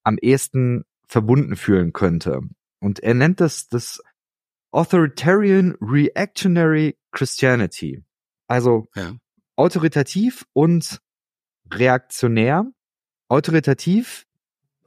[0.03, 2.41] am ehesten verbunden fühlen könnte.
[2.81, 4.01] Und er nennt das das
[4.71, 8.03] Authoritarian Reactionary Christianity.
[8.47, 9.15] Also ja.
[9.55, 11.01] autoritativ und
[11.71, 12.65] reaktionär.
[13.27, 14.25] Autoritativ,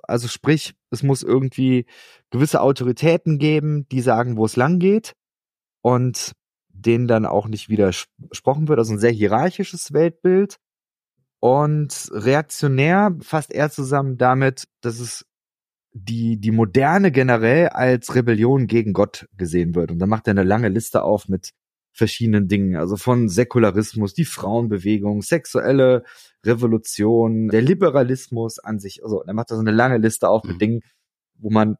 [0.03, 1.87] also sprich, es muss irgendwie
[2.31, 5.15] gewisse Autoritäten geben, die sagen, wo es lang geht
[5.81, 6.33] und
[6.69, 8.79] denen dann auch nicht widersprochen wird.
[8.79, 10.59] Also ein sehr hierarchisches Weltbild.
[11.41, 15.27] Und reaktionär fasst er zusammen damit, dass es
[15.95, 19.93] die, die Moderne generell als Rebellion gegen Gott gesehen wird.
[19.93, 21.51] Und dann macht er eine lange Liste auf mit
[21.93, 26.03] verschiedenen Dingen, also von Säkularismus, die Frauenbewegung, sexuelle
[26.45, 29.05] Revolution, der Liberalismus an sich.
[29.05, 30.59] Also er macht da so eine lange Liste auf mit mhm.
[30.59, 30.81] Dingen,
[31.37, 31.77] wo man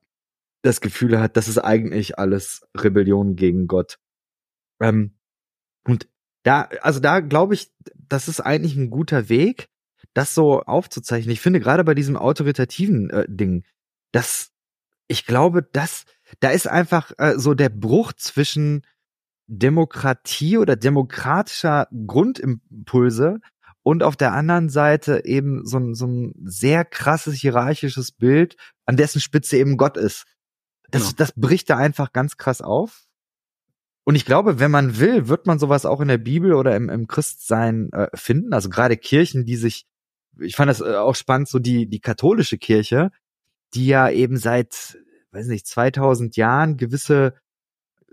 [0.63, 3.99] das Gefühl hat, das ist eigentlich alles Rebellion gegen Gott.
[4.81, 5.17] Ähm,
[5.85, 6.09] und
[6.45, 7.73] da, also da glaube ich,
[8.09, 9.69] das ist eigentlich ein guter Weg,
[10.15, 11.33] das so aufzuzeichnen.
[11.33, 13.65] Ich finde gerade bei diesem autoritativen äh, Ding,
[14.15, 14.53] das,
[15.09, 16.05] ich glaube, das,
[16.39, 18.87] da ist einfach äh, so der Bruch zwischen
[19.47, 23.41] Demokratie oder demokratischer Grundimpulse
[23.83, 28.57] und auf der anderen Seite eben so ein, so ein sehr krasses hierarchisches Bild,
[28.87, 30.25] an dessen Spitze eben Gott ist.
[30.91, 31.15] das, genau.
[31.17, 33.05] das bricht da einfach ganz krass auf.
[34.05, 36.89] Und ich glaube, wenn man will, wird man sowas auch in der Bibel oder im,
[36.89, 38.53] im Christsein äh, finden.
[38.53, 39.87] Also gerade Kirchen, die sich,
[40.39, 43.11] ich fand das äh, auch spannend, so die, die katholische Kirche,
[43.75, 44.99] die ja eben seit,
[45.33, 47.35] weiß nicht, 2000 Jahren gewisse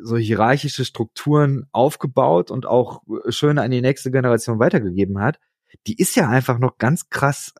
[0.03, 5.39] so hierarchische Strukturen aufgebaut und auch äh, schön an die nächste Generation weitergegeben hat,
[5.88, 7.53] die ist ja einfach noch ganz krass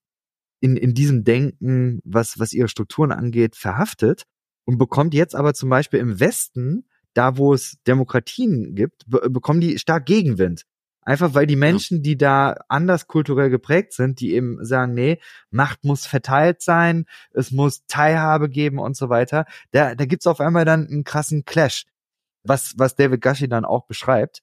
[0.60, 4.24] in, in diesem Denken, was, was ihre Strukturen angeht, verhaftet
[4.66, 9.62] und bekommt jetzt aber zum Beispiel im Westen, da wo es Demokratien gibt, be bekommen
[9.62, 10.64] die stark Gegenwind.
[11.04, 15.84] Einfach weil die Menschen, die da anders kulturell geprägt sind, die eben sagen, nee, Macht
[15.84, 20.66] muss verteilt sein, es muss Teilhabe geben und so weiter, da, da gibt's auf einmal
[20.66, 21.86] dann einen krassen Clash
[22.44, 24.42] was, was David Gashi dann auch beschreibt.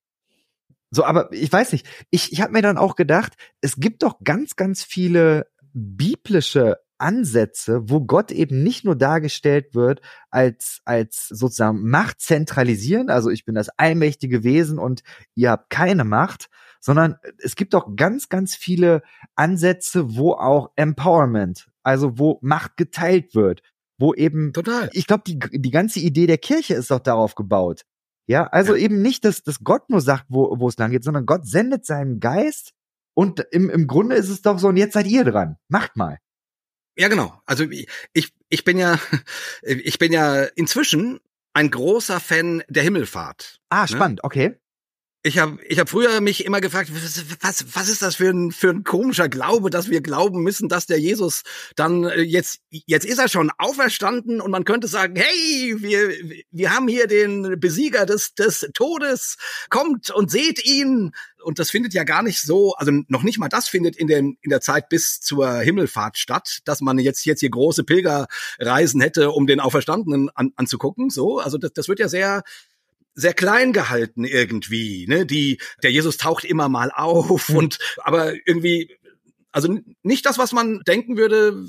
[0.90, 4.20] So, aber ich weiß nicht, ich, ich habe mir dann auch gedacht, es gibt doch
[4.24, 11.88] ganz, ganz viele biblische Ansätze, wo Gott eben nicht nur dargestellt wird als, als sozusagen
[11.88, 15.02] Macht zentralisieren, also ich bin das allmächtige Wesen und
[15.34, 16.48] ihr habt keine Macht,
[16.80, 19.02] sondern es gibt doch ganz, ganz viele
[19.34, 23.62] Ansätze, wo auch Empowerment, also wo Macht geteilt wird,
[23.98, 24.90] wo eben, Total.
[24.92, 27.84] ich glaube, die, die ganze Idee der Kirche ist doch darauf gebaut.
[28.26, 28.82] Ja, also ja.
[28.82, 31.86] eben nicht, dass, dass Gott nur sagt, wo, wo es lang geht, sondern Gott sendet
[31.86, 32.72] seinen Geist
[33.14, 35.56] und im, im Grunde ist es doch so, und jetzt seid ihr dran.
[35.68, 36.18] Macht mal.
[36.98, 37.40] Ja, genau.
[37.46, 37.64] Also
[38.12, 38.98] ich, ich bin ja,
[39.62, 41.20] ich bin ja inzwischen
[41.54, 43.60] ein großer Fan der Himmelfahrt.
[43.68, 43.88] Ah, ne?
[43.88, 44.24] spannend, ne?
[44.24, 44.56] okay.
[45.28, 46.90] Ich habe ich hab früher mich immer gefragt,
[47.42, 50.86] was, was ist das für ein, für ein komischer Glaube, dass wir glauben müssen, dass
[50.86, 51.42] der Jesus
[51.76, 56.14] dann äh, jetzt, jetzt ist er schon auferstanden und man könnte sagen, hey, wir,
[56.50, 59.36] wir haben hier den Besieger des, des Todes,
[59.68, 61.12] kommt und seht ihn.
[61.42, 64.38] Und das findet ja gar nicht so, also noch nicht mal das findet in, den,
[64.40, 69.30] in der Zeit bis zur Himmelfahrt statt, dass man jetzt, jetzt hier große Pilgerreisen hätte,
[69.30, 71.10] um den Auferstandenen an, anzugucken.
[71.10, 72.42] So, also das, das wird ja sehr,
[73.18, 75.26] sehr klein gehalten irgendwie, ne?
[75.26, 77.56] Die der Jesus taucht immer mal auf hm.
[77.56, 78.96] und aber irgendwie
[79.50, 81.66] also nicht das, was man denken würde,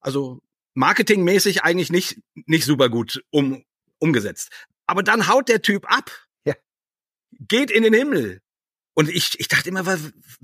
[0.00, 0.40] also
[0.74, 3.64] marketingmäßig eigentlich nicht nicht super gut um
[3.98, 4.50] umgesetzt.
[4.86, 6.10] Aber dann haut der Typ ab.
[6.44, 6.54] Ja.
[7.40, 8.42] Geht in den Himmel.
[8.94, 9.84] Und ich, ich dachte immer,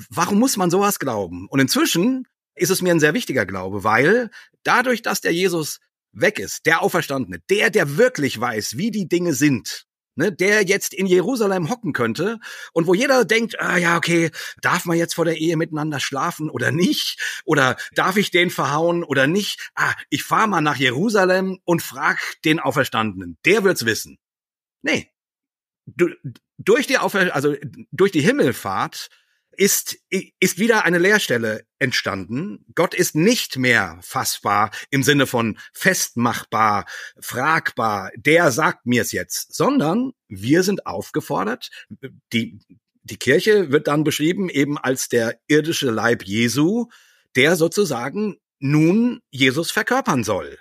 [0.09, 1.49] warum muss man sowas glauben?
[1.49, 4.31] Und inzwischen ist es mir ein sehr wichtiger Glaube, weil
[4.63, 5.81] dadurch, dass der Jesus
[6.13, 10.95] weg ist, der Auferstandene, der, der wirklich weiß, wie die Dinge sind, ne, der jetzt
[10.95, 12.39] in Jerusalem hocken könnte
[12.73, 16.51] und wo jeder denkt, ah ja, okay, darf man jetzt vor der Ehe miteinander schlafen
[16.51, 17.43] oder nicht?
[17.45, 19.71] Oder darf ich den verhauen oder nicht?
[19.75, 23.39] Ah, ich fahr mal nach Jerusalem und frag den Auferstandenen.
[23.45, 24.19] Der wird's wissen.
[24.83, 25.09] Nee.
[25.87, 26.09] Du,
[26.59, 27.57] durch die Aufer also
[27.91, 29.09] durch die Himmelfahrt
[29.57, 32.65] ist, ist wieder eine Leerstelle entstanden.
[32.75, 36.87] Gott ist nicht mehr fassbar im Sinne von festmachbar,
[37.21, 41.71] fragbar, der sagt mir es jetzt, sondern wir sind aufgefordert,
[42.33, 42.59] die,
[43.03, 46.87] die Kirche wird dann beschrieben eben als der irdische Leib Jesu,
[47.37, 50.59] der sozusagen nun Jesus verkörpern soll.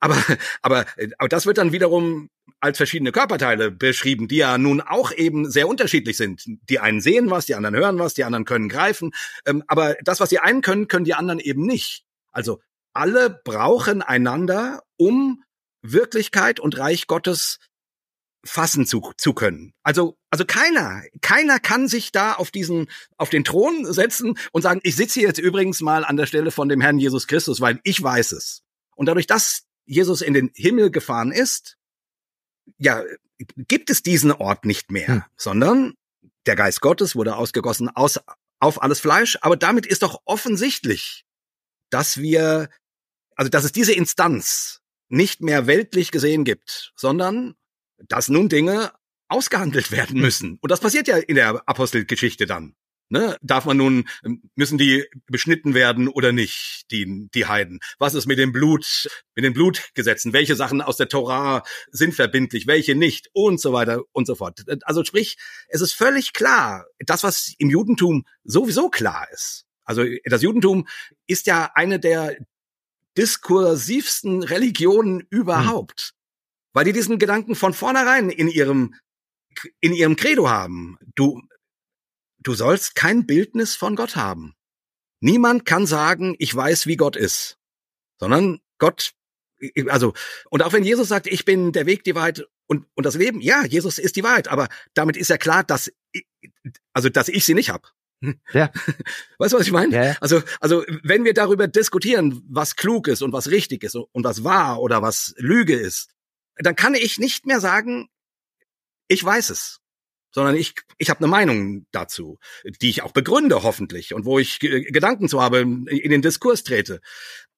[0.00, 0.16] Aber,
[0.62, 0.86] aber,
[1.18, 2.28] aber das wird dann wiederum
[2.60, 6.44] als verschiedene Körperteile beschrieben, die ja nun auch eben sehr unterschiedlich sind.
[6.68, 9.12] Die einen sehen was, die anderen hören was, die anderen können greifen.
[9.46, 12.04] Ähm, aber das, was die einen können, können die anderen eben nicht.
[12.32, 12.60] Also
[12.92, 15.42] alle brauchen einander, um
[15.82, 17.58] Wirklichkeit und Reich Gottes
[18.44, 19.72] fassen zu, zu können.
[19.82, 24.80] Also, also keiner, keiner kann sich da auf diesen, auf den Thron setzen und sagen,
[24.82, 28.02] ich sitze jetzt übrigens mal an der Stelle von dem Herrn Jesus Christus, weil ich
[28.02, 28.62] weiß es.
[28.96, 31.76] Und dadurch, dass Jesus in den Himmel gefahren ist,
[32.78, 33.02] ja,
[33.56, 35.24] gibt es diesen Ort nicht mehr, hm.
[35.36, 35.94] sondern
[36.46, 38.20] der Geist Gottes wurde ausgegossen aus,
[38.58, 39.38] auf alles Fleisch.
[39.40, 41.24] Aber damit ist doch offensichtlich,
[41.90, 42.68] dass wir,
[43.34, 47.56] also dass es diese Instanz nicht mehr weltlich gesehen gibt, sondern
[48.08, 48.92] dass nun Dinge
[49.28, 50.58] ausgehandelt werden müssen.
[50.60, 52.74] Und das passiert ja in der Apostelgeschichte dann.
[53.12, 53.36] Ne?
[53.42, 54.08] Darf man nun,
[54.54, 57.80] müssen die beschnitten werden oder nicht, die, die Heiden?
[57.98, 60.32] Was ist mit dem Blut, mit den Blutgesetzen?
[60.32, 63.28] Welche Sachen aus der Torah sind verbindlich, welche nicht?
[63.32, 64.62] Und so weiter und so fort.
[64.84, 65.36] Also sprich,
[65.68, 69.66] es ist völlig klar, das, was im Judentum sowieso klar ist.
[69.84, 70.86] Also das Judentum
[71.26, 72.36] ist ja eine der
[73.18, 76.12] diskursivsten Religionen überhaupt.
[76.12, 76.16] Hm.
[76.74, 78.94] Weil die diesen Gedanken von vornherein in ihrem
[79.80, 80.96] in ihrem Credo haben.
[81.16, 81.42] Du
[82.40, 84.54] du sollst kein Bildnis von Gott haben.
[85.20, 87.58] Niemand kann sagen, ich weiß, wie Gott ist,
[88.18, 89.12] sondern Gott,
[89.88, 90.14] also,
[90.48, 93.40] und auch wenn Jesus sagt, ich bin der Weg, die Wahrheit und, und das Leben,
[93.40, 95.92] ja, Jesus ist die Wahrheit, aber damit ist ja klar, dass,
[96.92, 97.92] also, dass ich sie nicht hab.
[98.52, 98.70] Ja.
[99.38, 99.94] Weißt du, was ich meine?
[99.94, 100.16] Ja.
[100.20, 104.44] Also, also, wenn wir darüber diskutieren, was klug ist und was richtig ist und was
[104.44, 106.10] wahr oder was Lüge ist,
[106.56, 108.10] dann kann ich nicht mehr sagen,
[109.08, 109.79] ich weiß es,
[110.32, 112.38] sondern ich, ich habe eine Meinung dazu,
[112.80, 117.00] die ich auch begründe hoffentlich und wo ich Gedanken zu habe, in den Diskurs trete.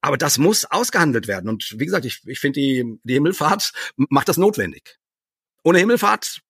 [0.00, 1.48] Aber das muss ausgehandelt werden.
[1.48, 4.98] Und wie gesagt, ich, ich finde, die, die Himmelfahrt macht das notwendig.
[5.62, 6.40] Ohne Himmelfahrt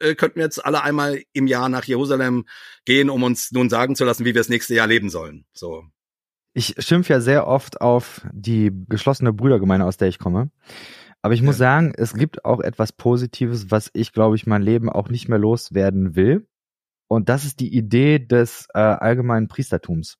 [0.00, 2.46] äh, könnten wir jetzt alle einmal im Jahr nach Jerusalem
[2.84, 5.46] gehen, um uns nun sagen zu lassen, wie wir das nächste Jahr leben sollen.
[5.52, 5.84] So.
[6.52, 10.50] Ich schimpfe ja sehr oft auf die geschlossene Brüdergemeinde, aus der ich komme.
[11.26, 11.66] Aber ich muss ja.
[11.66, 15.40] sagen, es gibt auch etwas Positives, was ich, glaube ich, mein Leben auch nicht mehr
[15.40, 16.46] loswerden will.
[17.08, 20.18] Und das ist die Idee des äh, allgemeinen Priestertums.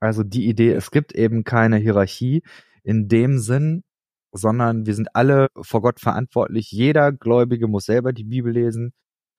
[0.00, 2.42] Also die Idee, es gibt eben keine Hierarchie
[2.82, 3.84] in dem Sinn,
[4.32, 6.70] sondern wir sind alle vor Gott verantwortlich.
[6.70, 8.92] Jeder Gläubige muss selber die Bibel lesen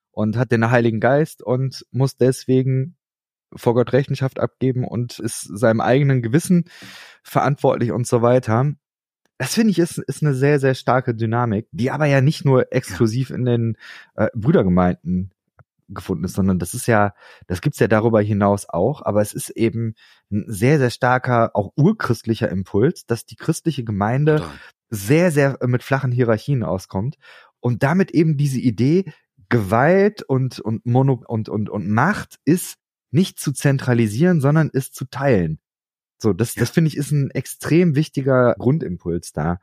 [0.10, 2.98] und hat den Heiligen Geist und muss deswegen
[3.56, 6.64] vor Gott Rechenschaft abgeben und ist seinem eigenen Gewissen
[7.22, 8.74] verantwortlich und so weiter.
[9.38, 12.72] Das finde ich ist, ist eine sehr, sehr starke Dynamik, die aber ja nicht nur
[12.72, 13.78] exklusiv in den
[14.16, 15.32] äh, Brüdergemeinden
[15.90, 17.14] gefunden ist, sondern das ist ja,
[17.48, 19.96] das gibt's ja darüber hinaus auch, aber es ist eben
[20.32, 24.52] ein sehr, sehr starker, auch urchristlicher Impuls, dass die christliche Gemeinde Total.
[24.90, 27.18] sehr, sehr mit flachen Hierarchien auskommt
[27.60, 29.06] und damit eben diese Idee,
[29.50, 32.78] Gewalt und, und, Mono und, und, und Macht ist
[33.12, 35.60] nicht zu zentralisieren, sondern ist zu teilen.
[36.18, 36.62] So, das, ja.
[36.62, 39.60] das finde ich ist ein extrem wichtiger Grundimpuls da.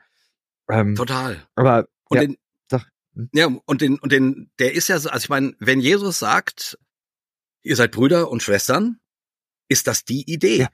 [0.68, 1.46] Ähm, Total.
[1.55, 2.36] Aber und ja, den,
[2.70, 3.30] sag, hm?
[3.32, 6.78] ja, und den, und den, der ist ja so, also ich meine, wenn Jesus sagt,
[7.62, 9.00] ihr seid Brüder und Schwestern,
[9.68, 10.59] ist das die Idee.
[10.59, 10.68] Ja.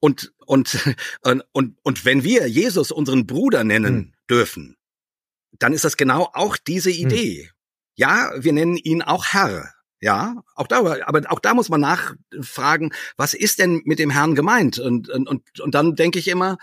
[0.00, 0.78] Und, und,
[1.22, 4.14] und, und, und wenn wir Jesus unseren Bruder nennen hm.
[4.28, 4.76] dürfen,
[5.58, 7.06] dann ist das genau auch diese hm.
[7.06, 7.44] Idee.
[7.44, 7.50] Hm.
[7.94, 9.72] Ja, wir nennen ihn auch Herr.
[10.02, 14.34] Ja, auch da, aber auch da muss man nachfragen, was ist denn mit dem Herrn
[14.34, 14.80] gemeint?
[14.80, 16.58] Und, und, und, dann denke ich immer,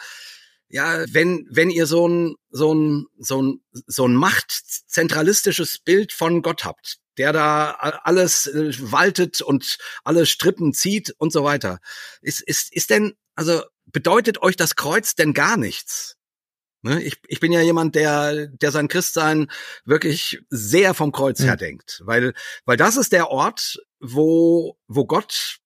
[0.68, 6.42] ja, wenn, wenn ihr so ein, so ein, so ein, so ein machtzentralistisches Bild von
[6.42, 7.72] Gott habt, der da
[8.04, 11.80] alles äh, waltet und alle Strippen zieht und so weiter,
[12.22, 16.18] ist, ist, ist denn, also bedeutet euch das Kreuz denn gar nichts?
[16.82, 17.02] Ne?
[17.04, 19.52] Ich, ich bin ja jemand, der, der sein Christsein
[19.86, 21.46] wirklich sehr vom Kreuz mhm.
[21.46, 22.34] her denkt, weil,
[22.66, 25.60] weil das ist der Ort, wo, wo Gott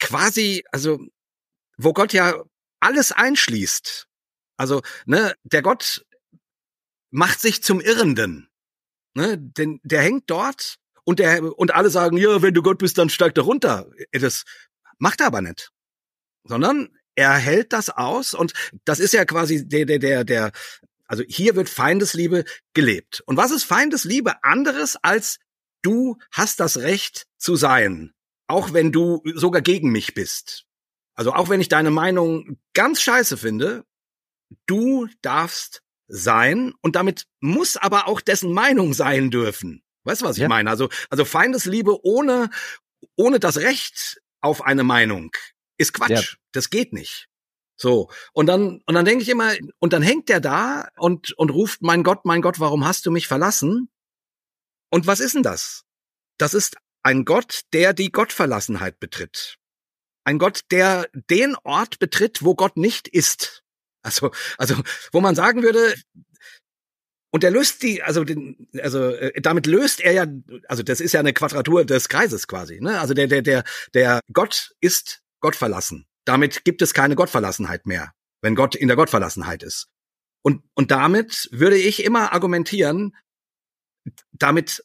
[0.00, 0.98] quasi, also,
[1.76, 2.42] wo Gott ja
[2.80, 4.08] alles einschließt.
[4.56, 6.04] Also, ne, der Gott
[7.10, 8.48] macht sich zum Irrenden.
[9.16, 12.98] Ne, denn der hängt dort und der, und alle sagen, ja, wenn du Gott bist,
[12.98, 13.88] dann steigt er runter.
[14.10, 14.44] Das
[14.98, 15.70] macht er aber nicht.
[16.42, 18.52] Sondern er hält das aus und
[18.84, 20.52] das ist ja quasi der, der, der, der,
[21.06, 23.22] also hier wird Feindesliebe gelebt.
[23.26, 25.38] Und was ist Feindesliebe anderes als
[25.82, 28.12] du hast das Recht zu sein,
[28.46, 30.64] auch wenn du sogar gegen mich bist.
[31.14, 33.84] Also auch wenn ich deine Meinung ganz scheiße finde,
[34.66, 39.82] du darfst sein und damit muss aber auch dessen Meinung sein dürfen.
[40.04, 40.48] Weißt du, was ich ja.
[40.48, 40.68] meine?
[40.68, 42.50] Also, also Feindesliebe ohne,
[43.16, 45.30] ohne das Recht auf eine Meinung
[45.76, 46.10] ist Quatsch.
[46.32, 46.38] Ja.
[46.52, 47.28] Das geht nicht.
[47.76, 48.10] So.
[48.32, 51.82] Und dann, und dann denke ich immer, und dann hängt der da und, und ruft,
[51.82, 53.88] mein Gott, mein Gott, warum hast du mich verlassen?
[54.90, 55.84] Und was ist denn das?
[56.38, 59.56] Das ist ein Gott, der die Gottverlassenheit betritt.
[60.24, 63.62] Ein Gott, der den Ort betritt, wo Gott nicht ist.
[64.02, 64.76] Also, also,
[65.12, 65.94] wo man sagen würde,
[67.30, 70.26] und der löst die, also den, also äh, damit löst er ja,
[70.68, 72.80] also das ist ja eine Quadratur des Kreises quasi.
[72.80, 73.00] Ne?
[73.00, 76.06] Also der, der, der, der Gott ist Gott verlassen.
[76.24, 79.88] Damit gibt es keine Gottverlassenheit mehr, wenn Gott in der Gottverlassenheit ist.
[80.40, 83.14] Und, und damit würde ich immer argumentieren,
[84.32, 84.82] damit,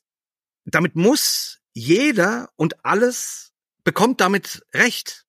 [0.65, 3.53] damit muss jeder und alles
[3.85, 5.25] bekommt damit Recht.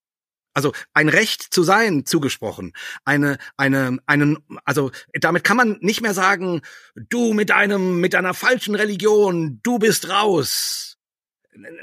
[0.53, 2.73] Also ein Recht zu sein zugesprochen.
[3.05, 6.63] Eine, eine, einen, also damit kann man nicht mehr sagen,
[6.97, 10.99] du mit einem, mit einer falschen Religion, du bist raus.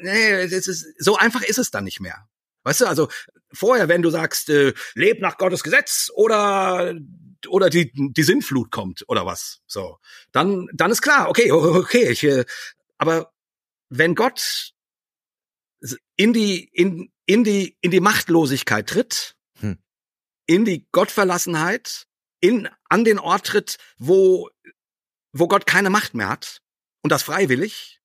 [0.01, 2.27] Nee, das ist, so einfach ist es dann nicht mehr.
[2.67, 3.07] Weißt du, also
[3.53, 6.93] vorher, wenn du sagst, äh, leb nach Gottes Gesetz oder
[7.47, 9.99] oder die die Sinnflut kommt oder was, so,
[10.33, 12.43] dann dann ist klar, okay, okay, ich, äh,
[12.97, 13.31] aber
[13.87, 14.73] wenn Gott
[16.17, 19.77] in die in in die in die Machtlosigkeit tritt, hm.
[20.45, 22.05] in die Gottverlassenheit,
[22.41, 24.49] in an den Ort tritt, wo
[25.31, 26.61] wo Gott keine Macht mehr hat
[27.01, 28.01] und das freiwillig,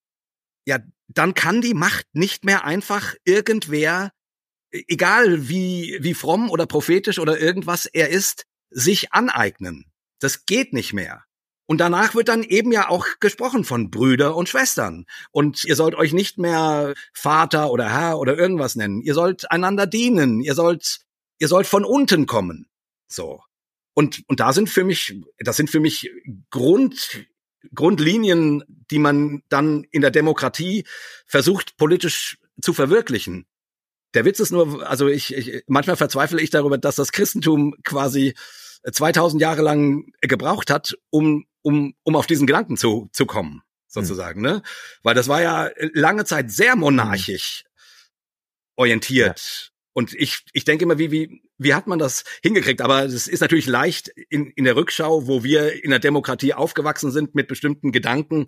[0.66, 4.12] ja, dann kann die Macht nicht mehr einfach irgendwer
[4.73, 9.87] egal wie, wie fromm oder prophetisch oder irgendwas er ist, sich aneignen.
[10.18, 11.25] Das geht nicht mehr.
[11.66, 15.07] Und danach wird dann eben ja auch gesprochen von Brüder und Schwestern.
[15.31, 19.01] Und ihr sollt euch nicht mehr Vater oder Herr oder irgendwas nennen.
[19.01, 20.41] Ihr sollt einander dienen.
[20.41, 21.01] Ihr sollt,
[21.39, 22.66] ihr sollt von unten kommen.
[23.09, 23.43] So.
[23.95, 26.11] Und, und da sind für mich, das sind für mich
[26.51, 27.27] Grund,
[27.75, 30.85] Grundlinien, die man dann in der Demokratie
[31.27, 33.47] versucht politisch zu verwirklichen.
[34.14, 38.34] Der Witz ist nur, also ich, ich manchmal verzweifle ich darüber, dass das Christentum quasi
[38.90, 44.40] 2000 Jahre lang gebraucht hat, um um um auf diesen Gedanken zu zu kommen, sozusagen,
[44.40, 44.46] mhm.
[44.46, 44.62] ne?
[45.02, 47.64] Weil das war ja lange Zeit sehr monarchisch
[48.76, 49.38] orientiert.
[49.38, 49.72] Ja.
[49.94, 52.80] Und ich, ich denke immer, wie, wie, wie hat man das hingekriegt?
[52.80, 57.10] Aber es ist natürlich leicht in, in der Rückschau, wo wir in der Demokratie aufgewachsen
[57.10, 58.46] sind mit bestimmten Gedanken,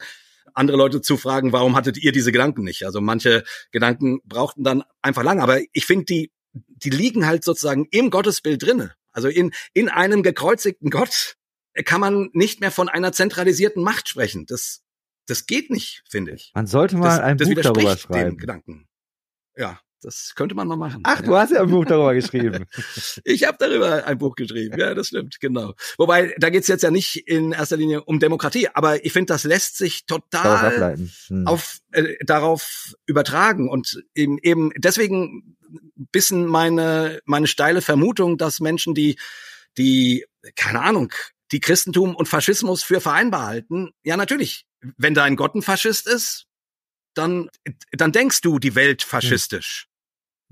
[0.54, 2.84] andere Leute zu fragen, warum hattet ihr diese Gedanken nicht?
[2.86, 5.42] Also manche Gedanken brauchten dann einfach lange.
[5.42, 8.94] Aber ich finde, die, die liegen halt sozusagen im Gottesbild drinne.
[9.12, 11.36] Also in, in einem gekreuzigten Gott
[11.84, 14.46] kann man nicht mehr von einer zentralisierten Macht sprechen.
[14.46, 14.82] Das,
[15.26, 16.52] das geht nicht, finde ich.
[16.54, 18.36] Man sollte mal das, ein das Buch darüber schreiben.
[18.36, 18.88] Gedanken.
[19.56, 19.80] Ja.
[20.04, 21.00] Das könnte man mal machen.
[21.04, 21.26] Ach, ja.
[21.26, 22.66] du hast ja ein Buch darüber geschrieben.
[23.24, 24.78] ich habe darüber ein Buch geschrieben.
[24.78, 25.74] Ja, das stimmt, genau.
[25.96, 29.44] Wobei, da geht's jetzt ja nicht in erster Linie um Demokratie, aber ich finde, das
[29.44, 30.96] lässt sich total
[31.28, 31.46] hm.
[31.46, 35.56] auf äh, darauf übertragen und eben, eben deswegen
[36.12, 39.16] bisschen meine meine steile Vermutung, dass Menschen, die
[39.76, 40.24] die
[40.56, 41.12] keine Ahnung,
[41.52, 46.06] die Christentum und Faschismus für vereinbar halten, ja natürlich, wenn da ein Gott ein Faschist
[46.06, 46.46] ist,
[47.14, 47.48] dann,
[47.92, 49.88] dann denkst du die Welt faschistisch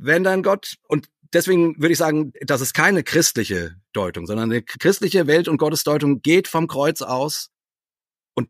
[0.05, 4.62] wenn dein Gott, und deswegen würde ich sagen, das ist keine christliche Deutung, sondern eine
[4.62, 7.50] christliche Welt- und Gottesdeutung geht vom Kreuz aus.
[8.34, 8.48] Und,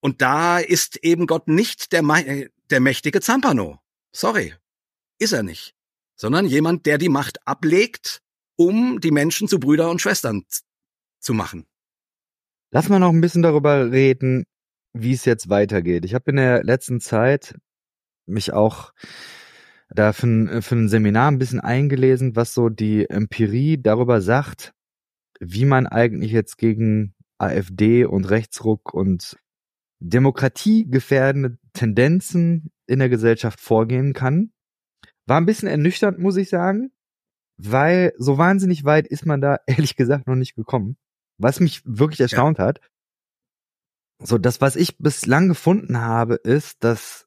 [0.00, 2.02] und da ist eben Gott nicht der,
[2.70, 3.78] der mächtige Zampano.
[4.12, 4.54] Sorry.
[5.18, 5.74] Ist er nicht.
[6.16, 8.20] Sondern jemand, der die Macht ablegt,
[8.56, 10.44] um die Menschen zu Brüder und Schwestern
[11.20, 11.66] zu machen.
[12.72, 14.44] Lass mal noch ein bisschen darüber reden,
[14.92, 16.04] wie es jetzt weitergeht.
[16.04, 17.56] Ich habe in der letzten Zeit
[18.26, 18.92] mich auch
[19.90, 24.72] da für ein, für ein Seminar ein bisschen eingelesen, was so die Empirie darüber sagt,
[25.40, 29.36] wie man eigentlich jetzt gegen AfD und Rechtsruck und
[30.00, 34.52] demokratiegefährdende Tendenzen in der Gesellschaft vorgehen kann.
[35.26, 36.92] War ein bisschen ernüchternd, muss ich sagen,
[37.56, 40.96] weil so wahnsinnig weit ist man da ehrlich gesagt noch nicht gekommen.
[41.38, 42.66] Was mich wirklich erstaunt ja.
[42.66, 42.80] hat.
[44.22, 47.26] So, das, was ich bislang gefunden habe, ist, dass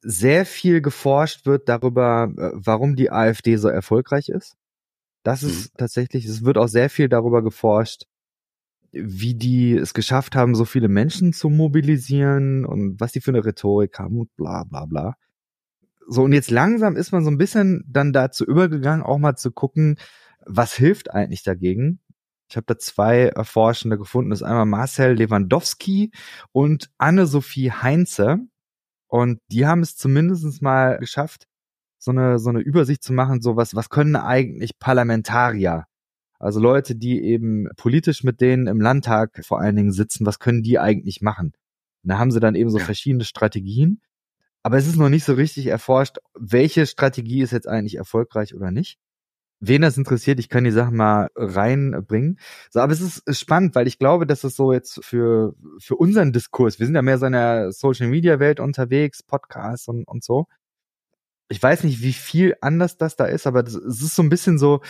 [0.00, 4.56] sehr viel geforscht wird darüber, äh, warum die AfD so erfolgreich ist.
[5.22, 5.78] Das ist mhm.
[5.78, 8.04] tatsächlich, es wird auch sehr viel darüber geforscht,
[8.92, 13.44] wie die es geschafft haben, so viele Menschen zu mobilisieren und was die für eine
[13.44, 15.16] Rhetorik haben und bla bla bla.
[16.06, 19.50] So, und jetzt langsam ist man so ein bisschen dann dazu übergegangen, auch mal zu
[19.50, 19.98] gucken,
[20.46, 22.00] was hilft eigentlich dagegen.
[22.48, 24.30] Ich habe da zwei Erforschende gefunden.
[24.30, 26.12] Das ist einmal Marcel Lewandowski
[26.52, 28.38] und Anne-Sophie Heinze.
[29.08, 31.46] Und die haben es zumindest mal geschafft,
[31.98, 35.86] so eine, so eine Übersicht zu machen, so was, was können eigentlich Parlamentarier?
[36.38, 40.62] Also Leute, die eben politisch mit denen im Landtag vor allen Dingen sitzen, was können
[40.62, 41.52] die eigentlich machen?
[42.04, 44.00] Und da haben sie dann eben so verschiedene Strategien.
[44.62, 48.70] Aber es ist noch nicht so richtig erforscht, welche Strategie ist jetzt eigentlich erfolgreich oder
[48.70, 48.98] nicht.
[49.60, 52.38] Wen das interessiert, ich kann die Sachen mal reinbringen.
[52.70, 56.32] So, aber es ist spannend, weil ich glaube, dass es so jetzt für, für unseren
[56.32, 60.22] Diskurs, wir sind ja mehr so in der Social Media Welt unterwegs, Podcasts und, und
[60.22, 60.46] so.
[61.48, 64.58] Ich weiß nicht, wie viel anders das da ist, aber es ist so ein bisschen
[64.58, 64.80] so,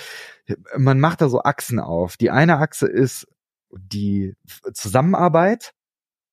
[0.76, 2.16] man macht da so Achsen auf.
[2.16, 3.26] Die eine Achse ist
[3.70, 4.34] die
[4.74, 5.72] Zusammenarbeit.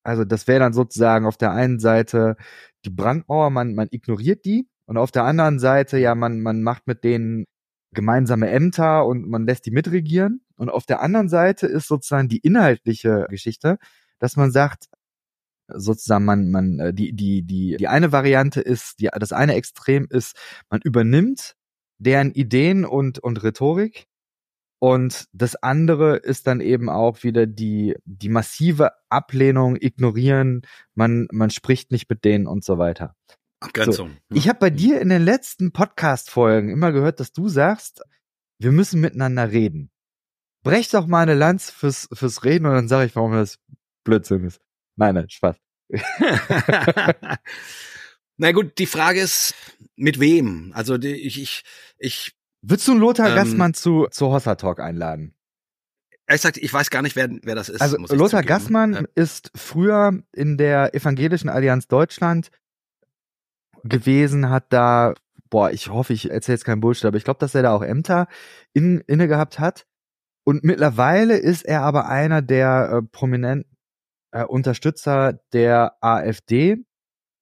[0.03, 2.37] Also das wäre dann sozusagen auf der einen Seite
[2.85, 4.67] die Brandmauer, man, man ignoriert die.
[4.85, 7.45] Und auf der anderen Seite, ja, man, man macht mit denen
[7.95, 10.41] gemeinsame Ämter und man lässt die mitregieren.
[10.57, 13.77] Und auf der anderen Seite ist sozusagen die inhaltliche Geschichte,
[14.19, 14.87] dass man sagt,
[15.67, 20.07] sozusagen man man äh, die die die die eine Variante ist die das eine Extrem
[20.09, 20.35] ist
[20.69, 21.55] man übernimmt
[21.97, 24.05] deren Ideen und und Rhetorik
[24.79, 30.61] und das andere ist dann eben auch wieder die die massive Ablehnung ignorieren
[30.93, 33.15] man man spricht nicht mit denen und so weiter
[33.59, 34.17] Abgrenzung.
[34.29, 34.35] So.
[34.35, 38.01] Ich habe bei dir in den letzten Podcast-Folgen immer gehört, dass du sagst,
[38.59, 39.91] wir müssen miteinander reden.
[40.63, 43.59] Brech doch mal eine Lanz fürs, fürs Reden und dann sage ich, warum das
[44.03, 44.61] Blödsinn ist.
[44.95, 45.57] Nein, nein, Spaß.
[48.37, 49.53] Na gut, die Frage ist,
[49.95, 50.71] mit wem?
[50.73, 51.63] Also die, ich, ich,
[51.97, 52.35] ich.
[52.61, 55.35] Würdest du Lothar ähm, Gassmann zu, zu Hossa Talk einladen?
[56.25, 57.81] Er sagt, ich weiß gar nicht, wer, wer das ist.
[57.81, 59.03] Also Lothar Gassmann ja.
[59.13, 62.49] ist früher in der Evangelischen Allianz Deutschland
[63.87, 65.13] gewesen, hat da,
[65.49, 67.83] boah, ich hoffe, ich erzähle jetzt keinen Bullshit, aber ich glaube, dass er da auch
[67.83, 68.27] Ämter
[68.73, 69.85] in, inne gehabt hat.
[70.43, 73.75] Und mittlerweile ist er aber einer der äh, prominenten
[74.31, 76.77] äh, Unterstützer der AfD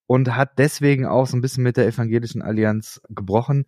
[0.07, 3.65] und hat deswegen auch so ein bisschen mit der Evangelischen Allianz gebrochen.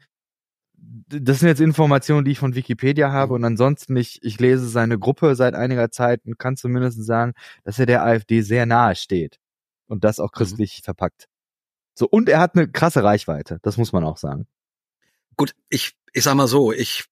[0.78, 5.00] das sind jetzt Informationen, die ich von Wikipedia habe und ansonsten ich, ich lese seine
[5.00, 9.40] Gruppe seit einiger Zeit und kann zumindest sagen, dass er der AfD sehr nahe steht
[9.88, 10.38] und das auch mhm.
[10.38, 10.84] christlich mhm.
[10.84, 11.28] verpackt.
[11.96, 14.48] So, und er hat eine krasse Reichweite, das muss man auch sagen.
[15.38, 17.06] Gut, ich, ich sag mal so, ich,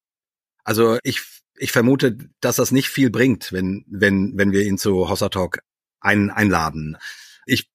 [0.63, 1.21] also ich,
[1.55, 5.59] ich vermute, dass das nicht viel bringt, wenn, wenn, wenn wir ihn zu Hossa Talk
[6.01, 6.97] ein, einladen.
[7.45, 7.69] Ich,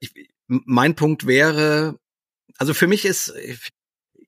[0.00, 0.12] ich,
[0.46, 1.98] mein Punkt wäre,
[2.58, 3.32] also für mich ist,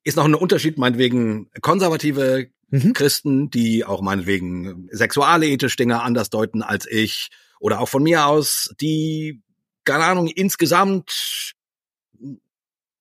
[0.05, 2.95] ist noch ein Unterschied, meinetwegen konservative mhm.
[2.95, 7.29] Christen, die auch meinetwegen sexualethisch Dinge anders deuten als ich,
[7.61, 9.43] oder auch von mir aus, die,
[9.85, 11.55] keine Ahnung, insgesamt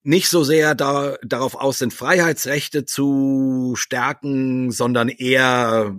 [0.04, 5.96] nicht so sehr da, darauf aus sind, Freiheitsrechte zu stärken, sondern eher,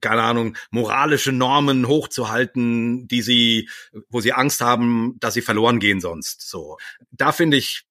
[0.00, 3.68] keine Ahnung, moralische Normen hochzuhalten, die sie,
[4.08, 6.48] wo sie Angst haben, dass sie verloren gehen sonst.
[6.48, 6.76] So.
[7.12, 7.84] Da finde ich,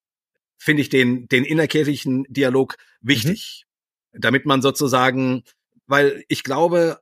[0.58, 3.66] finde ich den, den innerkirchlichen Dialog wichtig.
[4.12, 4.22] Mhm.
[4.22, 5.44] Damit man sozusagen,
[5.88, 7.00] weil ich glaube,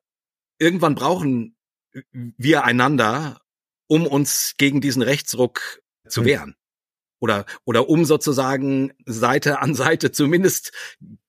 [0.60, 1.56] irgendwann brauchen
[2.12, 3.42] wir einander,
[3.88, 6.26] um uns gegen diesen Rechtsruck zu mhm.
[6.26, 6.56] wehren
[7.24, 10.74] oder, oder um sozusagen Seite an Seite zumindest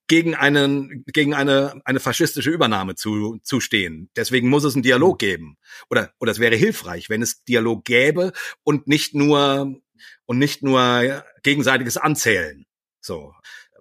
[0.08, 4.10] gegen einen, gegen eine, eine faschistische Übernahme zu, zu stehen.
[4.16, 5.56] Deswegen muss es einen Dialog geben.
[5.88, 8.32] Oder, oder es wäre hilfreich, wenn es Dialog gäbe
[8.64, 9.80] und nicht nur,
[10.26, 12.66] und nicht nur gegenseitiges Anzählen.
[13.00, 13.32] So.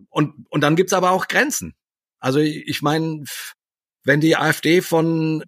[0.09, 1.74] Und, und dann gibt's aber auch Grenzen.
[2.20, 3.24] Also ich meine,
[4.03, 5.43] wenn die AfD von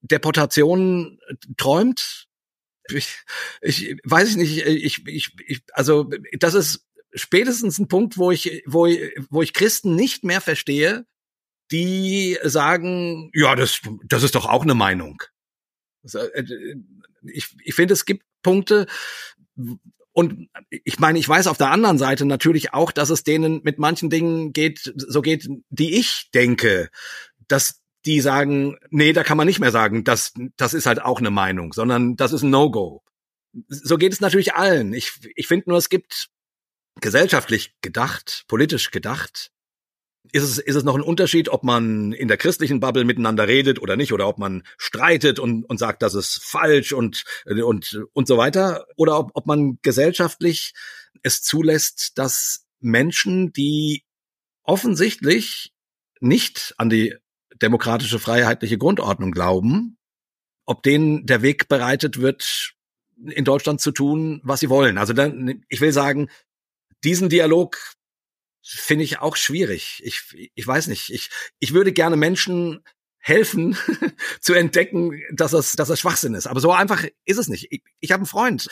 [0.00, 1.20] Deportationen
[1.56, 2.26] träumt,
[2.92, 3.24] ich,
[3.60, 8.62] ich weiß ich nicht, ich, ich, ich, also das ist spätestens ein Punkt, wo ich,
[8.66, 8.86] wo,
[9.30, 11.06] wo ich Christen nicht mehr verstehe,
[11.70, 15.22] die sagen, ja, das, das ist doch auch eine Meinung.
[16.12, 16.44] Äh,
[17.22, 18.86] ich, ich finde, es gibt Punkte,
[20.12, 23.78] und ich meine, ich weiß auf der anderen Seite natürlich auch, dass es denen mit
[23.78, 26.90] manchen Dingen geht, so geht, die ich denke,
[27.46, 31.18] dass die sagen, nee, da kann man nicht mehr sagen, das, das ist halt auch
[31.18, 33.02] eine Meinung, sondern das ist ein No-Go.
[33.68, 34.92] So geht es natürlich allen.
[34.94, 36.28] Ich, ich finde nur, es gibt
[37.00, 39.50] gesellschaftlich gedacht, politisch gedacht,
[40.32, 43.80] ist es, ist es noch ein Unterschied, ob man in der christlichen Bubble miteinander redet
[43.80, 48.28] oder nicht, oder ob man streitet und, und sagt, das ist falsch und, und, und
[48.28, 50.72] so weiter, oder ob, ob man gesellschaftlich
[51.22, 54.04] es zulässt, dass Menschen, die
[54.62, 55.72] offensichtlich
[56.20, 57.16] nicht an die
[57.62, 59.98] demokratische freiheitliche Grundordnung glauben,
[60.66, 62.74] ob denen der Weg bereitet wird,
[63.16, 64.96] in Deutschland zu tun, was sie wollen.
[64.96, 66.30] Also dann, ich will sagen,
[67.04, 67.78] diesen Dialog
[68.62, 70.00] finde ich auch schwierig.
[70.04, 71.10] Ich, ich weiß nicht.
[71.10, 72.82] Ich, ich würde gerne Menschen
[73.18, 73.76] helfen
[74.40, 76.46] zu entdecken, dass das, dass das Schwachsinn ist.
[76.46, 77.68] Aber so einfach ist es nicht.
[77.70, 78.68] Ich, ich habe einen Freund,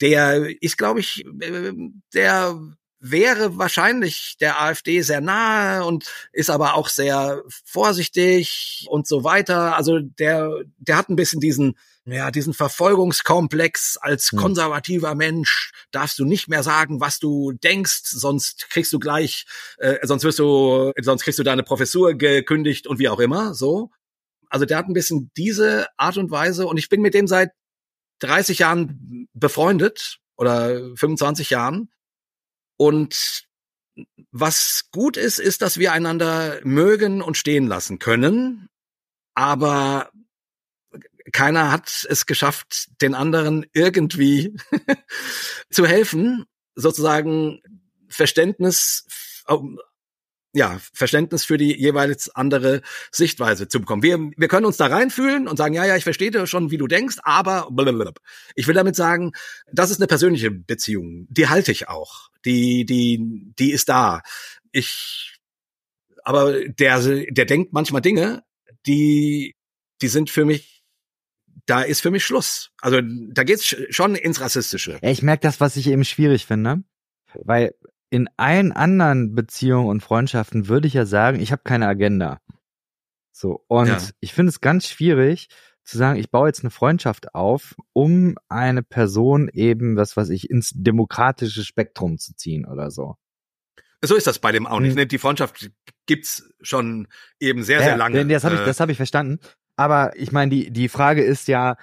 [0.00, 1.72] der ist, glaube ich, äh,
[2.14, 2.58] der
[3.00, 9.76] wäre wahrscheinlich der AfD sehr nahe und ist aber auch sehr vorsichtig und so weiter.
[9.76, 14.38] Also der, der hat ein bisschen diesen, ja, diesen Verfolgungskomplex als hm.
[14.38, 19.46] konservativer Mensch darfst du nicht mehr sagen, was du denkst, sonst kriegst du gleich,
[19.78, 23.90] äh, sonst wirst du, sonst kriegst du deine Professur gekündigt und wie auch immer, so.
[24.50, 27.50] Also der hat ein bisschen diese Art und Weise und ich bin mit dem seit
[28.20, 31.90] 30 Jahren befreundet oder 25 Jahren
[32.78, 33.44] und
[34.30, 38.68] was gut ist, ist, dass wir einander mögen und stehen lassen können.
[39.34, 40.10] Aber
[41.32, 44.56] keiner hat es geschafft, den anderen irgendwie
[45.70, 47.60] zu helfen, sozusagen
[48.08, 49.04] Verständnis
[50.58, 54.02] ja, Verständnis für die jeweils andere Sichtweise zu bekommen.
[54.02, 56.86] Wir, wir können uns da reinfühlen und sagen, ja, ja, ich verstehe schon, wie du
[56.86, 58.12] denkst, aber blablabla.
[58.54, 59.32] ich will damit sagen,
[59.72, 61.26] das ist eine persönliche Beziehung.
[61.30, 62.28] Die halte ich auch.
[62.44, 64.22] Die, die, die ist da.
[64.72, 65.38] Ich,
[66.24, 68.42] aber der, der denkt manchmal Dinge,
[68.86, 69.54] die,
[70.02, 70.74] die sind für mich
[71.66, 72.70] da ist für mich Schluss.
[72.80, 74.98] Also da geht's schon ins Rassistische.
[75.02, 76.82] Ich merke das, was ich eben schwierig finde.
[77.34, 77.74] Weil
[78.10, 82.40] in allen anderen Beziehungen und Freundschaften würde ich ja sagen, ich habe keine Agenda.
[83.32, 83.98] So, und ja.
[84.20, 85.48] ich finde es ganz schwierig
[85.84, 90.50] zu sagen, ich baue jetzt eine Freundschaft auf, um eine Person eben, was weiß ich,
[90.50, 93.16] ins demokratische Spektrum zu ziehen oder so.
[94.02, 94.98] So ist das bei dem auch nicht.
[94.98, 95.08] Hm.
[95.08, 95.70] Die Freundschaft
[96.06, 97.08] gibt's schon
[97.40, 98.26] eben sehr, sehr lange.
[98.26, 98.64] Das habe ich, äh.
[98.64, 99.40] das hab ich verstanden.
[99.76, 101.76] Aber ich meine, die, die Frage ist ja,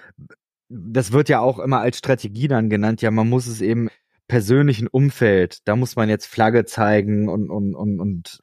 [0.70, 3.90] das wird ja auch immer als Strategie dann genannt, ja, man muss es eben
[4.28, 8.40] persönlichen Umfeld, da muss man jetzt Flagge zeigen und, und, und, und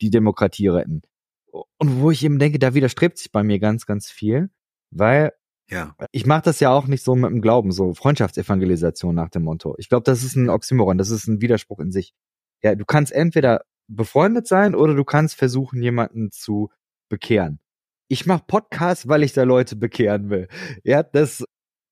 [0.00, 1.02] die Demokratie retten.
[1.78, 4.50] Und wo ich eben denke, da widerstrebt sich bei mir ganz, ganz viel,
[4.90, 5.32] weil
[5.70, 5.94] ja.
[6.12, 9.74] ich mache das ja auch nicht so mit dem Glauben, so Freundschaftsevangelisation nach dem Motto.
[9.78, 12.12] Ich glaube, das ist ein Oxymoron, das ist ein Widerspruch in sich.
[12.62, 16.70] Ja, du kannst entweder befreundet sein oder du kannst versuchen, jemanden zu
[17.08, 17.60] bekehren.
[18.08, 20.48] Ich mache Podcasts, weil ich da Leute bekehren will.
[20.82, 21.44] Ja, das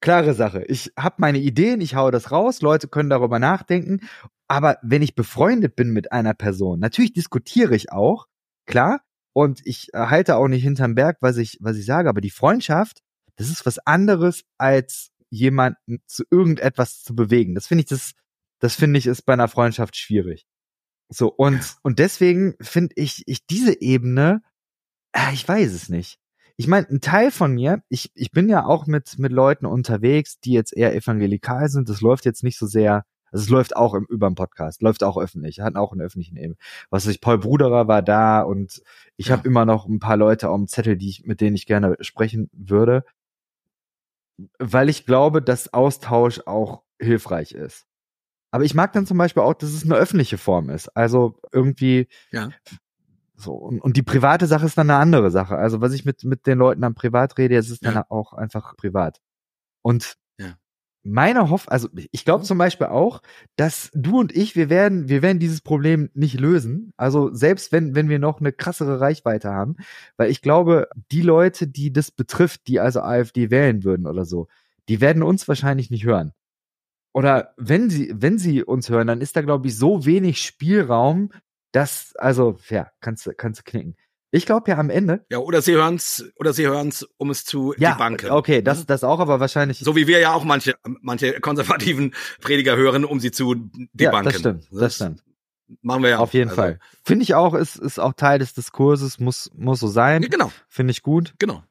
[0.03, 0.65] klare Sache.
[0.67, 4.01] Ich habe meine Ideen, ich hau das raus, Leute können darüber nachdenken.
[4.49, 8.27] Aber wenn ich befreundet bin mit einer Person, natürlich diskutiere ich auch,
[8.67, 9.01] klar,
[9.33, 13.01] und ich halte auch nicht hinterm Berg, was ich, was ich sage, aber die Freundschaft,
[13.37, 17.55] das ist was anderes, als jemanden zu irgendetwas zu bewegen.
[17.55, 18.13] Das finde ich, das,
[18.59, 20.45] das finde ich, ist bei einer Freundschaft schwierig.
[21.09, 24.43] So, und, und deswegen finde ich, ich diese Ebene,
[25.13, 26.19] äh, ich weiß es nicht
[26.63, 30.39] ich meine, ein Teil von mir, ich, ich bin ja auch mit, mit Leuten unterwegs,
[30.39, 31.89] die jetzt eher evangelikal sind.
[31.89, 35.03] Das läuft jetzt nicht so sehr, also es läuft auch im, über dem Podcast, läuft
[35.03, 36.55] auch öffentlich, hat auch einen öffentlichen Eben.
[36.89, 38.81] Was weiß ich, Paul Bruderer war da und
[39.17, 39.37] ich ja.
[39.37, 41.97] habe immer noch ein paar Leute auf dem Zettel, die ich, mit denen ich gerne
[41.99, 43.05] sprechen würde.
[44.61, 47.87] Weil ich glaube, dass Austausch auch hilfreich ist.
[48.53, 50.97] Aber ich mag dann zum Beispiel auch, dass es eine öffentliche Form ist.
[50.97, 52.51] Also irgendwie ja.
[53.43, 55.57] So, und, und die private Sache ist dann eine andere Sache.
[55.57, 57.93] Also was ich mit, mit den Leuten am Privat rede, es ist ja.
[57.93, 59.20] dann auch einfach privat.
[59.82, 60.57] Und ja.
[61.03, 63.20] meine Hoff, also ich glaube zum Beispiel auch,
[63.57, 66.93] dass du und ich, wir werden, wir werden dieses Problem nicht lösen.
[66.97, 69.76] Also selbst wenn, wenn wir noch eine krassere Reichweite haben,
[70.16, 74.47] weil ich glaube, die Leute, die das betrifft, die also AfD wählen würden oder so,
[74.88, 76.32] die werden uns wahrscheinlich nicht hören.
[77.12, 81.30] Oder wenn sie, wenn sie uns hören, dann ist da, glaube ich, so wenig Spielraum,
[81.73, 83.97] das, also, ja, kannst du, kannst du knicken.
[84.35, 85.27] Ich glaube ja am Ende.
[85.31, 88.31] Ja, oder sie hören's, oder sie hören's, um es zu ja, debunken.
[88.31, 89.81] Okay, das, das auch, aber wahrscheinlich.
[89.81, 93.89] So wie wir ja auch manche, manche konservativen Prediger hören, um sie zu debunken.
[93.99, 95.23] Ja, das stimmt, das, das stimmt.
[95.83, 96.18] Machen wir ja.
[96.18, 96.62] Auf jeden also.
[96.62, 96.79] Fall.
[97.05, 100.23] Finde ich auch, ist, ist auch Teil des Diskurses, muss, muss so sein.
[100.23, 100.53] Ja, genau.
[100.68, 101.35] Finde ich gut.
[101.39, 101.62] Genau.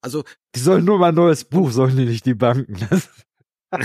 [0.00, 0.24] Also.
[0.54, 2.76] Die sollen nur mal ein neues Buch, sollen die nicht debunken.
[2.90, 3.08] Das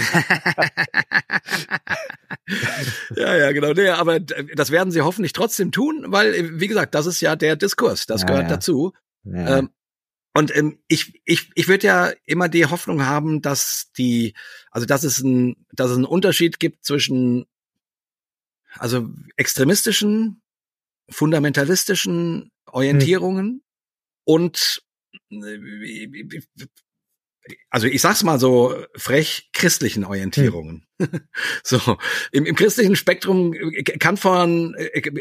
[3.15, 3.73] ja, ja, genau.
[3.73, 7.55] Nee, aber das werden sie hoffentlich trotzdem tun, weil, wie gesagt, das ist ja der
[7.55, 8.49] Diskurs, das ja, gehört ja.
[8.49, 8.93] dazu.
[9.23, 9.59] Ja.
[9.59, 9.69] Ähm,
[10.33, 14.33] und ähm, ich, ich, ich würde ja immer die Hoffnung haben, dass die,
[14.69, 17.45] also dass es ein, dass es einen Unterschied gibt zwischen
[18.77, 20.41] also extremistischen,
[21.09, 23.61] fundamentalistischen Orientierungen hm.
[24.23, 24.83] und
[25.31, 26.07] äh,
[27.69, 30.85] also ich sag's mal so frech, christlichen Orientierungen.
[30.99, 31.09] Hm.
[31.63, 31.97] so,
[32.31, 33.53] im, im christlichen Spektrum
[33.99, 34.75] kann von,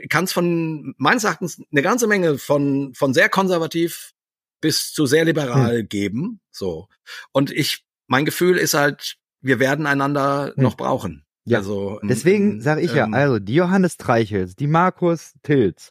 [0.08, 4.12] kann es von meines Erachtens eine ganze Menge von, von sehr konservativ
[4.60, 5.88] bis zu sehr liberal hm.
[5.88, 6.40] geben.
[6.50, 6.88] So.
[7.32, 10.62] Und ich, mein Gefühl ist halt, wir werden einander hm.
[10.62, 11.24] noch brauchen.
[11.44, 11.58] Ja.
[11.58, 15.90] Also, Deswegen sage ich ähm, ja, also die Johannes Treichels, die Markus Tilz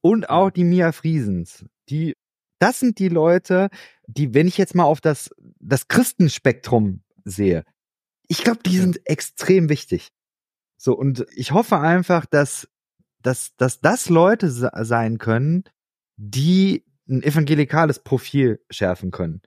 [0.00, 2.14] und auch die Mia Friesens, die
[2.60, 3.68] das sind die Leute,
[4.06, 5.30] die, wenn ich jetzt mal auf das,
[5.60, 7.64] das Christenspektrum sehe,
[8.28, 10.10] ich glaube, die sind extrem wichtig.
[10.76, 12.68] So, und ich hoffe einfach, dass,
[13.22, 15.64] dass, dass das Leute sein können,
[16.16, 19.42] die ein evangelikales Profil schärfen können.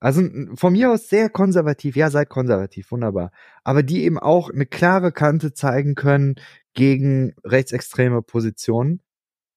[0.00, 0.22] Also
[0.54, 3.32] von mir aus sehr konservativ, ja, seid konservativ, wunderbar.
[3.64, 6.36] Aber die eben auch eine klare Kante zeigen können
[6.74, 9.02] gegen rechtsextreme Positionen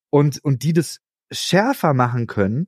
[0.10, 1.00] und, und die das
[1.32, 2.68] schärfer machen können,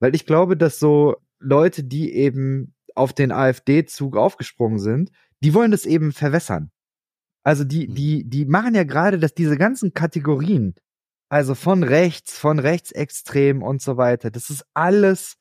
[0.00, 5.10] weil ich glaube, dass so Leute, die eben auf den AfD-Zug aufgesprungen sind,
[5.42, 6.70] die wollen das eben verwässern.
[7.42, 7.94] Also die, mhm.
[7.94, 10.74] die, die machen ja gerade, dass diese ganzen Kategorien,
[11.28, 15.36] also von rechts, von rechtsextrem und so weiter, dass es alles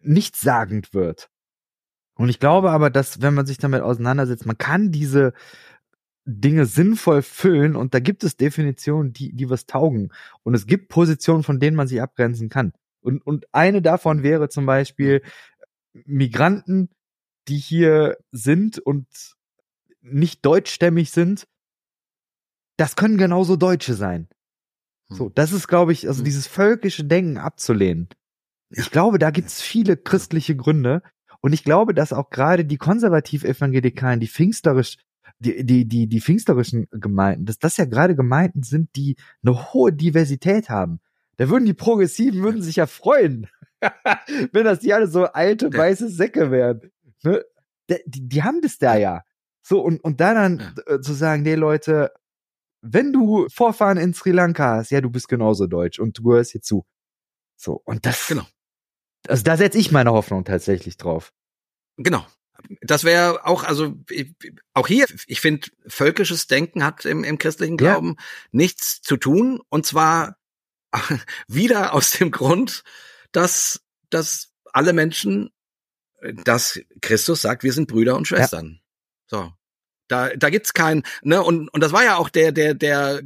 [0.00, 1.28] nichtssagend wird.
[2.14, 5.32] Und ich glaube aber, dass wenn man sich damit auseinandersetzt, man kann diese
[6.24, 10.12] Dinge sinnvoll füllen und da gibt es Definitionen, die, die was taugen.
[10.42, 12.72] Und es gibt Positionen, von denen man sich abgrenzen kann.
[13.02, 15.22] Und, und eine davon wäre zum Beispiel
[15.92, 16.88] Migranten,
[17.48, 19.06] die hier sind und
[20.00, 21.46] nicht deutschstämmig sind.
[22.76, 24.28] Das können genauso Deutsche sein.
[25.08, 25.16] Hm.
[25.16, 26.24] So, das ist, glaube ich, also hm.
[26.24, 28.08] dieses völkische Denken abzulehnen.
[28.70, 31.02] Ich glaube, da gibt's viele christliche Gründe.
[31.40, 34.96] Und ich glaube, dass auch gerade die konservativ-evangelikalen, die pfingsterisch,
[35.38, 39.92] die, die, die, die pfingsterischen Gemeinden, dass das ja gerade Gemeinden sind, die eine hohe
[39.92, 41.00] Diversität haben.
[41.42, 43.48] Da würden die Progressiven würden sich ja freuen,
[44.52, 46.92] wenn das die alle so alte weiße Säcke wären.
[47.24, 47.44] Ne?
[47.90, 49.24] Die, die haben das da ja.
[49.60, 50.72] So, und, und da dann.
[50.86, 52.12] Äh, zu sagen, nee, Leute,
[52.80, 56.52] wenn du Vorfahren in Sri Lanka hast, ja, du bist genauso deutsch und du gehörst
[56.52, 56.86] hier zu.
[57.56, 58.28] So, und das.
[58.28, 58.46] Genau.
[59.26, 61.32] Also da setze ich meine Hoffnung tatsächlich drauf.
[61.96, 62.24] Genau.
[62.82, 63.96] Das wäre auch, also
[64.74, 68.24] auch hier, ich finde, völkisches Denken hat im, im christlichen Glauben ja.
[68.52, 69.60] nichts zu tun.
[69.70, 70.36] Und zwar
[71.48, 72.82] wieder aus dem Grund,
[73.32, 75.50] dass, dass alle Menschen,
[76.44, 78.80] dass Christus sagt, wir sind Brüder und Schwestern.
[79.30, 79.38] Ja.
[79.38, 79.52] So.
[80.08, 83.22] Da, da gibt's kein, ne, und, und das war ja auch der, der, der,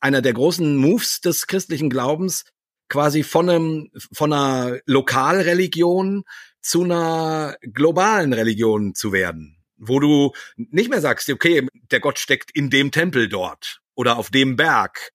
[0.00, 2.44] einer der großen Moves des christlichen Glaubens,
[2.88, 6.24] quasi von einem, von einer Lokalreligion
[6.60, 12.50] zu einer globalen Religion zu werden, wo du nicht mehr sagst, okay, der Gott steckt
[12.50, 15.12] in dem Tempel dort oder auf dem Berg.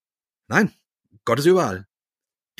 [0.48, 0.72] Nein,
[1.26, 1.88] Gott ist überall.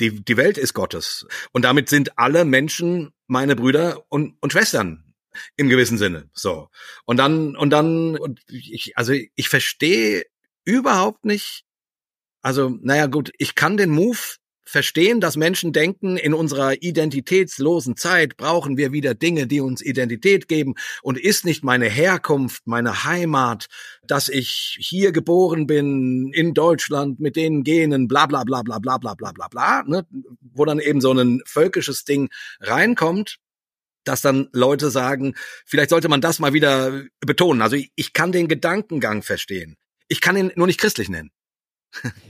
[0.00, 1.26] Die, die Welt ist Gottes.
[1.52, 5.14] Und damit sind alle Menschen meine Brüder und, und Schwestern
[5.56, 6.30] im gewissen Sinne.
[6.32, 6.68] So.
[7.04, 10.24] Und dann, und dann, und ich, also ich verstehe
[10.64, 11.64] überhaupt nicht,
[12.42, 14.18] also, naja, gut, ich kann den Move
[14.64, 20.48] verstehen, dass Menschen denken, in unserer identitätslosen Zeit brauchen wir wieder Dinge, die uns Identität
[20.48, 23.66] geben und ist nicht meine Herkunft, meine Heimat,
[24.06, 28.98] dass ich hier geboren bin, in Deutschland, mit den Genen, bla bla bla bla bla
[28.98, 30.06] bla bla bla bla, ne?
[30.40, 32.28] wo dann eben so ein völkisches Ding
[32.60, 33.38] reinkommt
[34.04, 35.34] dass dann Leute sagen,
[35.64, 37.62] vielleicht sollte man das mal wieder betonen.
[37.62, 39.76] Also ich kann den Gedankengang verstehen.
[40.08, 41.30] Ich kann ihn nur nicht christlich nennen.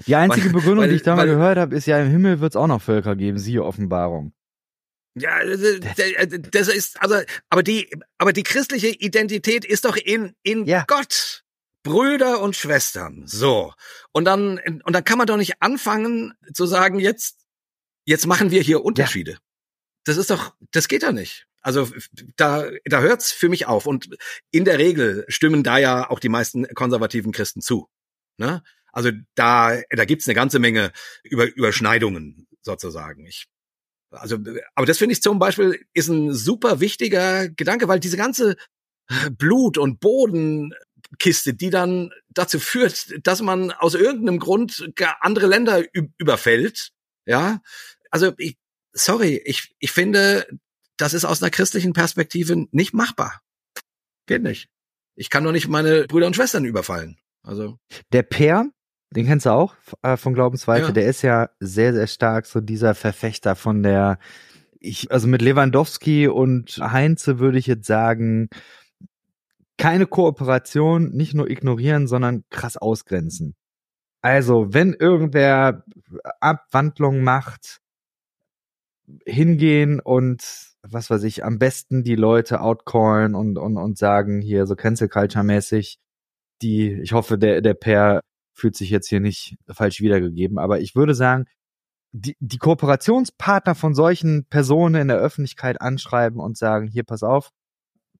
[0.06, 2.40] Die einzige weil, Begründung, weil, die ich da mal gehört habe, ist ja, im Himmel
[2.40, 4.32] wird es auch noch Völker geben, siehe Offenbarung.
[5.16, 7.16] Ja, das ist, also,
[7.48, 7.88] aber die,
[8.18, 10.84] aber die christliche Identität ist doch in, in ja.
[10.86, 11.44] Gott.
[11.84, 13.26] Brüder und Schwestern.
[13.26, 13.74] So.
[14.10, 17.44] Und dann, und dann kann man doch nicht anfangen zu sagen, jetzt,
[18.06, 19.32] jetzt machen wir hier Unterschiede.
[19.32, 19.38] Ja.
[20.04, 21.46] Das ist doch, das geht doch nicht.
[21.60, 21.88] Also
[22.36, 23.86] da, da hört's für mich auf.
[23.86, 24.16] Und
[24.50, 27.88] in der Regel stimmen da ja auch die meisten konservativen Christen zu.
[28.38, 28.62] Ne?
[28.94, 30.92] Also da, da gibt's eine ganze Menge
[31.24, 33.26] Über, Überschneidungen sozusagen.
[33.26, 33.46] Ich,
[34.10, 34.38] also,
[34.74, 38.56] aber das finde ich zum Beispiel ist ein super wichtiger Gedanke, weil diese ganze
[39.32, 44.88] Blut- und Bodenkiste, die dann dazu führt, dass man aus irgendeinem Grund
[45.20, 45.82] andere Länder
[46.16, 46.92] überfällt,
[47.26, 47.60] ja.
[48.10, 48.56] Also ich,
[48.92, 50.46] sorry, ich, ich finde,
[50.96, 53.40] das ist aus einer christlichen Perspektive nicht machbar.
[54.26, 54.68] Geht nicht.
[55.16, 57.18] Ich kann doch nicht meine Brüder und Schwestern überfallen.
[57.42, 57.78] Also.
[58.12, 58.70] Der Per,
[59.14, 60.92] den kennst du auch äh, von Glaubensweite, ja.
[60.92, 64.18] der ist ja sehr, sehr stark so dieser Verfechter von der,
[64.80, 68.48] ich, also mit Lewandowski und Heinze würde ich jetzt sagen,
[69.78, 73.54] keine Kooperation, nicht nur ignorieren, sondern krass ausgrenzen.
[74.20, 75.84] Also, wenn irgendwer
[76.40, 77.80] Abwandlung macht,
[79.26, 80.42] hingehen und
[80.82, 85.08] was weiß ich, am besten die Leute outcallen und, und, und sagen hier so Cancel
[85.08, 85.98] Culture mäßig,
[86.62, 88.20] die, ich hoffe, der, der Per
[88.54, 91.46] fühlt sich jetzt hier nicht falsch wiedergegeben, aber ich würde sagen,
[92.12, 97.50] die, die Kooperationspartner von solchen Personen in der Öffentlichkeit anschreiben und sagen, hier, pass auf,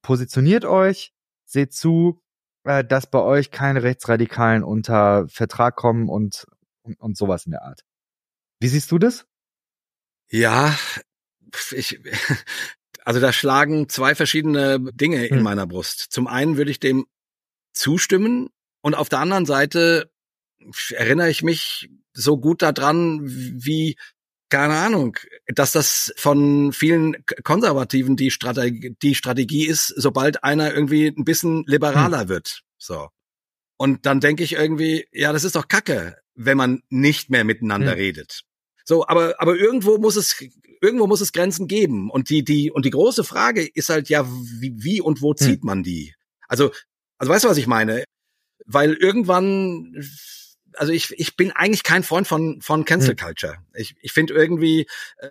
[0.02, 1.12] positioniert euch,
[1.44, 2.20] seht zu,
[2.64, 6.46] äh, dass bei euch keine Rechtsradikalen unter Vertrag kommen und,
[6.82, 7.84] und, und sowas in der Art.
[8.58, 9.26] Wie siehst du das?
[10.28, 10.76] Ja,
[11.70, 12.00] ich,
[13.04, 15.42] also da schlagen zwei verschiedene Dinge in hm.
[15.44, 16.00] meiner Brust.
[16.10, 17.06] Zum einen würde ich dem
[17.72, 18.48] zustimmen
[18.80, 20.10] und auf der anderen Seite
[20.90, 23.96] erinnere ich mich so gut daran, wie
[24.50, 25.16] keine Ahnung,
[25.48, 31.64] dass das von vielen Konservativen die Strategie, die Strategie ist, sobald einer irgendwie ein bisschen
[31.66, 32.28] liberaler hm.
[32.28, 32.62] wird.
[32.78, 33.08] So.
[33.76, 37.92] Und dann denke ich irgendwie, ja, das ist doch Kacke, wenn man nicht mehr miteinander
[37.92, 37.98] hm.
[37.98, 38.42] redet.
[38.84, 40.40] So, aber, aber irgendwo muss es,
[40.80, 42.10] irgendwo muss es Grenzen geben.
[42.10, 44.24] Und die, die, und die große Frage ist halt ja,
[44.60, 45.36] wie, wie und wo hm.
[45.36, 46.14] zieht man die?
[46.46, 46.70] Also,
[47.18, 48.04] also weißt du, was ich meine?
[48.66, 49.94] Weil irgendwann,
[50.76, 53.16] also ich, ich bin eigentlich kein Freund von, von Cancel hm.
[53.16, 53.56] Culture.
[53.74, 54.86] Ich, ich finde irgendwie,
[55.18, 55.30] äh,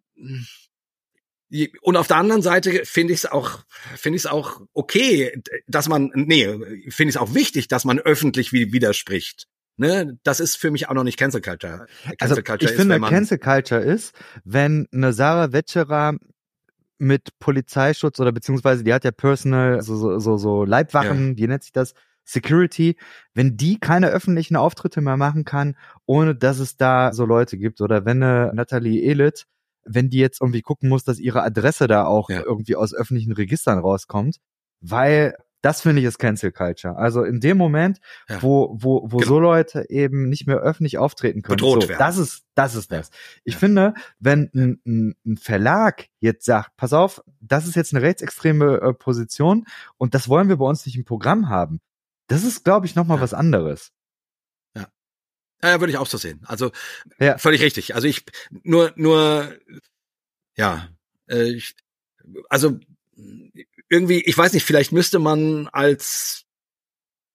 [1.81, 3.59] und auf der anderen Seite finde ich es auch,
[3.95, 6.45] finde ich es auch okay, dass man, nee,
[6.89, 9.47] finde ich es auch wichtig, dass man öffentlich widerspricht.
[9.75, 11.87] Ne, das ist für mich auch noch nicht Cancel Culture.
[12.03, 14.13] Cancel also Culture ich ist, finde, Cancel Culture ist,
[14.43, 16.15] wenn eine Sarah Wetscherer
[16.99, 21.37] mit Polizeischutz oder beziehungsweise die hat ja Personal, so, so, so, so Leibwachen, ja.
[21.37, 21.93] wie nennt sich das?
[22.25, 22.97] Security,
[23.33, 25.75] wenn die keine öffentlichen Auftritte mehr machen kann,
[26.05, 29.45] ohne dass es da so Leute gibt oder wenn eine Natalie Elit,
[29.85, 32.41] wenn die jetzt irgendwie gucken muss, dass ihre Adresse da auch ja.
[32.43, 34.37] irgendwie aus öffentlichen Registern rauskommt,
[34.79, 36.97] weil das finde ich ist Cancel Culture.
[36.97, 38.41] Also in dem Moment, ja.
[38.41, 39.29] wo, wo, wo genau.
[39.29, 41.55] so Leute eben nicht mehr öffentlich auftreten können.
[41.55, 41.99] Bedroht so, werden.
[41.99, 43.11] Das ist, das ist das.
[43.45, 43.59] Ich ja.
[43.61, 48.81] finde, wenn ein, ein, ein, Verlag jetzt sagt, pass auf, das ist jetzt eine rechtsextreme
[48.81, 49.65] äh, Position
[49.97, 51.79] und das wollen wir bei uns nicht im Programm haben.
[52.27, 53.23] Das ist, glaube ich, nochmal ja.
[53.23, 53.91] was anderes.
[54.75, 54.87] Ja.
[55.61, 56.41] Ja, würde ich auch so sehen.
[56.45, 56.71] Also
[57.19, 57.37] ja.
[57.37, 57.95] völlig richtig.
[57.95, 58.25] Also ich
[58.63, 59.57] nur, nur,
[60.55, 60.89] ja,
[61.27, 61.75] äh, ich,
[62.49, 62.79] also
[63.89, 66.45] irgendwie, ich weiß nicht, vielleicht müsste man als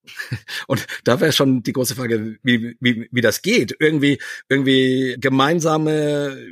[0.67, 3.77] und da wäre schon die große Frage, wie, wie, wie das geht.
[3.79, 6.43] Irgendwie, irgendwie gemeinsame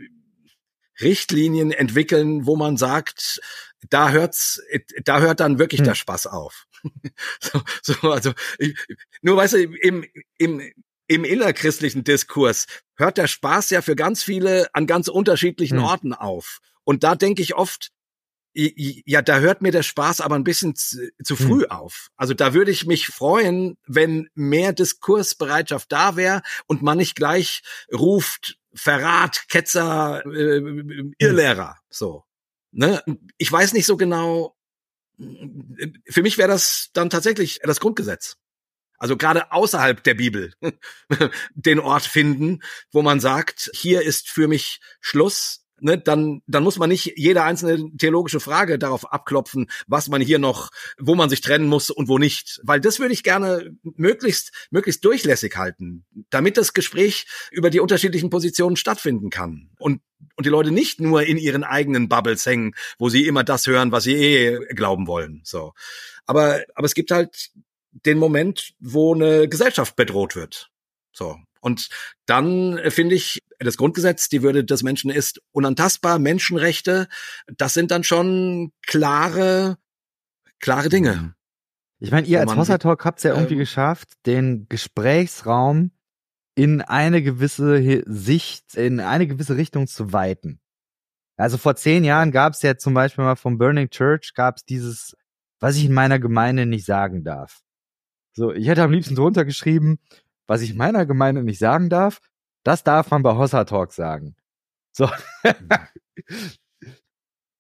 [1.00, 3.40] Richtlinien entwickeln, wo man sagt,
[3.88, 4.62] da hört's,
[5.04, 5.86] da hört dann wirklich hm.
[5.86, 6.66] der Spaß auf.
[7.40, 8.76] so, so, also ich,
[9.22, 10.04] nur weißt du, im,
[10.38, 10.72] im,
[11.08, 15.84] im innerchristlichen Diskurs hört der Spaß ja für ganz viele an ganz unterschiedlichen hm.
[15.84, 16.60] Orten auf.
[16.84, 17.90] Und da denke ich oft,
[18.54, 21.46] ja, da hört mir der Spaß aber ein bisschen zu, zu hm.
[21.46, 21.70] früh hm.
[21.70, 22.08] auf.
[22.16, 27.62] Also da würde ich mich freuen, wenn mehr Diskursbereitschaft da wäre und man nicht gleich
[27.92, 31.14] ruft, Verrat, Ketzer, äh, hm.
[31.18, 31.76] Irrlehrer.
[31.90, 32.24] So.
[32.72, 33.02] Ne?
[33.38, 34.55] Ich weiß nicht so genau.
[35.18, 38.36] Für mich wäre das dann tatsächlich das Grundgesetz.
[38.98, 40.54] Also gerade außerhalb der Bibel
[41.54, 42.60] den Ort finden,
[42.92, 47.42] wo man sagt, hier ist für mich Schluss ne, dann, dann muss man nicht jede
[47.42, 52.08] einzelne theologische Frage darauf abklopfen, was man hier noch, wo man sich trennen muss und
[52.08, 52.60] wo nicht.
[52.62, 58.30] Weil das würde ich gerne möglichst, möglichst durchlässig halten, damit das Gespräch über die unterschiedlichen
[58.30, 59.70] Positionen stattfinden kann.
[59.78, 60.00] Und,
[60.36, 63.92] und die Leute nicht nur in ihren eigenen Bubbles hängen, wo sie immer das hören,
[63.92, 65.40] was sie eh glauben wollen.
[65.44, 65.72] So.
[66.26, 67.50] Aber, aber es gibt halt
[67.92, 70.70] den Moment, wo eine Gesellschaft bedroht wird.
[71.12, 71.36] So.
[71.66, 71.88] Und
[72.26, 77.08] dann äh, finde ich, das Grundgesetz, die Würde des Menschen ist unantastbar, Menschenrechte,
[77.48, 79.76] das sind dann schon klare,
[80.60, 81.16] klare Dinge.
[81.16, 81.34] Mhm.
[81.98, 85.90] Ich meine, ihr als Hossa Talk habt es ja irgendwie ähm, geschafft, den Gesprächsraum
[86.54, 90.60] in eine gewisse Sicht, in eine gewisse Richtung zu weiten.
[91.36, 94.64] Also vor zehn Jahren gab es ja zum Beispiel mal vom Burning Church gab es
[94.64, 95.16] dieses,
[95.58, 97.58] was ich in meiner Gemeinde nicht sagen darf.
[98.34, 99.98] So, ich hätte am liebsten drunter geschrieben,
[100.46, 102.20] was ich meiner Gemeinde nicht sagen darf,
[102.64, 104.36] das darf man bei Hossa Talk sagen.
[104.92, 105.08] So.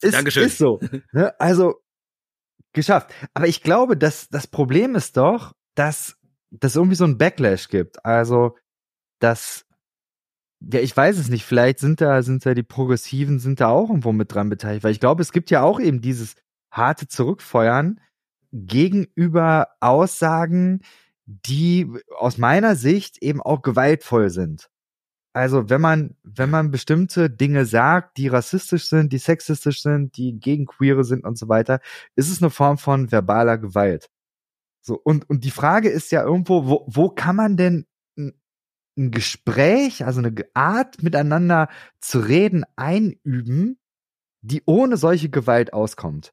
[0.00, 0.46] ist, Dankeschön.
[0.46, 0.80] ist so.
[1.12, 1.38] Ne?
[1.40, 1.82] Also,
[2.72, 3.12] geschafft.
[3.34, 6.16] Aber ich glaube, dass das Problem ist doch, dass
[6.50, 8.04] das irgendwie so ein Backlash gibt.
[8.04, 8.56] Also,
[9.20, 9.66] dass
[10.60, 11.44] ja, ich weiß es nicht.
[11.44, 14.84] Vielleicht sind da, sind da die Progressiven, sind da auch irgendwo mit dran beteiligt.
[14.84, 16.34] Weil ich glaube, es gibt ja auch eben dieses
[16.70, 18.00] harte Zurückfeuern
[18.52, 20.80] gegenüber Aussagen,
[21.26, 24.70] die aus meiner Sicht eben auch gewaltvoll sind.
[25.36, 30.40] Also wenn man, wenn man bestimmte Dinge sagt, die rassistisch sind, die sexistisch sind, die
[30.40, 31.80] gegen Queere sind und so weiter,
[32.14, 34.08] ist es eine Form von verbaler Gewalt.
[34.80, 37.86] So, und, und die Frage ist ja irgendwo, wo, wo kann man denn
[38.16, 38.32] ein,
[39.10, 41.68] Gespräch, also eine Art miteinander
[42.00, 43.78] zu reden, einüben,
[44.40, 46.32] die ohne solche Gewalt auskommt?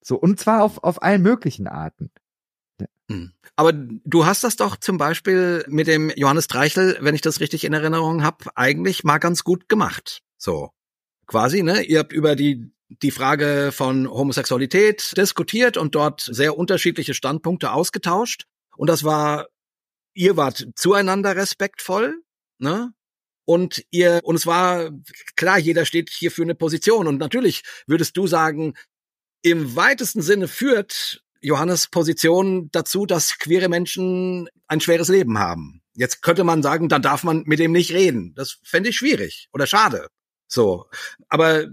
[0.00, 2.12] So, und zwar auf, auf allen möglichen Arten.
[3.10, 3.32] Hm.
[3.56, 7.64] Aber du hast das doch zum Beispiel mit dem Johannes Dreichel, wenn ich das richtig
[7.64, 10.22] in Erinnerung habe, eigentlich mal ganz gut gemacht.
[10.38, 10.70] So
[11.26, 11.82] quasi, ne?
[11.82, 18.44] Ihr habt über die die Frage von Homosexualität diskutiert und dort sehr unterschiedliche Standpunkte ausgetauscht.
[18.76, 19.48] Und das war,
[20.14, 22.22] ihr wart zueinander respektvoll,
[22.58, 22.92] ne?
[23.46, 24.90] Und ihr, und es war
[25.36, 27.06] klar, jeder steht hier für eine Position.
[27.06, 28.74] Und natürlich würdest du sagen,
[29.42, 35.82] im weitesten Sinne führt Johannes Position dazu, dass queere Menschen ein schweres Leben haben.
[35.94, 38.32] Jetzt könnte man sagen, dann darf man mit dem nicht reden.
[38.34, 40.08] Das fände ich schwierig oder schade.
[40.54, 40.86] So,
[41.28, 41.64] aber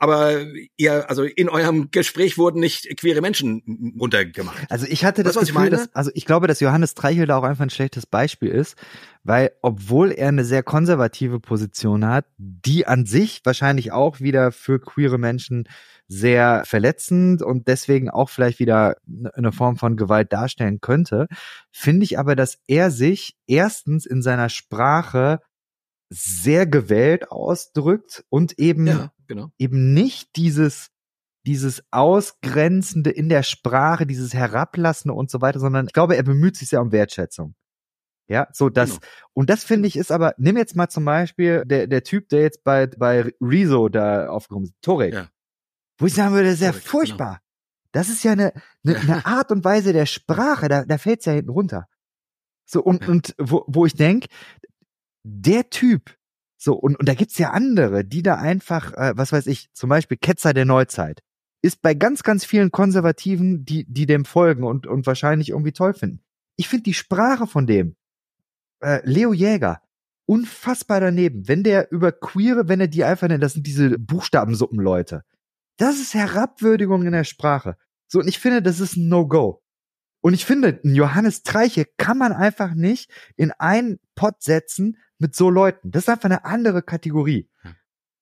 [0.00, 0.46] aber
[0.76, 4.68] ihr also in eurem Gespräch wurden nicht queere Menschen runtergemacht.
[4.68, 7.44] Also ich hatte das, das Gefühl, dass, also ich glaube, dass Johannes Treichel da auch
[7.44, 8.74] einfach ein schlechtes Beispiel ist,
[9.22, 14.80] weil obwohl er eine sehr konservative Position hat, die an sich wahrscheinlich auch wieder für
[14.80, 15.68] queere Menschen
[16.08, 18.96] sehr verletzend und deswegen auch vielleicht wieder
[19.34, 21.28] eine Form von Gewalt darstellen könnte,
[21.70, 25.40] finde ich aber, dass er sich erstens in seiner Sprache
[26.08, 29.50] sehr gewählt ausdrückt und eben ja, genau.
[29.58, 30.90] eben nicht dieses
[31.46, 36.56] dieses Ausgrenzende in der Sprache, dieses Herablassende und so weiter, sondern ich glaube, er bemüht
[36.56, 37.54] sich sehr um Wertschätzung.
[38.28, 38.90] Ja, so das.
[38.90, 39.00] Genau.
[39.32, 42.42] Und das finde ich ist aber, nimm jetzt mal zum Beispiel der, der Typ, der
[42.42, 45.14] jetzt bei, bei Rezo da aufgekommen ist, Torek.
[45.14, 45.28] Ja.
[45.98, 46.90] Wo ich sagen würde, sehr Torek, genau.
[46.90, 47.28] furchtbar.
[47.28, 47.40] Genau.
[47.92, 48.52] Das ist ja eine,
[48.84, 51.86] eine, eine Art und Weise der Sprache, da, da fällt's ja hinten runter.
[52.64, 53.08] So, und, ja.
[53.08, 54.26] und wo, wo ich denk,
[55.26, 56.16] der Typ,
[56.56, 59.90] so, und, und da gibt's ja andere, die da einfach, äh, was weiß ich, zum
[59.90, 61.22] Beispiel Ketzer der Neuzeit,
[61.62, 65.94] ist bei ganz, ganz vielen Konservativen, die, die dem folgen und, und wahrscheinlich irgendwie toll
[65.94, 66.20] finden.
[66.56, 67.96] Ich finde die Sprache von dem,
[68.80, 69.82] äh, Leo Jäger,
[70.26, 71.48] unfassbar daneben.
[71.48, 75.24] Wenn der über Queere, wenn er die einfach nennt, das sind diese Buchstabensuppenleute.
[75.76, 77.76] Das ist Herabwürdigung in der Sprache.
[78.06, 79.62] So, und ich finde, das ist ein No-Go.
[80.20, 85.50] Und ich finde, Johannes Treiche kann man einfach nicht in einen Pot setzen mit so
[85.50, 85.90] Leuten.
[85.90, 87.48] Das ist einfach eine andere Kategorie.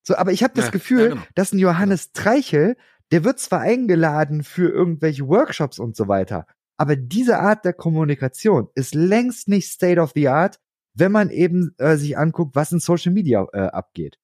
[0.02, 1.22] So, aber ich habe das ja, Gefühl, ja, genau.
[1.34, 2.76] dass ein Johannes Treichel,
[3.10, 6.46] der wird zwar eingeladen für irgendwelche Workshops und so weiter,
[6.76, 10.58] aber diese Art der Kommunikation ist längst nicht State of the Art,
[10.94, 14.18] wenn man eben äh, sich anguckt, was in Social Media äh, abgeht.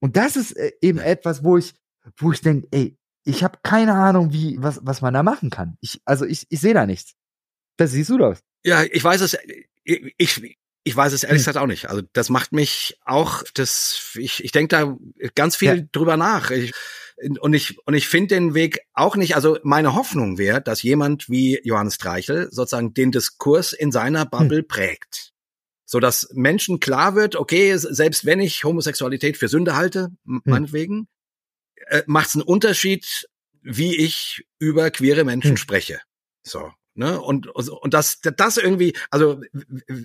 [0.00, 1.74] Und das ist äh, eben etwas, wo ich,
[2.16, 5.78] wo ich denke, ey, ich habe keine Ahnung, wie was was man da machen kann.
[5.80, 7.14] Ich also ich ich sehe da nichts.
[7.76, 8.42] Das siehst du das?
[8.64, 9.36] Ja, ich weiß es.
[9.84, 11.46] Ich, ich, ich weiß es ehrlich hm.
[11.46, 11.88] gesagt auch nicht.
[11.88, 14.96] Also das macht mich auch, das, ich, ich denke da
[15.34, 15.84] ganz viel ja.
[15.92, 16.50] drüber nach.
[16.50, 16.72] Ich,
[17.40, 21.30] und ich, und ich finde den Weg auch nicht, also meine Hoffnung wäre, dass jemand
[21.30, 24.68] wie Johannes Streichel sozusagen den Diskurs in seiner Bubble hm.
[24.68, 25.32] prägt.
[25.86, 30.42] So dass Menschen klar wird, okay, selbst wenn ich Homosexualität für Sünde halte, hm.
[30.44, 31.08] meinetwegen,
[31.86, 33.26] äh, macht es einen Unterschied,
[33.62, 35.56] wie ich über queere Menschen hm.
[35.56, 36.00] spreche.
[36.42, 36.72] So.
[36.94, 37.20] Ne?
[37.20, 39.40] Und, und das, das irgendwie, also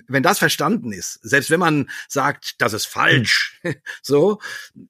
[0.08, 3.76] wenn das verstanden ist, selbst wenn man sagt, das ist falsch, hm.
[4.02, 4.40] so,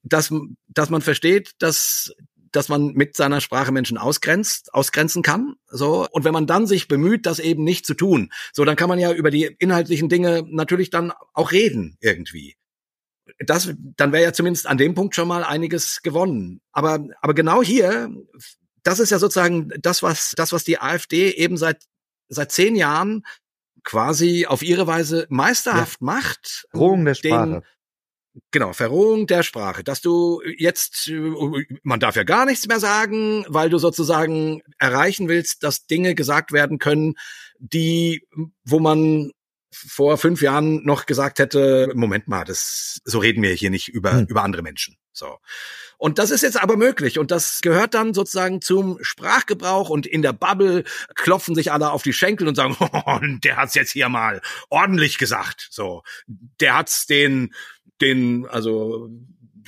[0.02, 0.32] dass,
[0.68, 2.14] dass man versteht, dass,
[2.52, 6.09] dass man mit seiner Sprache Menschen ausgrenzt, ausgrenzen kann, so.
[6.10, 8.98] Und wenn man dann sich bemüht, das eben nicht zu tun, so, dann kann man
[8.98, 12.56] ja über die inhaltlichen Dinge natürlich dann auch reden, irgendwie.
[13.39, 16.60] Das, dann wäre ja zumindest an dem Punkt schon mal einiges gewonnen.
[16.72, 18.10] Aber, aber genau hier
[18.82, 21.85] das ist ja sozusagen das, was, das, was die AfD eben seit,
[22.28, 23.24] seit zehn Jahren
[23.85, 26.05] quasi auf ihre Weise meisterhaft ja.
[26.05, 26.66] macht.
[26.70, 27.51] Verrohung der Sprache.
[27.51, 27.62] Den,
[28.51, 29.85] genau, Verrohung der Sprache.
[29.85, 31.11] Dass du jetzt,
[31.82, 36.52] man darf ja gar nichts mehr sagen, weil du sozusagen erreichen willst, dass Dinge gesagt
[36.52, 37.15] werden können,
[37.59, 38.27] die,
[38.65, 39.31] wo man
[39.73, 44.12] vor fünf Jahren noch gesagt hätte, Moment mal, das, so reden wir hier nicht über,
[44.12, 44.27] hm.
[44.27, 44.97] über andere Menschen.
[45.12, 45.39] So.
[46.01, 50.22] Und das ist jetzt aber möglich und das gehört dann sozusagen zum Sprachgebrauch und in
[50.22, 54.09] der Bubble klopfen sich alle auf die Schenkel und sagen, oh, der hat's jetzt hier
[54.09, 54.40] mal
[54.70, 55.68] ordentlich gesagt.
[55.70, 56.02] So,
[56.59, 57.52] der hat's den,
[58.01, 59.10] den, also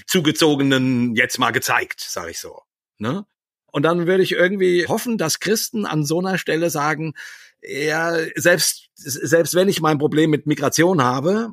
[0.07, 2.63] zugezogenen jetzt mal gezeigt, sag ich so.
[2.97, 3.27] Ne?
[3.67, 7.13] Und dann würde ich irgendwie hoffen, dass Christen an so einer Stelle sagen,
[7.61, 11.51] ja, selbst, selbst wenn ich mein Problem mit Migration habe,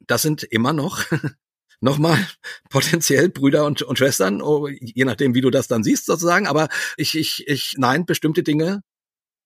[0.00, 1.04] das sind immer noch
[1.84, 2.18] nochmal
[2.70, 6.48] potenziell Brüder und, und Schwestern, oh, je nachdem, wie du das dann siehst sozusagen.
[6.48, 8.82] Aber ich, ich, ich, nein, bestimmte Dinge,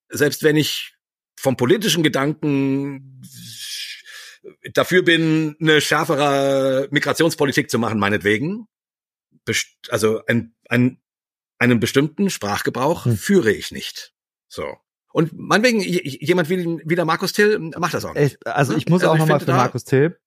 [0.08, 0.94] selbst wenn ich
[1.38, 3.22] vom politischen Gedanken
[4.72, 8.66] dafür bin, eine schärfere Migrationspolitik zu machen, meinetwegen,
[9.88, 11.00] also ein, ein,
[11.58, 13.16] einen bestimmten Sprachgebrauch hm.
[13.16, 14.14] führe ich nicht.
[14.48, 14.76] So.
[15.12, 18.46] Und meinetwegen, jemand wie, wie der Markus Till macht das auch nicht.
[18.46, 20.18] Also ich muss also auch nochmal für Markus Till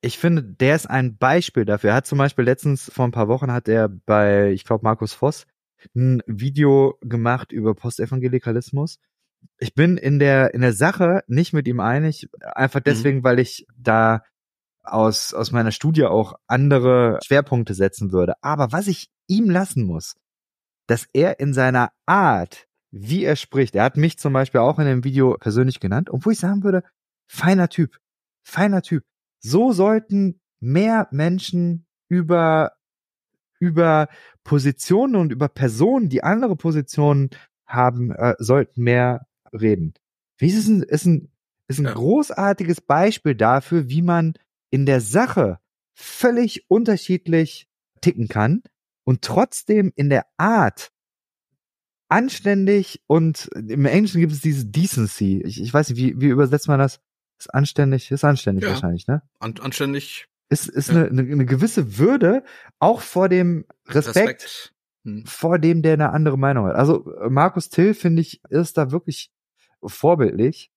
[0.00, 1.90] ich finde, der ist ein Beispiel dafür.
[1.90, 5.12] Er hat zum Beispiel letztens, vor ein paar Wochen, hat er bei, ich glaube, Markus
[5.12, 5.46] Voss
[5.94, 8.98] ein Video gemacht über Postevangelikalismus.
[9.58, 12.84] Ich bin in der, in der Sache nicht mit ihm einig, einfach mhm.
[12.84, 13.24] deswegen, mhm.
[13.24, 14.22] weil ich da
[14.82, 18.34] aus, aus meiner Studie auch andere Schwerpunkte setzen würde.
[18.42, 20.16] Aber was ich ihm lassen muss,
[20.86, 24.86] dass er in seiner Art, wie er spricht, er hat mich zum Beispiel auch in
[24.86, 26.82] dem Video persönlich genannt, obwohl ich sagen würde,
[27.28, 27.98] feiner Typ,
[28.44, 29.04] feiner Typ.
[29.40, 32.72] So sollten mehr Menschen über,
[33.58, 34.08] über
[34.44, 37.30] Positionen und über Personen, die andere Positionen
[37.66, 39.94] haben, äh, sollten mehr reden.
[40.38, 41.32] Wie ist es ein, ist ein,
[41.68, 41.92] ist ein ja.
[41.92, 44.34] großartiges Beispiel dafür, wie man
[44.70, 45.58] in der Sache
[45.94, 47.68] völlig unterschiedlich
[48.00, 48.62] ticken kann
[49.04, 50.92] und trotzdem in der Art
[52.08, 55.42] anständig und im Englischen gibt es diese Decency.
[55.44, 57.00] Ich, ich weiß nicht, wie, wie übersetzt man das?
[57.38, 59.22] Ist anständig, ist anständig ja, wahrscheinlich, ne?
[59.40, 60.26] An, anständig.
[60.48, 60.96] Ist, ist ja.
[60.96, 62.44] eine, eine, eine gewisse Würde,
[62.78, 64.74] auch vor dem Respekt, Respekt.
[65.04, 65.26] Hm.
[65.26, 66.76] vor dem, der eine andere Meinung hat.
[66.76, 69.30] Also Markus Till, finde ich, ist da wirklich
[69.84, 70.70] vorbildlich.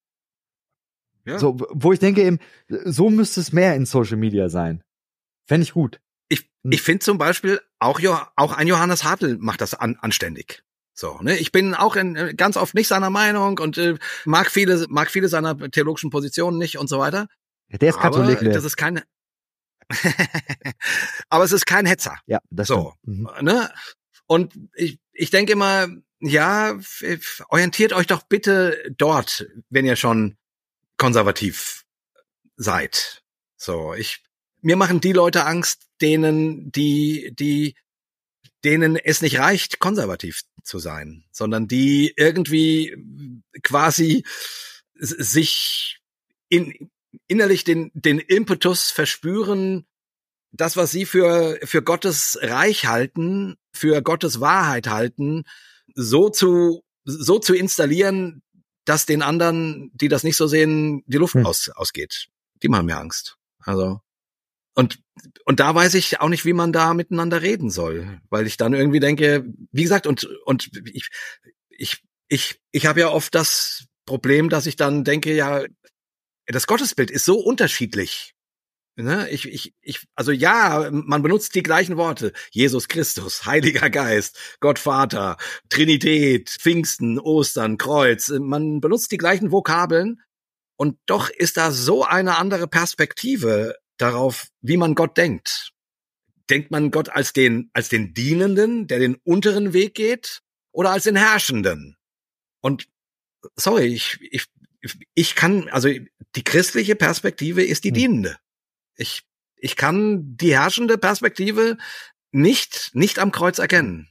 [1.26, 1.38] Ja.
[1.38, 4.84] So, wo ich denke eben, so müsste es mehr in Social Media sein.
[5.46, 6.02] Fände ich gut.
[6.28, 6.72] Ich, hm.
[6.72, 8.00] ich finde zum Beispiel auch,
[8.36, 10.64] auch ein Johannes Hartl macht das an, anständig.
[11.00, 11.38] So, ne?
[11.38, 13.96] Ich bin auch in, äh, ganz oft nicht seiner Meinung und äh,
[14.26, 17.28] mag viele, mag viele seiner theologischen Positionen nicht und so weiter.
[17.70, 18.42] Der ist Katholik.
[18.42, 19.04] Aber das ist keine.
[21.30, 22.18] aber es ist kein Hetzer.
[22.26, 22.96] Ja, das so.
[23.04, 23.30] Mhm.
[23.40, 23.72] Ne?
[24.26, 25.88] Und ich, ich denke immer,
[26.20, 26.78] ja,
[27.48, 30.36] orientiert euch doch bitte dort, wenn ihr schon
[30.98, 31.86] konservativ
[32.58, 33.24] seid.
[33.56, 34.22] So, ich
[34.62, 37.76] mir machen die Leute Angst, denen die die
[38.64, 42.96] denen es nicht reicht, konservativ zu sein, sondern die irgendwie
[43.64, 44.24] quasi
[44.96, 46.00] sich
[46.50, 46.90] in,
[47.28, 49.86] innerlich den, den Impetus verspüren,
[50.52, 55.44] das, was sie für, für Gottes Reich halten, für Gottes Wahrheit halten,
[55.96, 58.42] so zu, so zu installieren,
[58.86, 61.46] dass den anderen, die das nicht so sehen, die Luft hm.
[61.46, 62.30] aus, ausgeht.
[62.64, 63.38] Die machen mir Angst.
[63.60, 64.02] Also,
[64.80, 65.02] und,
[65.44, 68.74] und da weiß ich auch nicht, wie man da miteinander reden soll, weil ich dann
[68.74, 69.44] irgendwie denke,
[69.74, 71.10] wie gesagt, und, und ich,
[71.70, 75.66] ich, ich, ich habe ja oft das Problem, dass ich dann denke, ja,
[76.46, 78.36] das Gottesbild ist so unterschiedlich.
[78.96, 79.30] Ne?
[79.32, 82.32] Ich, ich, ich, also ja, man benutzt die gleichen Worte.
[82.52, 85.36] Jesus Christus, Heiliger Geist, Gott Vater,
[85.68, 88.30] Trinität, Pfingsten, Ostern, Kreuz.
[88.30, 90.22] Man benutzt die gleichen Vokabeln
[90.78, 95.72] und doch ist da so eine andere Perspektive darauf, wie man Gott denkt.
[96.50, 101.04] Denkt man Gott als den, als den Dienenden, der den unteren Weg geht, oder als
[101.04, 101.98] den Herrschenden?
[102.62, 102.88] Und
[103.56, 104.48] sorry, ich, ich,
[105.14, 105.90] ich kann, also
[106.36, 107.96] die christliche Perspektive ist die hm.
[107.96, 108.38] dienende.
[108.96, 109.24] Ich,
[109.56, 111.78] ich kann die herrschende Perspektive
[112.32, 114.10] nicht, nicht am Kreuz erkennen.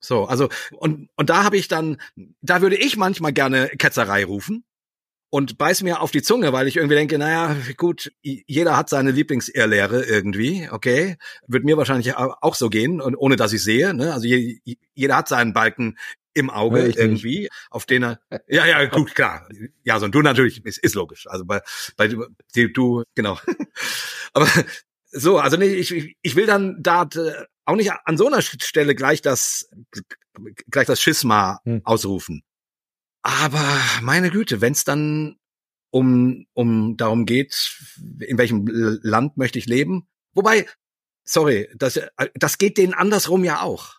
[0.00, 2.00] So, also, und, und da habe ich dann,
[2.42, 4.64] da würde ich manchmal gerne Ketzerei rufen
[5.30, 9.10] und beiß mir auf die Zunge, weil ich irgendwie denke, naja, gut, jeder hat seine
[9.10, 14.12] Lieblingsirrlehre irgendwie, okay, wird mir wahrscheinlich auch so gehen und ohne dass ich sehe, ne?
[14.12, 14.58] also je,
[14.94, 15.96] jeder hat seinen Balken
[16.34, 17.52] im Auge irgendwie, nicht.
[17.70, 19.48] auf den er, ja, ja, gut, klar.
[19.84, 21.26] Ja, so und du natürlich, ist, ist logisch.
[21.28, 21.62] Also bei,
[21.96, 23.38] bei du, genau.
[24.32, 24.48] Aber
[25.10, 28.94] so, also nee, ich, ich will dann da äh, auch nicht an so einer Stelle
[28.94, 29.70] gleich das,
[30.70, 31.82] gleich das Schisma hm.
[31.84, 32.42] ausrufen.
[33.24, 35.36] Aber meine Güte, wenn es dann
[35.90, 37.78] um, um darum geht,
[38.20, 40.66] in welchem Land möchte ich leben, wobei,
[41.24, 43.94] sorry, das, äh, das geht denen andersrum ja auch.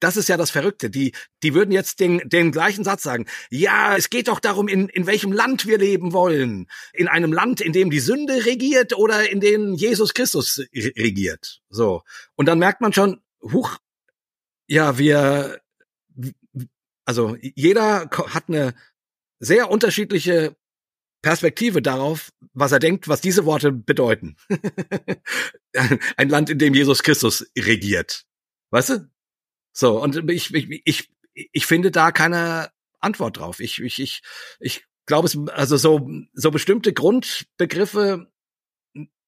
[0.00, 0.88] Das ist ja das Verrückte.
[0.88, 1.12] Die,
[1.42, 3.26] die würden jetzt den, den gleichen Satz sagen.
[3.50, 6.66] Ja, es geht doch darum, in, in welchem Land wir leben wollen.
[6.94, 11.60] In einem Land, in dem die Sünde regiert oder in dem Jesus Christus regiert.
[11.68, 12.02] So.
[12.34, 13.76] Und dann merkt man schon, huch,
[14.66, 15.60] ja, wir,
[17.04, 18.74] also jeder hat eine
[19.38, 20.56] sehr unterschiedliche
[21.22, 24.36] Perspektive darauf, was er denkt, was diese Worte bedeuten.
[26.16, 28.26] Ein Land, in dem Jesus Christus regiert.
[28.70, 29.10] Weißt du?
[29.72, 32.70] So, und ich, ich, ich, ich finde da keine
[33.00, 33.60] Antwort drauf.
[33.60, 34.22] Ich, ich, ich,
[34.60, 38.30] ich glaube also so, so bestimmte Grundbegriffe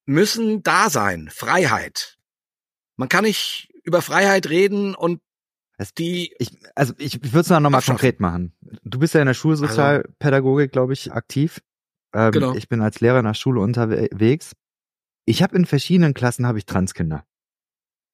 [0.04, 1.30] müssen da sein.
[1.32, 2.18] Freiheit.
[2.96, 5.20] Man kann nicht über Freiheit reden und
[5.94, 6.34] die.
[6.38, 8.52] Ich, also ich, ich würde es noch mal konkret machen.
[8.84, 11.62] Du bist ja in der Schulsozialpädagogik, glaube ich, aktiv.
[12.14, 12.54] Ähm, genau.
[12.54, 14.52] Ich bin als Lehrer in der Schule unterwegs.
[15.26, 17.26] Ich habe in verschiedenen Klassen habe ich Transkinder.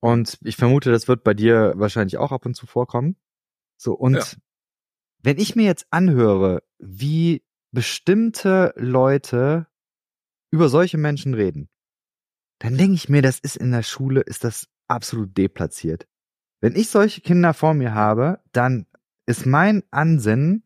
[0.00, 3.16] Und ich vermute, das wird bei dir wahrscheinlich auch ab und zu vorkommen.
[3.76, 4.24] So, und ja.
[5.22, 9.68] wenn ich mir jetzt anhöre, wie bestimmte Leute
[10.50, 11.68] über solche Menschen reden,
[12.58, 16.08] dann denke ich mir, das ist in der Schule, ist das absolut deplatziert.
[16.62, 18.86] Wenn ich solche Kinder vor mir habe, dann
[19.26, 20.64] ist mein Ansinnen,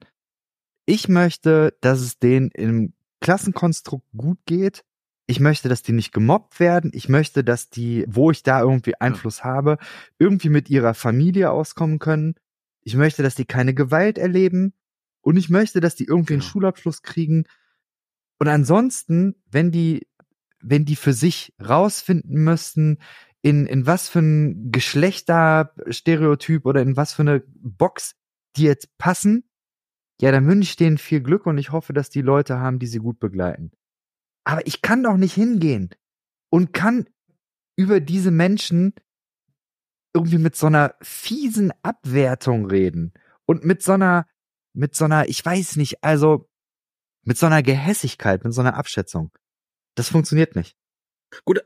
[0.85, 4.85] ich möchte, dass es denen im Klassenkonstrukt gut geht
[5.27, 6.93] ich möchte, dass die nicht gemobbt werden.
[6.94, 9.78] Ich möchte, dass die, wo ich da irgendwie Einfluss habe,
[10.18, 12.35] irgendwie mit ihrer Familie auskommen können.
[12.82, 14.73] Ich möchte, dass die keine Gewalt erleben.
[15.23, 16.44] Und ich möchte, dass die irgendwie genau.
[16.44, 17.44] einen Schulabschluss kriegen.
[18.39, 20.06] Und ansonsten, wenn die,
[20.60, 22.98] wenn die für sich rausfinden müssten,
[23.42, 28.14] in, in was für ein Geschlechterstereotyp oder in was für eine Box
[28.56, 29.48] die jetzt passen,
[30.20, 32.86] ja, dann wünsche ich denen viel Glück und ich hoffe, dass die Leute haben, die
[32.86, 33.72] sie gut begleiten.
[34.44, 35.90] Aber ich kann doch nicht hingehen
[36.50, 37.06] und kann
[37.76, 38.94] über diese Menschen
[40.14, 43.12] irgendwie mit so einer fiesen Abwertung reden
[43.44, 44.26] und mit so einer,
[44.72, 46.48] mit so einer, ich weiß nicht, also
[47.24, 49.30] mit so einer Gehässigkeit, mit so einer Abschätzung.
[49.94, 50.76] Das funktioniert nicht.
[51.44, 51.60] Gut,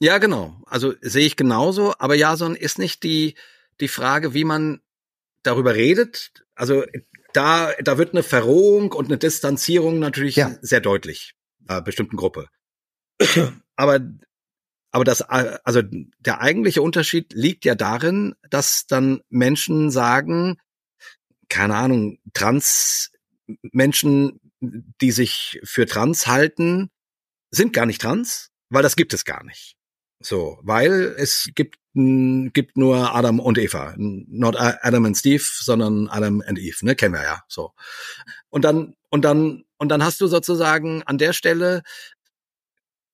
[0.00, 0.60] ja, genau.
[0.66, 1.94] Also sehe ich genauso.
[1.98, 3.34] Aber Jason ist nicht die,
[3.80, 4.80] die Frage, wie man
[5.42, 6.32] darüber redet.
[6.54, 6.84] Also
[7.32, 10.56] da, da wird eine Verrohung und eine Distanzierung natürlich ja.
[10.62, 11.34] sehr deutlich
[11.68, 12.48] äh, bestimmten Gruppe.
[13.76, 14.00] aber
[14.92, 15.82] aber das, also
[16.18, 20.58] der eigentliche Unterschied liegt ja darin, dass dann Menschen sagen,
[21.48, 23.12] keine Ahnung, Trans
[23.72, 26.90] Menschen, die sich für trans halten,
[27.52, 29.76] sind gar nicht trans, weil das gibt es gar nicht.
[30.22, 36.40] So, weil es gibt gibt nur Adam und Eva, not Adam and Steve, sondern Adam
[36.46, 37.72] and Eve, ne, kennen wir ja, so.
[38.48, 41.82] Und dann und dann und dann hast du sozusagen an der Stelle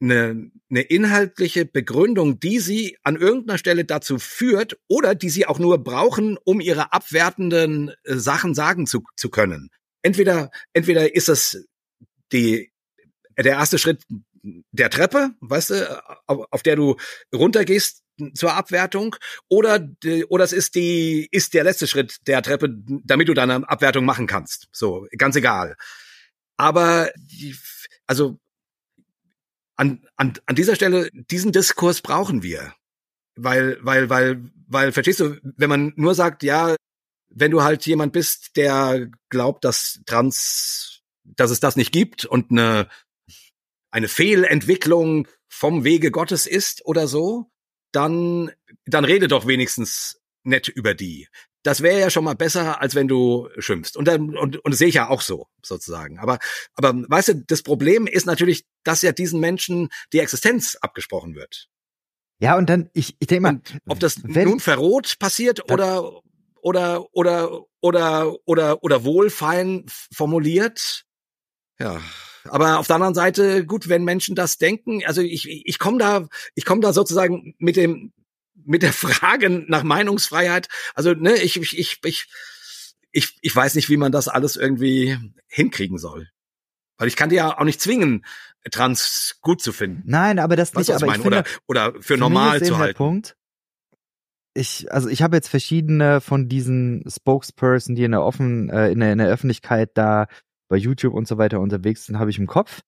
[0.01, 5.59] eine, eine inhaltliche Begründung, die sie an irgendeiner Stelle dazu führt oder die sie auch
[5.59, 9.71] nur brauchen, um ihre abwertenden äh, Sachen sagen zu, zu können.
[10.03, 11.65] Entweder, entweder ist das
[12.33, 12.71] die,
[13.39, 14.03] der erste Schritt
[14.73, 16.97] der Treppe, weißt du, auf, auf der du
[17.35, 18.03] runtergehst
[18.35, 19.17] zur Abwertung,
[19.49, 19.87] oder,
[20.29, 22.75] oder es ist die, ist der letzte Schritt der Treppe,
[23.05, 24.69] damit du deine Abwertung machen kannst.
[24.73, 25.77] So, ganz egal.
[26.57, 27.57] Aber die,
[28.07, 28.39] also
[29.77, 32.75] an, an, an dieser Stelle, diesen Diskurs brauchen wir.
[33.37, 36.75] Weil, weil, weil, weil, verstehst du, wenn man nur sagt, ja,
[37.29, 42.51] wenn du halt jemand bist, der glaubt, dass Trans, dass es das nicht gibt und
[42.51, 42.89] eine,
[43.97, 47.51] eine Fehlentwicklung vom Wege Gottes ist oder so,
[47.93, 48.53] dann,
[48.85, 51.29] dann rede doch wenigstens nett über die.
[51.63, 53.97] Das wäre ja schon mal besser, als wenn du schimpfst.
[53.97, 56.19] Und dann, und, und das sehe ich ja auch so, sozusagen.
[56.19, 56.39] Aber,
[56.75, 61.69] aber weißt du, das Problem ist natürlich, dass ja diesen Menschen die Existenz abgesprochen wird.
[62.39, 66.21] Ja, und dann, ich, ich denke mal, und ob das wenn, nun verrot passiert oder,
[66.61, 71.07] oder, oder, oder, oder, oder wohlfein formuliert.
[71.79, 72.03] Ja,
[72.51, 76.29] aber auf der anderen Seite, gut, wenn Menschen das denken, also ich, ich komme da,
[76.55, 78.13] ich komme da sozusagen mit dem,
[78.65, 80.69] mit der Frage nach Meinungsfreiheit.
[80.95, 82.27] Also, ne, ich, ich, ich, ich,
[83.13, 85.17] ich, ich weiß nicht, wie man das alles irgendwie
[85.49, 86.29] hinkriegen soll.
[86.99, 88.25] Weil ich kann dir ja auch nicht zwingen,
[88.71, 90.03] Trans gut zu finden.
[90.07, 92.97] Nein, aber das weißt nicht, aber ich finde, oder, oder für normal zu halten.
[92.97, 93.37] Punkt.
[94.55, 99.01] Ich, also ich habe jetzt verschiedene von diesen Spokesperson, die in der offen, äh, in,
[99.01, 100.27] der, in der Öffentlichkeit da
[100.69, 102.83] bei YouTube und so weiter unterwegs sind, habe ich im Kopf,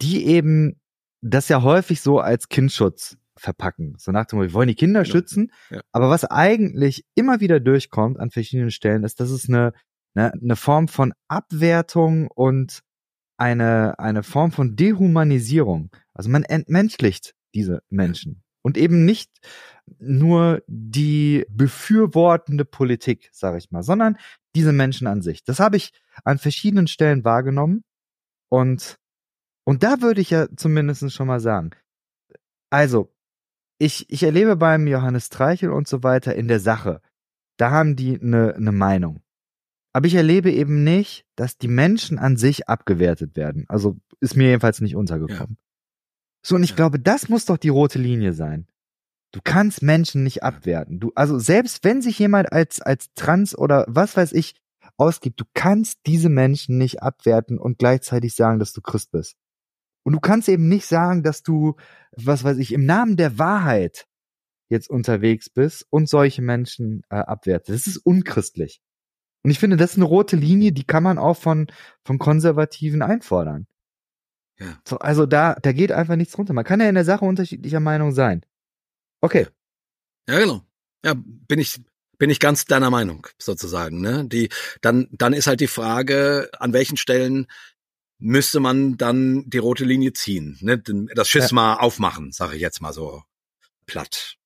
[0.00, 0.80] die eben
[1.22, 3.94] das ja häufig so als Kindschutz verpacken.
[3.98, 5.12] So nach dem Motto, wir wollen die Kinder genau.
[5.12, 5.52] schützen.
[5.70, 5.80] Ja.
[5.92, 9.72] Aber was eigentlich immer wieder durchkommt an verschiedenen Stellen, ist, dass es eine,
[10.14, 12.80] eine, eine Form von Abwertung und
[13.36, 15.90] eine, eine Form von Dehumanisierung.
[16.14, 18.42] Also man entmenschlicht diese Menschen.
[18.62, 19.30] Und eben nicht
[19.98, 24.16] nur die befürwortende Politik, sage ich mal, sondern
[24.54, 25.44] diese Menschen an sich.
[25.44, 25.92] Das habe ich
[26.24, 27.84] an verschiedenen Stellen wahrgenommen.
[28.48, 28.98] Und,
[29.64, 31.70] und da würde ich ja zumindest schon mal sagen,
[32.70, 33.12] also,
[33.78, 37.00] ich, ich erlebe beim Johannes Streichel und so weiter in der Sache,
[37.56, 39.22] da haben die eine ne Meinung.
[39.92, 43.64] Aber ich erlebe eben nicht, dass die Menschen an sich abgewertet werden.
[43.68, 45.56] Also ist mir jedenfalls nicht untergekommen.
[45.58, 45.66] Ja.
[46.42, 46.76] So, und ich ja.
[46.76, 48.66] glaube, das muss doch die rote Linie sein.
[49.32, 50.98] Du kannst Menschen nicht abwerten.
[50.98, 54.54] Du, also selbst wenn sich jemand als, als trans oder was weiß ich
[54.96, 59.36] ausgibt, du kannst diese Menschen nicht abwerten und gleichzeitig sagen, dass du Christ bist.
[60.02, 61.76] Und du kannst eben nicht sagen, dass du,
[62.16, 64.06] was weiß ich, im Namen der Wahrheit
[64.68, 67.86] jetzt unterwegs bist und solche Menschen äh, abwertest.
[67.86, 68.80] Das ist unchristlich.
[69.42, 71.66] Und ich finde, das ist eine rote Linie, die kann man auch von,
[72.04, 73.66] von Konservativen einfordern.
[74.58, 74.78] Ja.
[74.86, 76.52] So, also da, da geht einfach nichts runter.
[76.52, 78.44] Man kann ja in der Sache unterschiedlicher Meinung sein.
[79.20, 79.46] Okay.
[80.28, 80.62] Ja, genau.
[81.04, 81.80] Ja, bin ich,
[82.18, 84.26] bin ich ganz deiner Meinung, sozusagen, ne?
[84.26, 87.46] Die, dann, dann ist halt die Frage, an welchen Stellen
[88.18, 90.82] müsste man dann die rote Linie ziehen, ne?
[91.14, 91.54] Das Schiss ja.
[91.54, 93.22] mal aufmachen, sage ich jetzt mal so
[93.86, 94.36] platt.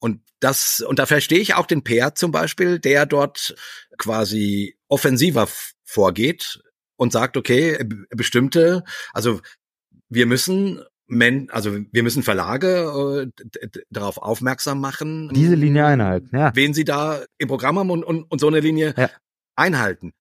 [0.00, 3.56] Und das, und da verstehe ich auch den Peer zum Beispiel, der dort
[3.98, 5.48] quasi offensiver
[5.84, 6.60] vorgeht
[6.96, 9.40] und sagt, okay, bestimmte, also
[10.08, 13.30] wir müssen Men, also wir müssen Verlage
[13.60, 15.30] äh, darauf aufmerksam machen.
[15.34, 16.52] Diese Linie einhalten, ja.
[16.54, 19.10] Wen sie da im Programm haben und, und, und so eine Linie ja.
[19.56, 20.12] einhalten.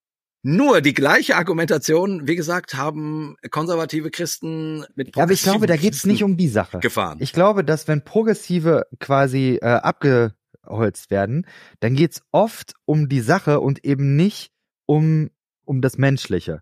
[0.44, 5.76] Nur die gleiche Argumentation, wie gesagt, haben konservative Christen mit Ja, aber ich glaube, da
[5.76, 6.80] geht's nicht um die Sache.
[6.80, 7.18] Gefahren.
[7.20, 11.46] Ich glaube, dass wenn Progressive quasi äh, abgeholzt werden,
[11.82, 14.52] dann geht's oft um die Sache und eben nicht
[14.86, 15.30] um
[15.68, 16.62] um das Menschliche.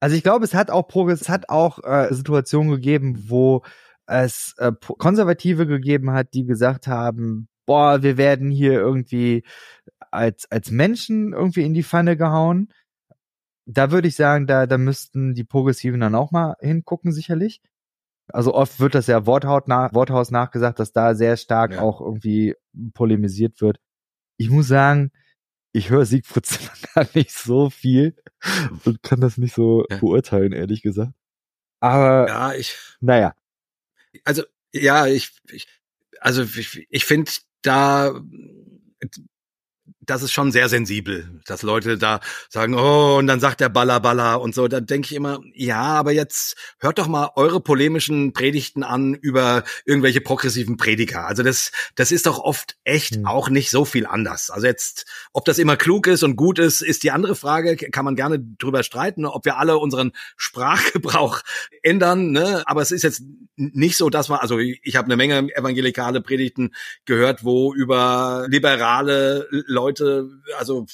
[0.00, 3.62] Also ich glaube, es hat auch Progress, es hat auch äh, Situationen gegeben, wo
[4.06, 9.44] es äh, Konservative gegeben hat, die gesagt haben, boah, wir werden hier irgendwie
[10.10, 12.68] als als Menschen irgendwie in die Pfanne gehauen
[13.66, 17.60] da würde ich sagen, da, da müssten die Progressiven dann auch mal hingucken, sicherlich.
[18.28, 21.80] Also oft wird das ja Worthaut nach, Worthaus nachgesagt, dass da sehr stark ja.
[21.80, 22.54] auch irgendwie
[22.94, 23.78] polemisiert wird.
[24.36, 25.10] Ich muss sagen,
[25.76, 26.46] ich höre Siegfried
[26.94, 28.16] gar nicht so viel
[28.84, 29.98] und kann das nicht so ja.
[29.98, 31.12] beurteilen, ehrlich gesagt.
[31.80, 33.34] Aber ja, ich, naja.
[34.24, 35.66] Also ja, ich, ich
[36.20, 37.30] also ich, ich finde
[37.62, 38.18] da
[40.06, 44.00] das ist schon sehr sensibel, dass Leute da sagen, oh, und dann sagt der Baller
[44.00, 44.68] Baller und so.
[44.68, 49.64] Da denke ich immer, ja, aber jetzt hört doch mal eure polemischen Predigten an über
[49.84, 51.26] irgendwelche progressiven Prediger.
[51.26, 53.26] Also das, das ist doch oft echt mhm.
[53.26, 54.50] auch nicht so viel anders.
[54.50, 57.76] Also jetzt, ob das immer klug ist und gut ist, ist die andere Frage.
[57.76, 61.40] Kann man gerne drüber streiten, ob wir alle unseren Sprachgebrauch
[61.82, 62.30] ändern.
[62.30, 62.62] Ne?
[62.66, 63.22] Aber es ist jetzt
[63.56, 66.74] nicht so, dass man, also ich habe eine Menge evangelikale Predigten
[67.06, 69.95] gehört, wo über liberale Leute,
[70.58, 70.86] also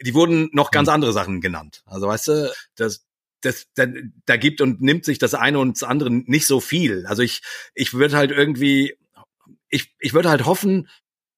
[0.00, 0.94] die wurden noch ganz mhm.
[0.94, 1.82] andere Sachen genannt.
[1.86, 3.06] Also weißt du, das,
[3.40, 3.86] das, da,
[4.26, 7.06] da gibt und nimmt sich das eine und das andere nicht so viel.
[7.06, 7.42] Also ich,
[7.74, 8.96] ich würde halt irgendwie,
[9.68, 10.88] ich, ich würde halt hoffen,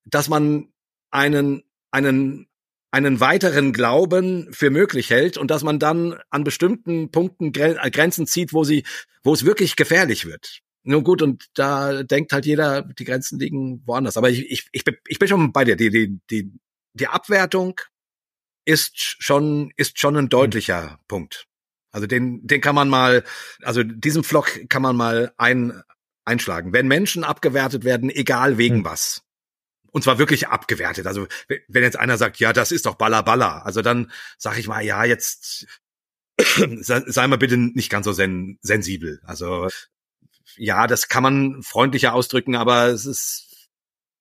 [0.04, 0.72] dass man
[1.10, 2.48] einen, einen,
[2.90, 8.52] einen weiteren Glauben für möglich hält und dass man dann an bestimmten Punkten Grenzen zieht,
[8.52, 8.84] wo sie,
[9.22, 10.60] wo es wirklich gefährlich wird.
[10.84, 14.16] Nur gut, und da denkt halt jeder, die Grenzen liegen woanders.
[14.16, 15.76] Aber ich, ich, ich, ich bin schon bei dir.
[15.76, 16.50] Die, die, die,
[17.00, 17.80] die Abwertung
[18.64, 20.96] ist schon, ist schon ein deutlicher mhm.
[21.08, 21.46] Punkt.
[21.90, 23.24] Also den, den kann man mal,
[23.62, 25.82] also diesen Flock kann man mal ein,
[26.28, 26.72] einschlagen.
[26.72, 28.84] Wenn Menschen abgewertet werden, egal wegen hm.
[28.84, 29.22] was.
[29.90, 31.06] Und zwar wirklich abgewertet.
[31.06, 31.26] Also
[31.66, 34.84] wenn jetzt einer sagt, ja, das ist doch Balla Balla, also dann sag ich mal,
[34.84, 35.66] ja, jetzt
[36.80, 39.20] sei, sei mal bitte nicht ganz so sen sensibel.
[39.24, 39.68] Also
[40.56, 43.70] ja, das kann man freundlicher ausdrücken, aber es ist,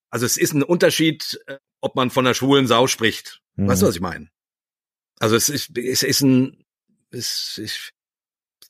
[0.10, 3.42] also es ist ein Unterschied, äh, ob man von der schwulen Sau spricht.
[3.56, 3.68] Mhm.
[3.68, 4.30] Weißt du, was ich meine?
[5.20, 6.64] Also es ist, es ist ein,
[7.10, 7.92] es, es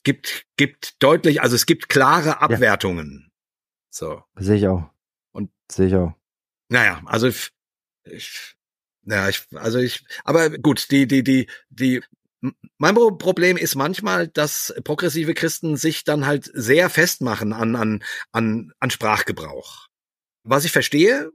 [0.04, 3.26] gibt, gibt deutlich, also es gibt klare Abwertungen.
[3.26, 3.32] Ja.
[3.90, 4.24] So.
[4.36, 4.90] Sehe ich auch.
[5.32, 6.14] Und sehe ich auch.
[6.70, 7.52] Naja, also ich,
[8.04, 8.56] ich,
[9.04, 12.02] ja, ich, also ich, aber gut, die, die, die, die,
[12.78, 18.74] mein Problem ist manchmal, dass progressive Christen sich dann halt sehr festmachen an, an, an,
[18.80, 19.88] an Sprachgebrauch.
[20.44, 21.32] Was ich verstehe,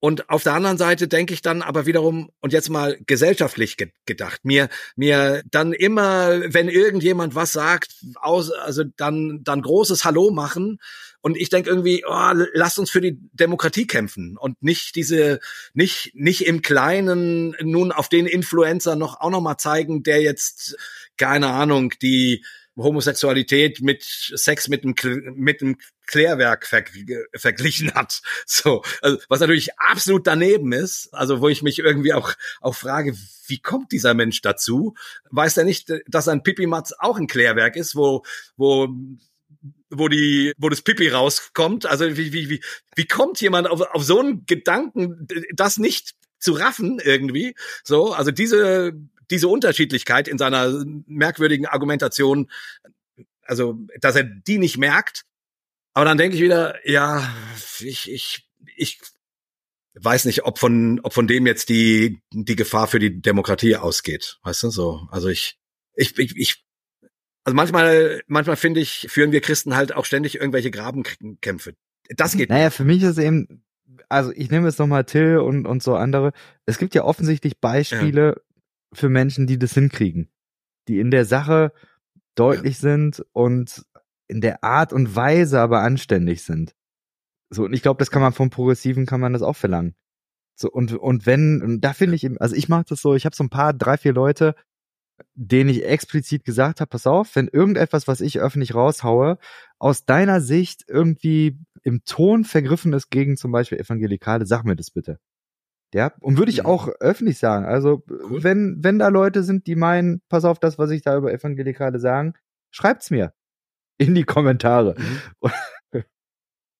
[0.00, 3.90] und auf der anderen Seite denke ich dann aber wiederum, und jetzt mal gesellschaftlich ge
[4.06, 10.30] gedacht, mir, mir dann immer, wenn irgendjemand was sagt, aus, also dann, dann großes Hallo
[10.30, 10.78] machen.
[11.20, 15.40] Und ich denke irgendwie, oh, lasst uns für die Demokratie kämpfen und nicht diese,
[15.74, 20.76] nicht, nicht im Kleinen nun auf den Influencer noch auch noch mal zeigen, der jetzt,
[21.16, 22.44] keine Ahnung, die,
[22.78, 24.94] Homosexualität mit Sex mit einem,
[25.36, 25.76] mit einem
[26.06, 26.84] Klärwerk ver
[27.34, 28.22] verglichen hat.
[28.46, 31.12] So, also, was natürlich absolut daneben ist.
[31.12, 34.94] Also, wo ich mich irgendwie auch, auch frage, wie kommt dieser Mensch dazu?
[35.30, 38.24] Weiß er nicht, dass ein Pipi-Matz auch ein Klärwerk ist, wo,
[38.56, 38.88] wo
[39.90, 41.86] wo die, wo das Pipi rauskommt.
[41.86, 42.62] Also wie, wie, wie,
[42.94, 47.54] wie kommt jemand auf, auf so einen Gedanken, das nicht zu raffen irgendwie?
[47.84, 48.92] So, also diese
[49.30, 52.50] diese Unterschiedlichkeit in seiner merkwürdigen Argumentation,
[53.42, 55.24] also dass er die nicht merkt.
[55.94, 57.28] Aber dann denke ich wieder, ja,
[57.80, 59.00] ich, ich, ich
[59.94, 64.38] weiß nicht, ob von, ob von dem jetzt die, die Gefahr für die Demokratie ausgeht.
[64.42, 65.08] Weißt du, so.
[65.10, 65.58] Also ich,
[65.94, 66.64] ich, ich, ich
[67.44, 71.74] also manchmal, manchmal finde ich, führen wir Christen halt auch ständig irgendwelche Grabenkämpfe.
[72.10, 72.50] Das geht.
[72.50, 73.64] Naja, für mich ist eben,
[74.08, 76.32] also ich nehme jetzt nochmal Till und, und so andere.
[76.66, 78.42] Es gibt ja offensichtlich Beispiele, ja
[78.92, 80.30] für Menschen, die das hinkriegen,
[80.88, 81.72] die in der Sache
[82.34, 82.90] deutlich ja.
[82.90, 83.84] sind und
[84.28, 86.74] in der Art und Weise aber anständig sind.
[87.50, 89.94] So, und ich glaube, das kann man vom Progressiven kann man das auch verlangen.
[90.54, 93.36] So, und, und wenn, und da finde ich, also ich mache das so, ich habe
[93.36, 94.54] so ein paar, drei, vier Leute,
[95.34, 99.38] denen ich explizit gesagt habe, pass auf, wenn irgendetwas, was ich öffentlich raushaue,
[99.78, 104.90] aus deiner Sicht irgendwie im Ton vergriffen ist gegen zum Beispiel Evangelikale, sag mir das
[104.90, 105.18] bitte.
[105.94, 106.66] Ja, und würde ich mhm.
[106.66, 107.64] auch öffentlich sagen.
[107.64, 108.42] Also, cool.
[108.42, 111.98] wenn, wenn da Leute sind, die meinen, pass auf das, was ich da über Evangelikale
[111.98, 112.34] sagen,
[112.70, 113.32] schreibt's mir
[113.96, 114.94] in die Kommentare.
[114.98, 115.50] Mhm.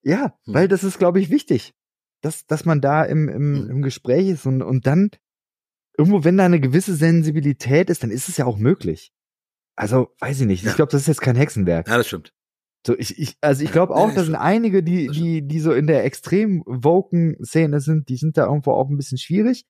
[0.02, 0.54] ja, mhm.
[0.54, 1.74] weil das ist, glaube ich, wichtig,
[2.22, 3.70] dass, dass man da im, im, mhm.
[3.70, 5.10] im Gespräch ist und, und dann
[5.96, 9.12] irgendwo, wenn da eine gewisse Sensibilität ist, dann ist es ja auch möglich.
[9.74, 10.64] Also, weiß ich nicht.
[10.64, 10.70] Ja.
[10.70, 11.88] Ich glaube, das ist jetzt kein Hexenwerk.
[11.88, 12.34] Ja, das stimmt.
[12.86, 15.86] So, ich, ich, also ich glaube auch, da sind einige, die, die, die so in
[15.86, 19.66] der extrem woken Szene sind, die sind da irgendwo auch ein bisschen schwierig.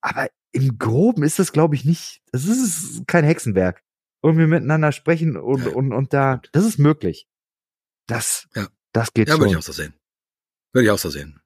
[0.00, 3.82] Aber im Groben ist das, glaube ich, nicht, das ist kein Hexenwerk.
[4.20, 5.72] Und wir miteinander sprechen und, ja.
[5.72, 7.26] und, und da, das ist möglich.
[8.06, 8.68] Das, ja.
[8.92, 9.42] das geht ja, schon.
[9.42, 9.94] Ja, würde ich auch so sehen.
[10.72, 11.40] Würde ich auch so sehen.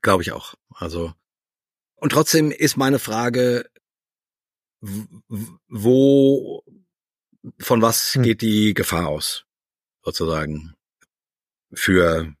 [0.00, 0.54] Glaube ich auch.
[0.70, 1.12] Also,
[1.96, 3.68] und trotzdem ist meine Frage,
[5.68, 6.64] wo,
[7.58, 8.22] von was hm.
[8.22, 9.46] geht die Gefahr aus?
[10.04, 10.74] Sozusagen
[11.72, 12.34] für,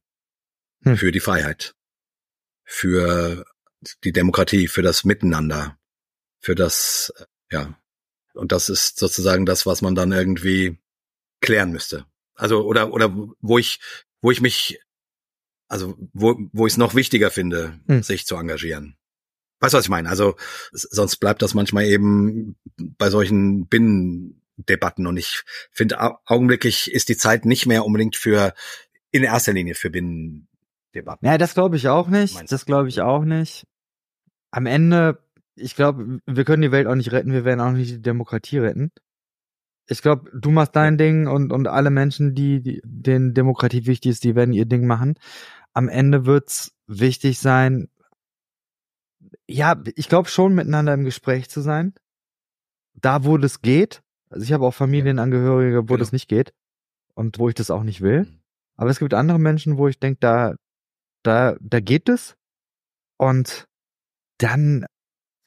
[0.82, 0.96] hm.
[0.96, 1.74] für die Freiheit,
[2.64, 3.44] für
[4.04, 5.78] die Demokratie, für das Miteinander,
[6.40, 7.12] für das,
[7.50, 7.78] ja.
[8.34, 10.78] Und das ist sozusagen das, was man dann irgendwie
[11.40, 12.06] klären müsste.
[12.34, 13.80] Also, oder, oder wo ich,
[14.20, 14.80] wo ich mich,
[15.68, 18.02] also, wo, wo ich es noch wichtiger finde, hm.
[18.02, 18.96] sich zu engagieren.
[19.60, 20.08] Weißt du, was ich meine?
[20.08, 20.36] Also,
[20.72, 25.06] sonst bleibt das manchmal eben bei solchen Binnen, Debatten.
[25.06, 28.54] Und ich finde, augenblicklich ist die Zeit nicht mehr unbedingt für,
[29.10, 31.26] in erster Linie für Binnendebatten.
[31.26, 32.50] Ja, das glaube ich auch nicht.
[32.50, 33.66] Das glaube ich auch nicht.
[34.50, 35.18] Am Ende,
[35.56, 38.58] ich glaube, wir können die Welt auch nicht retten, wir werden auch nicht die Demokratie
[38.58, 38.92] retten.
[39.86, 44.12] Ich glaube, du machst dein Ding und, und alle Menschen, die, die denen Demokratie wichtig
[44.12, 45.14] ist, die werden ihr Ding machen.
[45.74, 47.88] Am Ende wird's wichtig sein,
[49.46, 51.94] ja, ich glaube schon miteinander im Gespräch zu sein.
[52.94, 54.02] Da, wo das geht.
[54.30, 55.98] Also ich habe auch Familienangehörige, wo genau.
[55.98, 56.52] das nicht geht
[57.14, 58.24] und wo ich das auch nicht will.
[58.24, 58.40] Mhm.
[58.76, 60.54] Aber es gibt andere Menschen, wo ich denke, da,
[61.22, 62.36] da, da geht es.
[63.16, 63.66] Und
[64.38, 64.86] dann,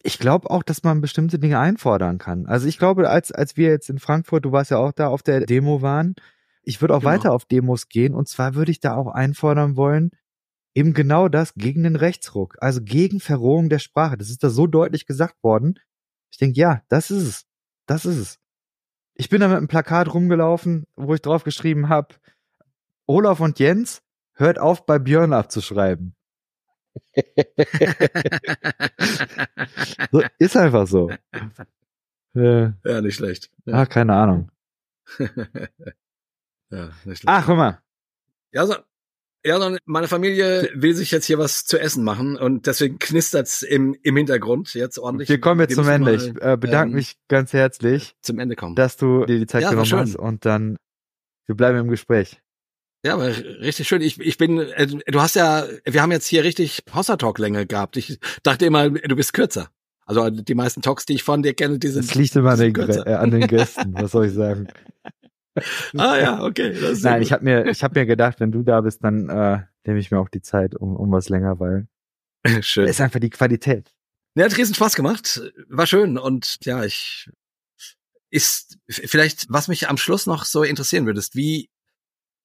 [0.01, 2.45] ich glaube auch, dass man bestimmte Dinge einfordern kann.
[2.45, 5.23] Also ich glaube, als, als wir jetzt in Frankfurt, du warst ja auch da auf
[5.23, 6.15] der Demo waren,
[6.63, 7.11] ich würde auch genau.
[7.11, 10.11] weiter auf Demos gehen und zwar würde ich da auch einfordern wollen,
[10.75, 14.17] eben genau das gegen den Rechtsruck, also gegen Verrohung der Sprache.
[14.17, 15.79] Das ist da so deutlich gesagt worden.
[16.31, 17.45] Ich denke, ja, das ist es.
[17.87, 18.39] Das ist es.
[19.19, 22.14] Ich bin da mit einem Plakat rumgelaufen, wo ich drauf geschrieben habe,
[23.07, 24.03] Olaf und Jens,
[24.35, 26.15] hört auf, bei Björn abzuschreiben.
[30.11, 31.10] so, ist einfach so.
[32.35, 33.49] Äh, ja, nicht schlecht.
[33.65, 33.73] Ja.
[33.73, 34.52] Ah, keine Ahnung.
[35.18, 35.30] ja,
[37.06, 37.26] nicht schlecht.
[37.26, 37.81] Ach, hör mal.
[38.52, 38.76] Ja, so,
[39.48, 43.61] ja, sondern meine Familie will sich jetzt hier was zu essen machen und deswegen knistert's
[43.61, 45.30] im, im Hintergrund jetzt ordentlich.
[45.30, 46.15] Wir kommen jetzt zum Ende.
[46.15, 48.76] Ich äh, bedanke ähm, mich ganz herzlich, zum Ende kommen.
[48.76, 50.78] dass du dir die Zeit ja, genommen hast und dann
[51.45, 52.41] wir bleiben im Gespräch.
[53.06, 54.02] Ja, aber richtig schön.
[54.02, 57.95] Ich, ich bin, äh, du hast ja, wir haben jetzt hier richtig Hossa-Talk-Länge gehabt.
[57.95, 59.69] Ich dachte immer, du bist kürzer.
[60.06, 62.07] Also die meisten Talks, die ich von dir kenne, die sind.
[62.07, 64.68] Das liegt immer an den, äh, an den Gästen, was soll ich sagen?
[65.97, 66.75] ah ja, okay.
[67.01, 69.99] Nein, ich habe mir, ich habe mir gedacht, wenn du da bist, dann äh, nehme
[69.99, 71.88] ich mir auch die Zeit um, um was länger, weil
[72.61, 72.88] schön.
[72.88, 73.93] ist einfach die Qualität.
[74.35, 77.29] Ja, hat riesen Spaß gemacht, war schön und ja, ich
[78.29, 81.69] ist vielleicht, was mich am Schluss noch so interessieren würde, ist, wie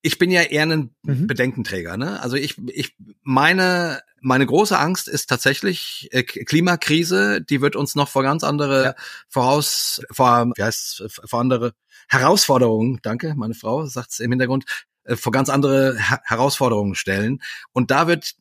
[0.02, 1.28] ich bin ja eher ein mhm.
[1.28, 2.20] Bedenkenträger, ne?
[2.20, 8.08] Also ich, ich meine, meine große Angst ist tatsächlich äh, Klimakrise, die wird uns noch
[8.08, 8.94] vor ganz andere ja.
[9.28, 11.72] voraus, vor, wie heißt, vor andere
[12.08, 14.64] Herausforderungen, danke, meine Frau sagt's im Hintergrund,
[15.04, 17.42] äh, vor ganz andere Her Herausforderungen stellen.
[17.72, 18.34] Und da wird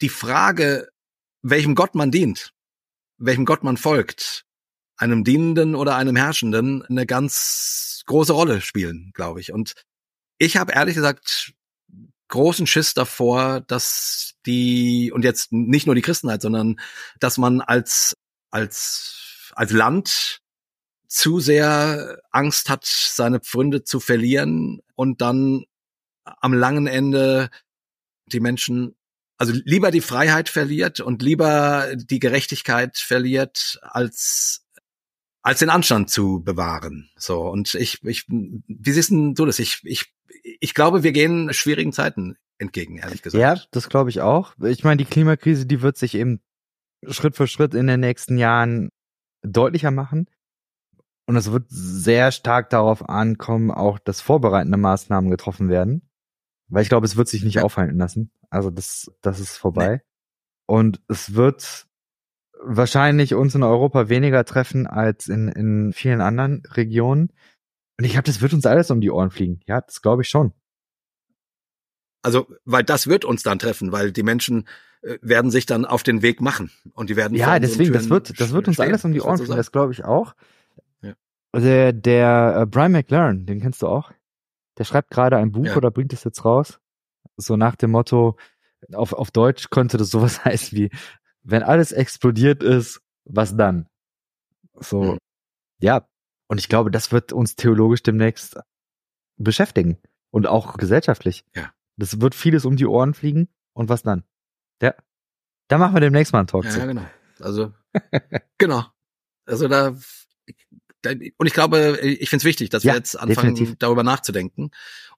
[0.00, 0.88] die Frage,
[1.42, 2.52] welchem Gott man dient,
[3.18, 4.44] welchem Gott man folgt,
[4.96, 9.52] einem Dienenden oder einem Herrschenden, eine ganz große Rolle spielen, glaube ich.
[9.52, 9.74] Und
[10.38, 11.52] ich habe ehrlich gesagt
[12.28, 16.80] großen Schiss davor, dass die, und jetzt nicht nur die Christenheit, sondern
[17.20, 18.14] dass man als,
[18.50, 20.40] als, als Land
[21.14, 25.64] zu sehr Angst hat, seine Pfründe zu verlieren und dann
[26.24, 27.50] am langen Ende
[28.26, 28.96] die Menschen,
[29.36, 34.66] also lieber die Freiheit verliert und lieber die Gerechtigkeit verliert, als
[35.42, 37.10] als den Anstand zu bewahren.
[37.16, 39.60] So und ich, ich, wie siehst du das?
[39.60, 40.12] Ich, ich
[40.42, 43.40] ich glaube, wir gehen schwierigen Zeiten entgegen, ehrlich gesagt.
[43.40, 44.54] Ja, das glaube ich auch.
[44.64, 46.40] Ich meine, die Klimakrise, die wird sich eben
[47.08, 48.90] Schritt für Schritt in den nächsten Jahren
[49.42, 50.26] deutlicher machen.
[51.26, 56.08] Und es wird sehr stark darauf ankommen, auch dass vorbereitende Maßnahmen getroffen werden.
[56.68, 57.62] Weil ich glaube, es wird sich nicht ja.
[57.62, 58.30] aufhalten lassen.
[58.50, 59.96] Also das, das ist vorbei.
[59.96, 60.00] Nee.
[60.66, 61.86] Und es wird
[62.60, 67.30] wahrscheinlich uns in Europa weniger treffen als in, in vielen anderen Regionen.
[67.98, 69.60] Und ich glaube, das wird uns alles um die Ohren fliegen.
[69.66, 70.52] Ja, das glaube ich schon.
[72.22, 74.66] Also, weil das wird uns dann treffen, weil die Menschen
[75.02, 78.40] äh, werden sich dann auf den Weg machen und die werden ja deswegen das wird
[78.40, 79.54] das wird uns alles um die Ohren fliegen.
[79.54, 80.34] Das glaube ich auch.
[81.54, 81.60] Ja.
[81.60, 84.12] Der der äh, Brian McLaren, den kennst du auch.
[84.78, 85.76] Der schreibt gerade ein Buch ja.
[85.76, 86.80] oder bringt es jetzt raus.
[87.36, 88.36] So nach dem Motto
[88.92, 90.90] auf auf Deutsch könnte das sowas heißen wie
[91.42, 93.86] wenn alles explodiert ist, was dann?
[94.80, 95.18] So mhm.
[95.78, 96.08] ja,
[96.48, 98.58] und ich glaube, das wird uns theologisch demnächst
[99.36, 99.98] beschäftigen
[100.30, 101.44] und auch gesellschaftlich.
[101.54, 101.72] Ja.
[101.96, 103.48] Das wird vieles um die Ohren fliegen.
[103.72, 104.24] Und was dann?
[104.80, 104.94] Ja.
[105.68, 106.78] Da machen wir demnächst mal einen Talk ja, zu.
[106.78, 107.06] Ja, genau.
[107.40, 107.72] Also,
[108.58, 108.84] genau.
[109.46, 109.96] Also da,
[111.06, 113.78] und ich glaube, ich finde es wichtig, dass ja, wir jetzt anfangen, definitiv.
[113.78, 114.70] darüber nachzudenken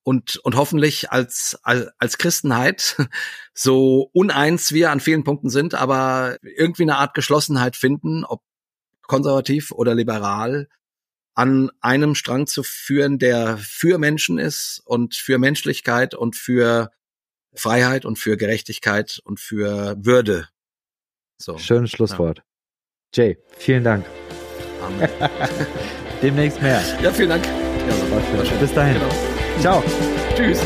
[0.02, 2.96] und, und hoffentlich als, als, als Christenheit,
[3.54, 8.42] so uneins wir an vielen Punkten sind, aber irgendwie eine Art Geschlossenheit finden, ob
[9.02, 10.68] konservativ oder liberal,
[11.34, 16.90] an einem Strang zu führen, der für Menschen ist und für Menschlichkeit und für
[17.52, 20.48] Freiheit und für Gerechtigkeit und für Würde.
[21.36, 21.58] So.
[21.58, 22.38] Schönes Schlusswort.
[23.14, 23.24] Ja.
[23.24, 24.06] Jay, vielen Dank.
[24.86, 25.08] Amen.
[26.22, 26.80] Demnächst mehr.
[27.02, 27.44] Ja, vielen Dank.
[27.46, 28.94] Ja, Bis dahin.
[28.94, 29.12] Genau.
[29.60, 29.82] Ciao.
[30.34, 30.60] Tschüss.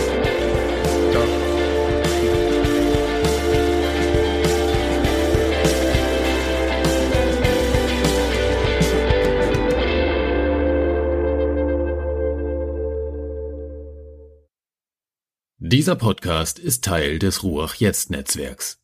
[15.62, 18.80] Dieser Podcast ist Teil des Ruach Jetzt Netzwerks.